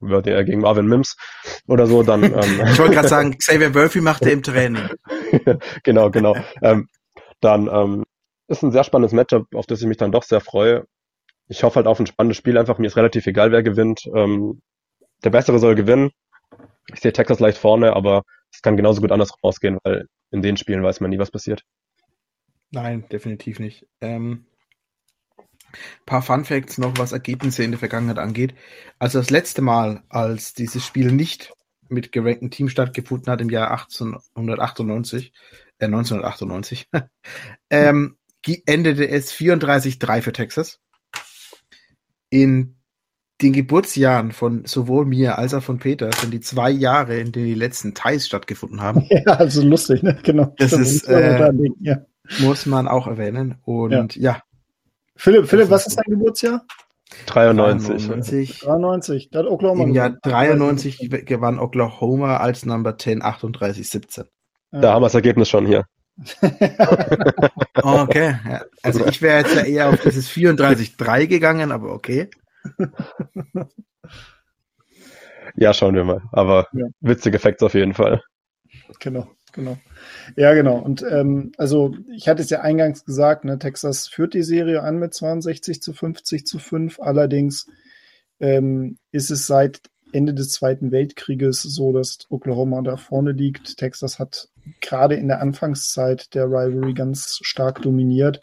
[0.00, 1.16] Worthy äh, gegen Marvin Mims
[1.66, 2.22] oder so, dann.
[2.22, 2.32] Ähm,
[2.72, 4.88] ich wollte gerade sagen, Xavier Worthy macht er im Training.
[5.82, 6.34] genau, genau.
[6.62, 6.88] Ähm,
[7.40, 8.04] dann ähm,
[8.48, 10.86] ist ein sehr spannendes Matchup, auf das ich mich dann doch sehr freue.
[11.48, 12.78] Ich hoffe halt auf ein spannendes Spiel einfach.
[12.78, 14.02] Mir ist relativ egal, wer gewinnt.
[14.14, 14.60] Ähm,
[15.24, 16.10] der Bessere soll gewinnen.
[16.92, 20.56] Ich sehe Texas leicht vorne, aber es kann genauso gut andersrum ausgehen, weil in den
[20.56, 21.62] Spielen weiß man nie, was passiert.
[22.70, 23.86] Nein, definitiv nicht.
[24.00, 24.46] Ähm,
[26.06, 28.54] paar Fun Facts noch, was Ergebnisse in der Vergangenheit angeht.
[28.98, 31.52] Also das letzte Mal, als dieses Spiel nicht
[31.88, 35.32] mit gerankten Team stattgefunden hat, im Jahr 1898,
[35.78, 36.88] äh, 1998,
[37.70, 38.16] ähm,
[38.66, 40.80] endete es 34-3 für Texas.
[42.30, 42.78] In
[43.40, 47.46] den Geburtsjahren von sowohl mir als auch von Peter sind die zwei Jahre, in denen
[47.46, 49.06] die letzten Ties stattgefunden haben.
[49.10, 50.18] Ja, also lustig, ne?
[50.22, 50.54] Genau.
[50.58, 51.50] Das, das ist, äh,
[51.80, 51.98] ja.
[52.40, 53.56] muss man auch erwähnen.
[53.64, 54.32] Und ja.
[54.32, 54.42] ja.
[55.16, 56.64] Philipp, Philipp, was ist dein Geburtsjahr?
[57.26, 58.06] 93.
[58.06, 58.60] 93.
[58.60, 59.30] 93.
[59.30, 64.26] Da hat Oklahoma Im Jahr 93 gewann Oklahoma als Number 10 38-17.
[64.70, 65.84] Da haben wir das Ergebnis schon hier.
[67.82, 68.36] oh, okay.
[68.82, 72.28] Also ich wäre jetzt ja eher auf dieses 34-3 gegangen, aber okay.
[75.56, 76.22] ja, schauen wir mal.
[76.32, 76.86] Aber ja.
[77.00, 78.20] witzige Facts auf jeden Fall.
[78.98, 79.78] Genau, genau.
[80.36, 80.78] Ja, genau.
[80.78, 84.98] Und ähm, also ich hatte es ja eingangs gesagt, ne, Texas führt die Serie an
[84.98, 87.00] mit 62 zu 50 zu 5.
[87.00, 87.68] Allerdings
[88.40, 89.82] ähm, ist es seit
[90.12, 93.76] Ende des Zweiten Weltkrieges so, dass Oklahoma da vorne liegt.
[93.76, 94.48] Texas hat
[94.80, 98.40] gerade in der Anfangszeit der Rivalry ganz stark dominiert,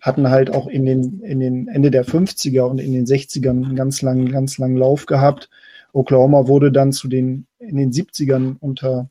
[0.00, 3.76] hatten halt auch in den, in den Ende der 50er und in den 60ern einen
[3.76, 5.48] ganz langen, ganz langen Lauf gehabt.
[5.92, 9.10] Oklahoma wurde dann zu den, in den 70ern unter,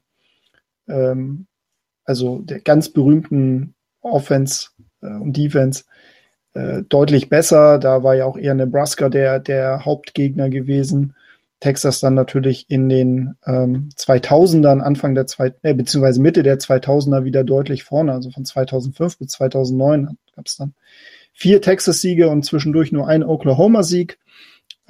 [0.87, 1.47] ähm,
[2.05, 4.69] also der ganz berühmten Offense
[5.01, 5.83] äh, und Defense
[6.53, 7.77] äh, deutlich besser.
[7.79, 11.15] Da war ja auch eher Nebraska der, der Hauptgegner gewesen.
[11.59, 17.23] Texas dann natürlich in den ähm, 2000ern, Anfang der zwei, äh, beziehungsweise Mitte der 2000er
[17.23, 20.73] wieder deutlich vorne, also von 2005 bis 2009 gab es dann
[21.33, 24.19] vier Texas-Siege und zwischendurch nur ein Oklahoma-Sieg.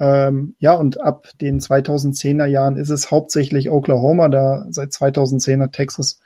[0.00, 5.72] Ähm, ja, und ab den 2010er Jahren ist es hauptsächlich Oklahoma, da seit 2010 hat
[5.72, 6.20] Texas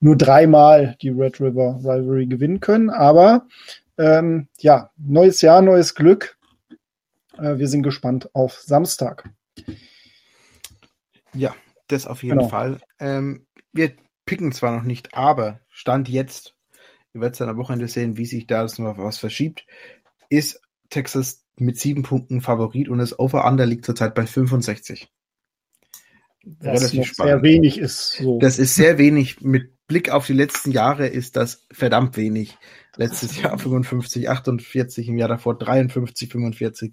[0.00, 2.90] nur dreimal die Red River Rivalry gewinnen können.
[2.90, 3.46] Aber
[3.98, 6.38] ähm, ja, neues Jahr, neues Glück.
[7.38, 9.28] Äh, wir sind gespannt auf Samstag.
[11.34, 11.54] Ja,
[11.88, 12.48] das auf jeden genau.
[12.48, 12.80] Fall.
[12.98, 13.92] Ähm, wir
[14.26, 16.56] picken zwar noch nicht, aber Stand jetzt,
[17.14, 19.66] ihr werdet es dann am Wochenende sehen, wie sich da noch was verschiebt,
[20.28, 25.08] ist Texas mit sieben Punkten Favorit und das Over-Under liegt zurzeit bei 65.
[26.42, 27.32] Das Relativ spannend.
[27.32, 28.12] sehr wenig ist.
[28.14, 28.38] So.
[28.38, 29.42] Das ist sehr wenig.
[29.42, 32.56] Mit Blick auf die letzten Jahre ist das verdammt wenig.
[32.96, 36.92] Letztes Jahr 55, 48, im Jahr davor 53, 45,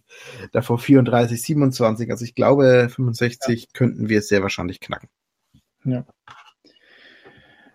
[0.52, 2.12] davor 34, 27.
[2.12, 3.68] Also ich glaube, 65 ja.
[3.74, 5.10] könnten wir sehr wahrscheinlich knacken.
[5.84, 6.06] Ja.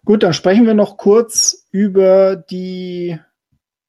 [0.04, 3.18] Gut, dann sprechen wir noch kurz über die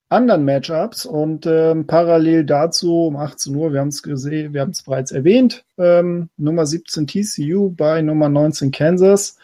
[0.09, 4.69] anderen Matchups und ähm, parallel dazu um 18 Uhr, wir haben es gesehen, wir haben
[4.69, 9.37] es bereits erwähnt, ähm, Nummer 17 TCU bei Nummer 19 Kansas.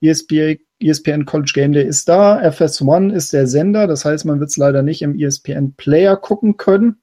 [0.00, 4.50] ESPN, ESPN College Game Day ist da, FS1 ist der Sender, das heißt, man wird
[4.50, 7.00] es leider nicht im ESPN Player gucken können.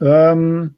[0.00, 0.76] Ähm,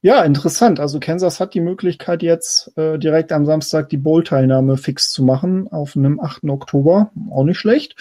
[0.00, 0.78] ja, interessant.
[0.78, 5.66] Also Kansas hat die Möglichkeit jetzt äh, direkt am Samstag die Bowl-Teilnahme fix zu machen
[5.68, 6.44] auf einem 8.
[6.44, 7.10] Oktober.
[7.30, 7.96] Auch nicht schlecht.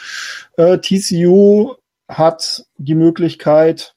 [0.57, 1.73] Äh, TCU
[2.07, 3.95] hat die Möglichkeit,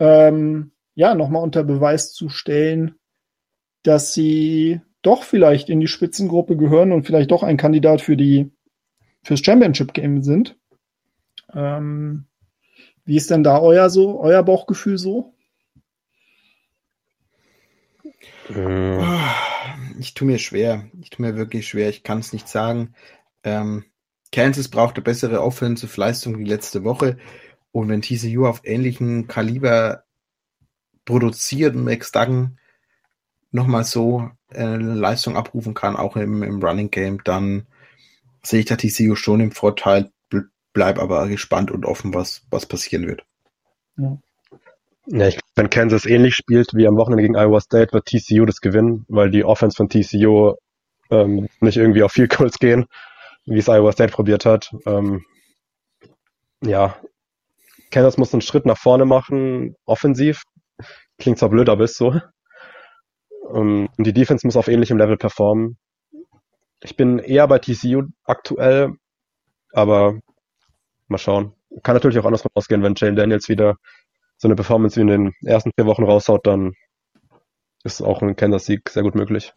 [0.00, 2.94] ähm, ja, nochmal unter Beweis zu stellen,
[3.82, 8.50] dass sie doch vielleicht in die Spitzengruppe gehören und vielleicht doch ein Kandidat für die
[9.22, 10.56] fürs Championship Game sind.
[11.52, 12.26] Ähm,
[13.04, 15.34] wie ist denn da euer so, euer Bauchgefühl so?
[18.48, 19.00] Äh.
[19.98, 20.88] Ich tue mir schwer.
[21.00, 21.88] Ich tue mir wirklich schwer.
[21.88, 22.94] Ich kann es nicht sagen.
[23.44, 23.84] Ähm,
[24.32, 27.16] Kansas braucht eine bessere Offensive-Leistung wie letzte Woche.
[27.72, 30.04] Und wenn TCU auf ähnlichem Kaliber
[31.04, 32.58] produziert und Max Duggan
[33.50, 37.66] nochmal so eine Leistung abrufen kann, auch im, im Running Game, dann
[38.42, 40.10] sehe ich da TCU schon im Vorteil,
[40.72, 43.24] bleib aber gespannt und offen, was, was passieren wird.
[43.96, 44.18] Ja.
[45.08, 48.60] Ja, ich, wenn Kansas ähnlich spielt wie am Wochenende gegen Iowa State, wird TCU das
[48.60, 50.54] gewinnen, weil die Offense von TCU
[51.10, 52.86] ähm, nicht irgendwie auf viel Goals gehen,
[53.44, 54.72] wie es Iowa State probiert hat.
[54.84, 55.24] Ähm,
[56.60, 56.96] ja,
[57.90, 60.42] Kansas muss einen Schritt nach vorne machen, offensiv.
[61.18, 62.20] Klingt zwar blöd, aber ist so.
[63.54, 65.76] Ähm, und die Defense muss auf ähnlichem Level performen.
[66.82, 68.92] Ich bin eher bei TCU aktuell,
[69.72, 70.18] aber
[71.08, 71.52] mal schauen.
[71.82, 73.76] Kann natürlich auch andersrum ausgehen, wenn Jane Daniels wieder
[74.38, 76.74] so eine Performance wie in den ersten vier Wochen raushaut, dann
[77.84, 79.54] ist auch ein Kansas-Sieg sehr gut möglich.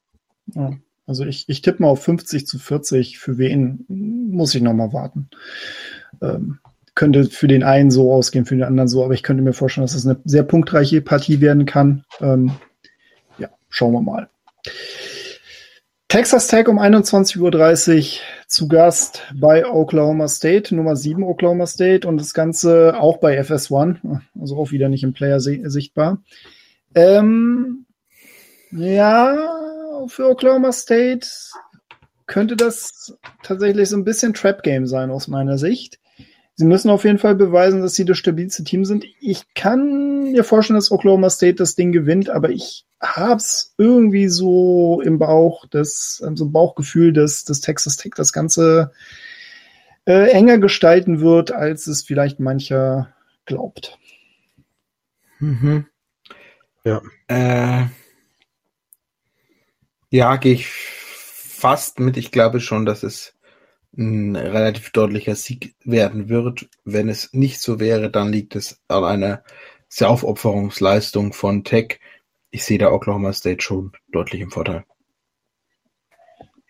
[0.53, 0.71] Ja.
[1.05, 3.17] Also ich, ich tippe mal auf 50 zu 40.
[3.17, 5.29] Für wen muss ich nochmal warten.
[6.21, 6.59] Ähm,
[6.93, 9.85] könnte für den einen so ausgehen, für den anderen so, aber ich könnte mir vorstellen,
[9.85, 12.03] dass es das eine sehr punktreiche Partie werden kann.
[12.21, 12.51] Ähm,
[13.69, 14.29] schauen wir mal.
[16.07, 22.17] Texas Tech um 21.30 Uhr zu Gast bei Oklahoma State, Nummer 7 Oklahoma State und
[22.17, 26.23] das Ganze auch bei FS1, also auch wieder nicht im Player sichtbar.
[26.95, 27.85] Ähm,
[28.71, 29.37] ja,
[30.07, 31.27] für Oklahoma State
[32.25, 35.98] könnte das tatsächlich so ein bisschen Trap Game sein aus meiner Sicht.
[36.59, 39.05] Sie müssen auf jeden Fall beweisen, dass sie das stabilste Team sind.
[39.21, 44.99] Ich kann mir vorstellen, dass Oklahoma State das Ding gewinnt, aber ich hab's irgendwie so
[44.99, 48.91] im Bauch, das, so ein Bauchgefühl, dass, dass Texas Tech das Ganze
[50.05, 53.13] äh, enger gestalten wird, als es vielleicht mancher
[53.45, 53.97] glaubt.
[55.39, 55.85] Mhm.
[56.83, 57.01] Ja.
[57.29, 57.85] Äh,
[60.09, 62.17] ja, gehe ich fast mit.
[62.17, 63.38] Ich glaube schon, dass es
[63.97, 66.69] ein relativ deutlicher Sieg werden wird.
[66.85, 69.43] Wenn es nicht so wäre, dann liegt es an einer
[69.87, 71.99] sehr Aufopferungsleistung von Tech.
[72.51, 74.85] Ich sehe da Oklahoma State schon deutlich im Vorteil.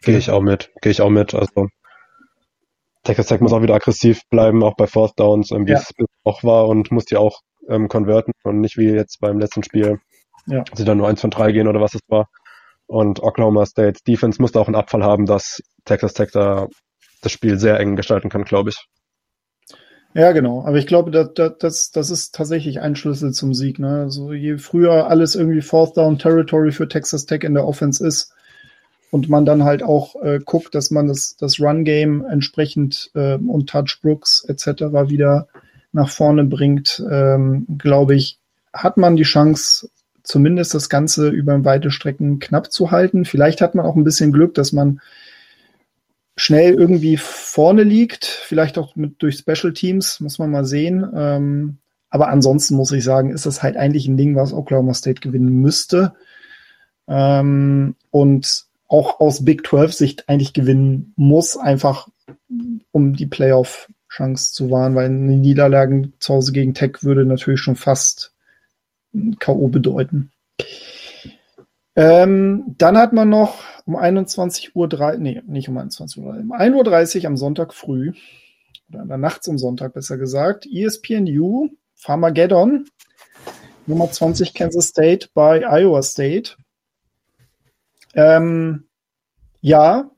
[0.02, 0.72] Gehe ich auch mit.
[0.82, 1.34] Gehe ich auch mit.
[1.34, 1.68] Also
[3.04, 5.80] Texas Tech muss auch wieder aggressiv bleiben, auch bei Fourth Downs, ähm, wie ja.
[5.80, 5.94] es
[6.24, 10.00] auch war und muss die auch ähm, konverten und nicht wie jetzt beim letzten Spiel,
[10.48, 10.64] ja.
[10.74, 12.30] sie dann nur eins von drei gehen oder was es war.
[12.88, 16.68] Und Oklahoma State Defense musste auch einen Abfall haben, dass Texas Tech da
[17.22, 18.88] das Spiel sehr eng gestalten kann, glaube ich.
[20.16, 20.66] Ja, genau.
[20.66, 23.78] Aber ich glaube, das, das, das ist tatsächlich ein Schlüssel zum Sieg.
[23.78, 24.02] Ne?
[24.02, 28.34] Also je früher alles irgendwie Fourth Down Territory für Texas Tech in der Offense ist
[29.12, 33.70] und man dann halt auch äh, guckt, dass man das, das Run-Game entsprechend äh, und
[33.70, 35.10] Touch Brooks etc.
[35.10, 35.48] wieder
[35.91, 38.40] nach vorne bringt, ähm, glaube ich,
[38.74, 39.90] hat man die Chance,
[40.24, 43.26] zumindest das Ganze über weite Strecken knapp zu halten.
[43.26, 45.02] Vielleicht hat man auch ein bisschen Glück, dass man
[46.40, 51.06] schnell irgendwie vorne liegt, vielleicht auch mit durch Special Teams, muss man mal sehen.
[51.14, 51.78] Ähm,
[52.10, 55.61] aber ansonsten muss ich sagen, ist das halt eigentlich ein Ding, was Oklahoma State gewinnen
[55.61, 56.14] müsste.
[57.07, 62.07] Ähm, und auch aus Big 12 Sicht eigentlich gewinnen muss, einfach
[62.91, 67.76] um die Playoff-Chance zu wahren, weil eine Niederlagen zu Hause gegen Tech würde natürlich schon
[67.76, 68.34] fast
[69.40, 69.68] K.O.
[69.68, 70.32] bedeuten.
[72.00, 77.20] Ähm, dann hat man noch um 21 Uhr, nee, nicht um 21 Uhr, um 1.30
[77.20, 78.14] Uhr am Sonntag früh,
[78.88, 82.86] oder nachts am Sonntag besser gesagt, ESPNU, Farmageddon,
[83.86, 86.56] Nummer 20 Kansas State bei Iowa State.
[88.16, 88.86] Ähm,
[89.60, 90.10] ja,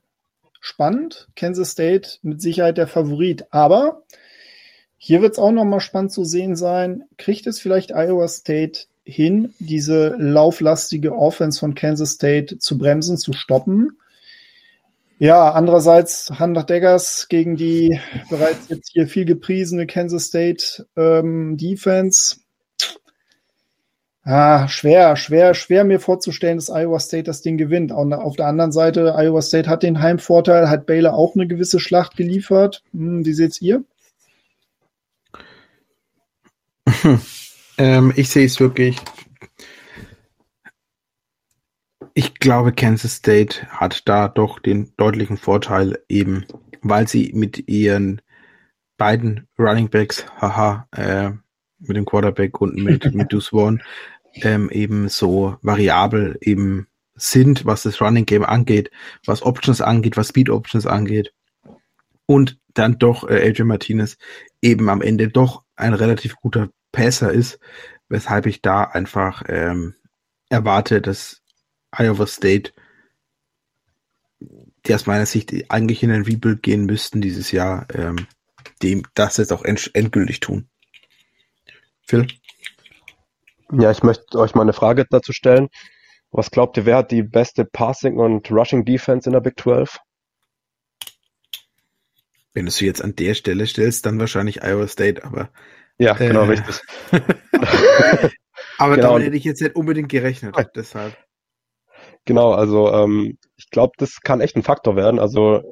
[0.60, 1.30] spannend.
[1.34, 3.46] Kansas State mit Sicherheit der Favorit.
[3.50, 4.04] Aber
[4.98, 7.06] hier wird es auch nochmal spannend zu sehen sein.
[7.16, 13.32] Kriegt es vielleicht Iowa State hin, diese lauflastige Offense von Kansas State zu bremsen, zu
[13.32, 13.98] stoppen.
[15.18, 22.36] Ja, andererseits Hunter Daggers gegen die bereits jetzt hier viel gepriesene Kansas State ähm, Defense.
[24.24, 27.90] Ah, schwer, schwer, schwer mir vorzustellen, dass Iowa State das Ding gewinnt.
[27.90, 31.80] Und auf der anderen Seite, Iowa State hat den Heimvorteil, hat Baylor auch eine gewisse
[31.80, 32.82] Schlacht geliefert.
[32.92, 33.84] Hm, wie seht's ihr?
[37.78, 38.98] Ähm, ich sehe es wirklich.
[42.14, 46.44] Ich glaube, Kansas State hat da doch den deutlichen Vorteil, eben
[46.82, 48.20] weil sie mit ihren
[48.98, 51.30] beiden Running Backs, haha, äh,
[51.78, 53.82] mit dem Quarterback und mit, mit Vaughn,
[54.34, 58.90] ähm, eben so variabel eben sind, was das Running Game angeht,
[59.24, 61.32] was Options angeht, was Speed Options angeht.
[62.26, 64.16] Und dann doch äh, Adrian Martinez
[64.60, 67.58] eben am Ende doch ein relativ guter Passer ist,
[68.08, 69.94] weshalb ich da einfach ähm,
[70.48, 71.42] erwarte, dass
[71.90, 72.72] Iowa State,
[74.40, 78.26] die aus meiner Sicht eigentlich in ein Rebuild gehen müssten dieses Jahr, ähm,
[78.82, 80.68] dem das jetzt auch end endgültig tun.
[82.06, 82.26] Phil?
[83.72, 85.68] Ja, ich möchte euch mal eine Frage dazu stellen.
[86.30, 89.98] Was glaubt ihr, wer hat die beste Passing und Rushing Defense in der Big 12?
[92.54, 95.50] Wenn du sie jetzt an der Stelle stellst, dann wahrscheinlich Iowa State, aber
[95.98, 96.80] ja, genau, äh, richtig.
[98.78, 99.08] Aber genau.
[99.12, 101.16] damit hätte ich jetzt nicht unbedingt gerechnet, deshalb.
[102.24, 105.18] Genau, also ähm, ich glaube, das kann echt ein Faktor werden.
[105.18, 105.62] Also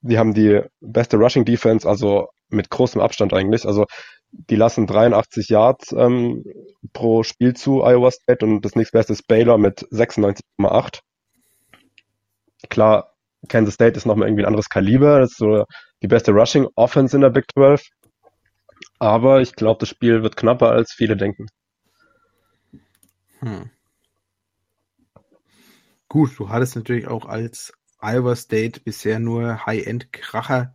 [0.00, 3.66] die haben die beste Rushing Defense, also mit großem Abstand eigentlich.
[3.66, 3.86] Also
[4.30, 6.44] die lassen 83 Yards ähm,
[6.92, 11.00] pro Spiel zu Iowa State und das nächstbeste ist Baylor mit 96,8.
[12.68, 13.14] Klar,
[13.48, 15.20] Kansas State ist nochmal irgendwie ein anderes Kaliber.
[15.20, 15.64] Das ist so
[16.02, 17.82] die beste Rushing Offense in der Big 12.
[18.98, 21.46] Aber ich glaube, das Spiel wird knapper, als viele denken.
[23.40, 23.70] Hm.
[26.08, 30.74] Gut, du hattest natürlich auch als Iowa State bisher nur High-End-Kracher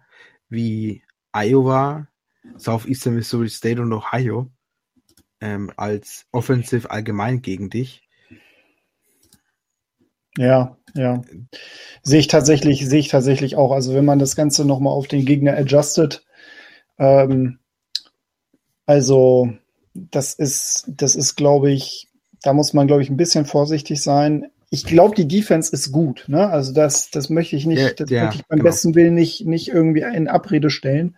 [0.49, 2.07] wie Iowa,
[2.55, 4.51] Southeastern Missouri State und Ohio
[5.41, 8.07] ähm, als Offensive allgemein gegen dich.
[10.37, 11.21] Ja, ja.
[12.01, 13.71] Sehe ich tatsächlich, sehe ich tatsächlich auch.
[13.71, 16.25] Also wenn man das Ganze nochmal auf den Gegner adjustet,
[16.97, 17.59] ähm,
[18.85, 19.53] also,
[19.93, 22.09] das ist, das ist, glaube ich,
[22.41, 24.47] da muss man, glaube ich, ein bisschen vorsichtig sein.
[24.69, 26.25] Ich glaube, die Defense ist gut.
[26.27, 26.49] Ne?
[26.49, 28.69] Also das, das möchte ich nicht, ja, das ja, möchte ich beim genau.
[28.69, 31.15] besten Willen nicht, nicht irgendwie in Abrede stellen.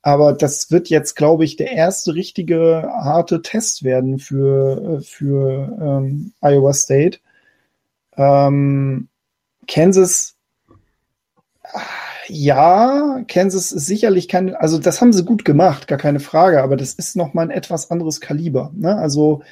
[0.00, 6.32] Aber das wird jetzt, glaube ich, der erste richtige harte Test werden für, für ähm,
[6.40, 7.18] Iowa State.
[8.16, 9.08] Ähm,
[9.66, 10.36] Kansas
[12.28, 16.76] ja, Kansas ist sicherlich kein, also das haben sie gut gemacht, gar keine Frage, aber
[16.76, 18.72] das ist noch mal ein etwas anderes Kaliber.
[18.74, 18.96] Ne?
[18.96, 19.42] Also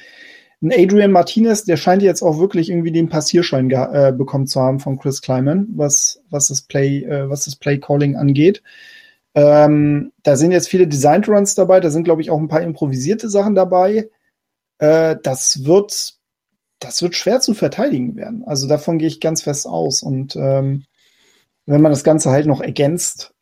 [0.61, 4.79] ein Adrian Martinez, der scheint jetzt auch wirklich irgendwie den Passierschein äh, bekommen zu haben
[4.79, 8.63] von Chris Kleiman, was, was das Play, äh, was das Play Calling angeht.
[9.35, 12.63] Ähm, da sind jetzt viele Designed Runs dabei, da sind, glaube ich, auch ein paar
[12.63, 14.09] improvisierte Sachen dabei.
[14.79, 16.15] Äh, das wird,
[16.79, 18.43] das wird schwer zu verteidigen werden.
[18.45, 20.01] Also davon gehe ich ganz fest aus.
[20.01, 20.85] Und ähm,
[21.67, 23.33] wenn man das Ganze halt noch ergänzt,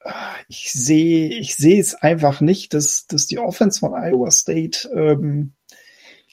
[0.50, 5.54] ich sehe, ich sehe es einfach nicht, dass, dass die Offense von Iowa State ähm,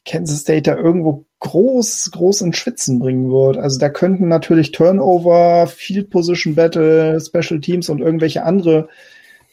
[0.04, 3.56] Kansas State da irgendwo groß, groß ins Schwitzen bringen wird.
[3.56, 8.88] Also da könnten natürlich Turnover, Field Position Battle, Special Teams und irgendwelche andere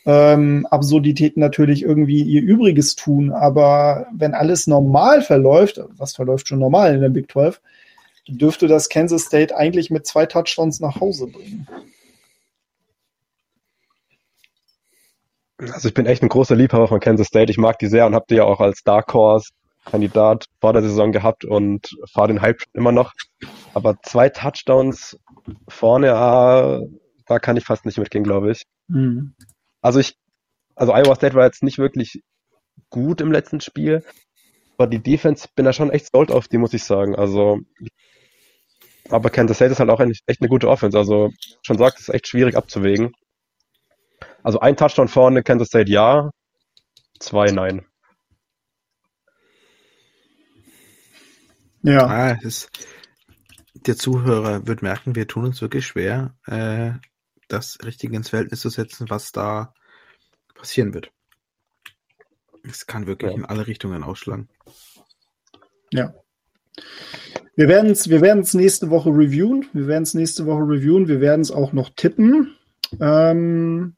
[0.06, 3.32] ähm, Absurditäten natürlich irgendwie ihr Übriges tun.
[3.32, 7.62] Aber wenn alles normal verläuft, was verläuft schon normal in der Big 12,
[8.28, 11.68] dürfte das Kansas State eigentlich mit zwei Touchdowns nach Hause bringen.
[15.60, 17.52] Also ich bin echt ein großer Liebhaber von Kansas State.
[17.52, 19.50] Ich mag die sehr und habe die ja auch als Dark Horse
[19.86, 23.14] Kandidat vor der Saison gehabt und fahre den Hype immer noch.
[23.74, 25.18] Aber zwei Touchdowns
[25.68, 26.88] vorne, äh,
[27.28, 28.64] da kann ich fast nicht mitgehen, glaube ich.
[28.88, 29.34] Mhm.
[29.82, 30.16] Also ich,
[30.76, 32.22] also Iowa State war jetzt nicht wirklich
[32.90, 34.04] gut im letzten Spiel,
[34.78, 37.16] aber die Defense bin da schon echt stolz auf die, muss ich sagen.
[37.16, 37.60] Also,
[39.10, 40.98] aber Kansas State ist halt auch echt eine gute Offense.
[40.98, 41.32] Also,
[41.64, 43.14] schon sagt, es ist echt schwierig abzuwägen.
[44.44, 46.32] Also ein Touchdown vorne, Kansas State ja,
[47.20, 47.86] zwei nein.
[51.82, 52.08] Ja.
[52.08, 52.70] Ah, ist,
[53.74, 56.92] der Zuhörer wird merken, wir tun uns wirklich schwer, äh,
[57.48, 59.74] das richtig ins Verhältnis zu setzen, was da
[60.56, 61.12] passieren wird.
[62.64, 63.38] Es kann wirklich ja.
[63.38, 64.50] in alle Richtungen ausschlagen.
[65.92, 66.14] Ja.
[67.56, 69.68] Wir werden es wir werden's nächste Woche reviewen.
[69.74, 71.08] Wir werden es nächste Woche reviewen.
[71.08, 72.56] Wir werden es auch noch tippen.
[73.00, 73.96] Ähm,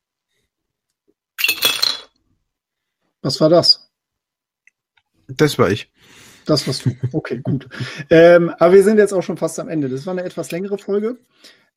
[3.22, 3.91] was war das?
[5.27, 5.91] Das war ich.
[6.45, 6.91] Das warst du.
[7.14, 7.68] Okay, gut.
[8.10, 9.89] ähm, aber wir sind jetzt auch schon fast am Ende.
[9.89, 11.18] Das war eine etwas längere Folge.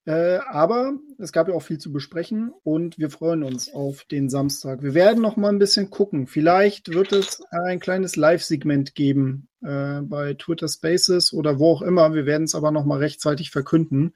[0.07, 4.29] Äh, aber es gab ja auch viel zu besprechen und wir freuen uns auf den
[4.29, 4.83] Samstag.
[4.83, 6.27] Wir werden noch mal ein bisschen gucken.
[6.27, 12.13] Vielleicht wird es ein kleines Live-Segment geben äh, bei Twitter Spaces oder wo auch immer.
[12.13, 14.15] Wir werden es aber noch mal rechtzeitig verkünden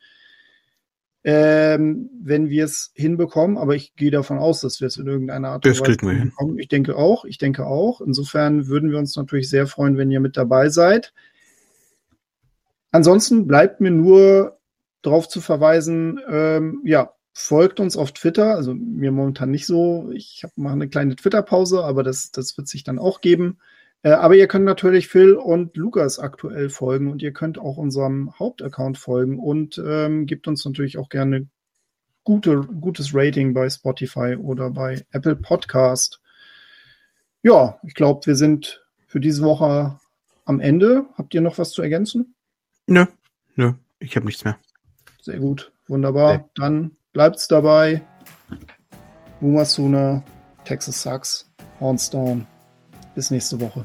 [1.24, 3.59] ähm, wenn wir es hinbekommen.
[3.59, 6.59] Aber ich gehe davon aus, dass wir es in irgendeiner Art und Weise hinbekommen.
[6.59, 8.01] Ich denke auch, ich denke auch.
[8.01, 11.12] Insofern würden wir uns natürlich sehr freuen, wenn ihr mit dabei seid.
[12.90, 14.59] Ansonsten bleibt mir nur
[15.03, 18.55] darauf zu verweisen, ähm, ja, folgt uns auf Twitter.
[18.55, 20.11] Also mir momentan nicht so.
[20.12, 23.59] Ich mache eine kleine Twitter-Pause, aber das, das wird sich dann auch geben.
[24.02, 28.38] Äh, aber ihr könnt natürlich Phil und Lukas aktuell folgen und ihr könnt auch unserem
[28.38, 31.48] Hauptaccount folgen und ähm, gebt uns natürlich auch gerne
[32.24, 36.20] gute, gutes Rating bei Spotify oder bei Apple Podcast.
[37.42, 39.98] Ja, ich glaube, wir sind für diese Woche
[40.44, 41.06] am Ende.
[41.16, 42.34] Habt ihr noch was zu ergänzen?
[42.86, 43.06] Nö,
[43.56, 44.58] nö, ich habe nichts mehr.
[45.22, 46.38] Sehr gut, wunderbar.
[46.38, 46.44] Nee.
[46.54, 48.02] Dann bleibt's dabei.
[49.40, 50.22] Umasuna,
[50.64, 51.50] Texas Sucks,
[51.80, 52.46] Hornstone.
[53.19, 53.85] Bis nächste Woche.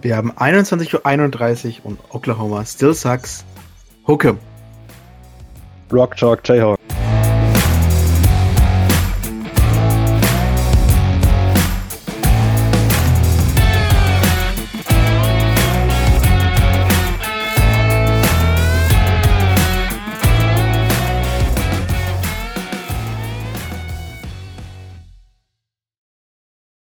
[0.00, 3.44] Wir haben 21.31 Uhr und Oklahoma still sucks.
[4.06, 4.38] Hookem.
[5.92, 6.78] Rock Chalk Jayhawk.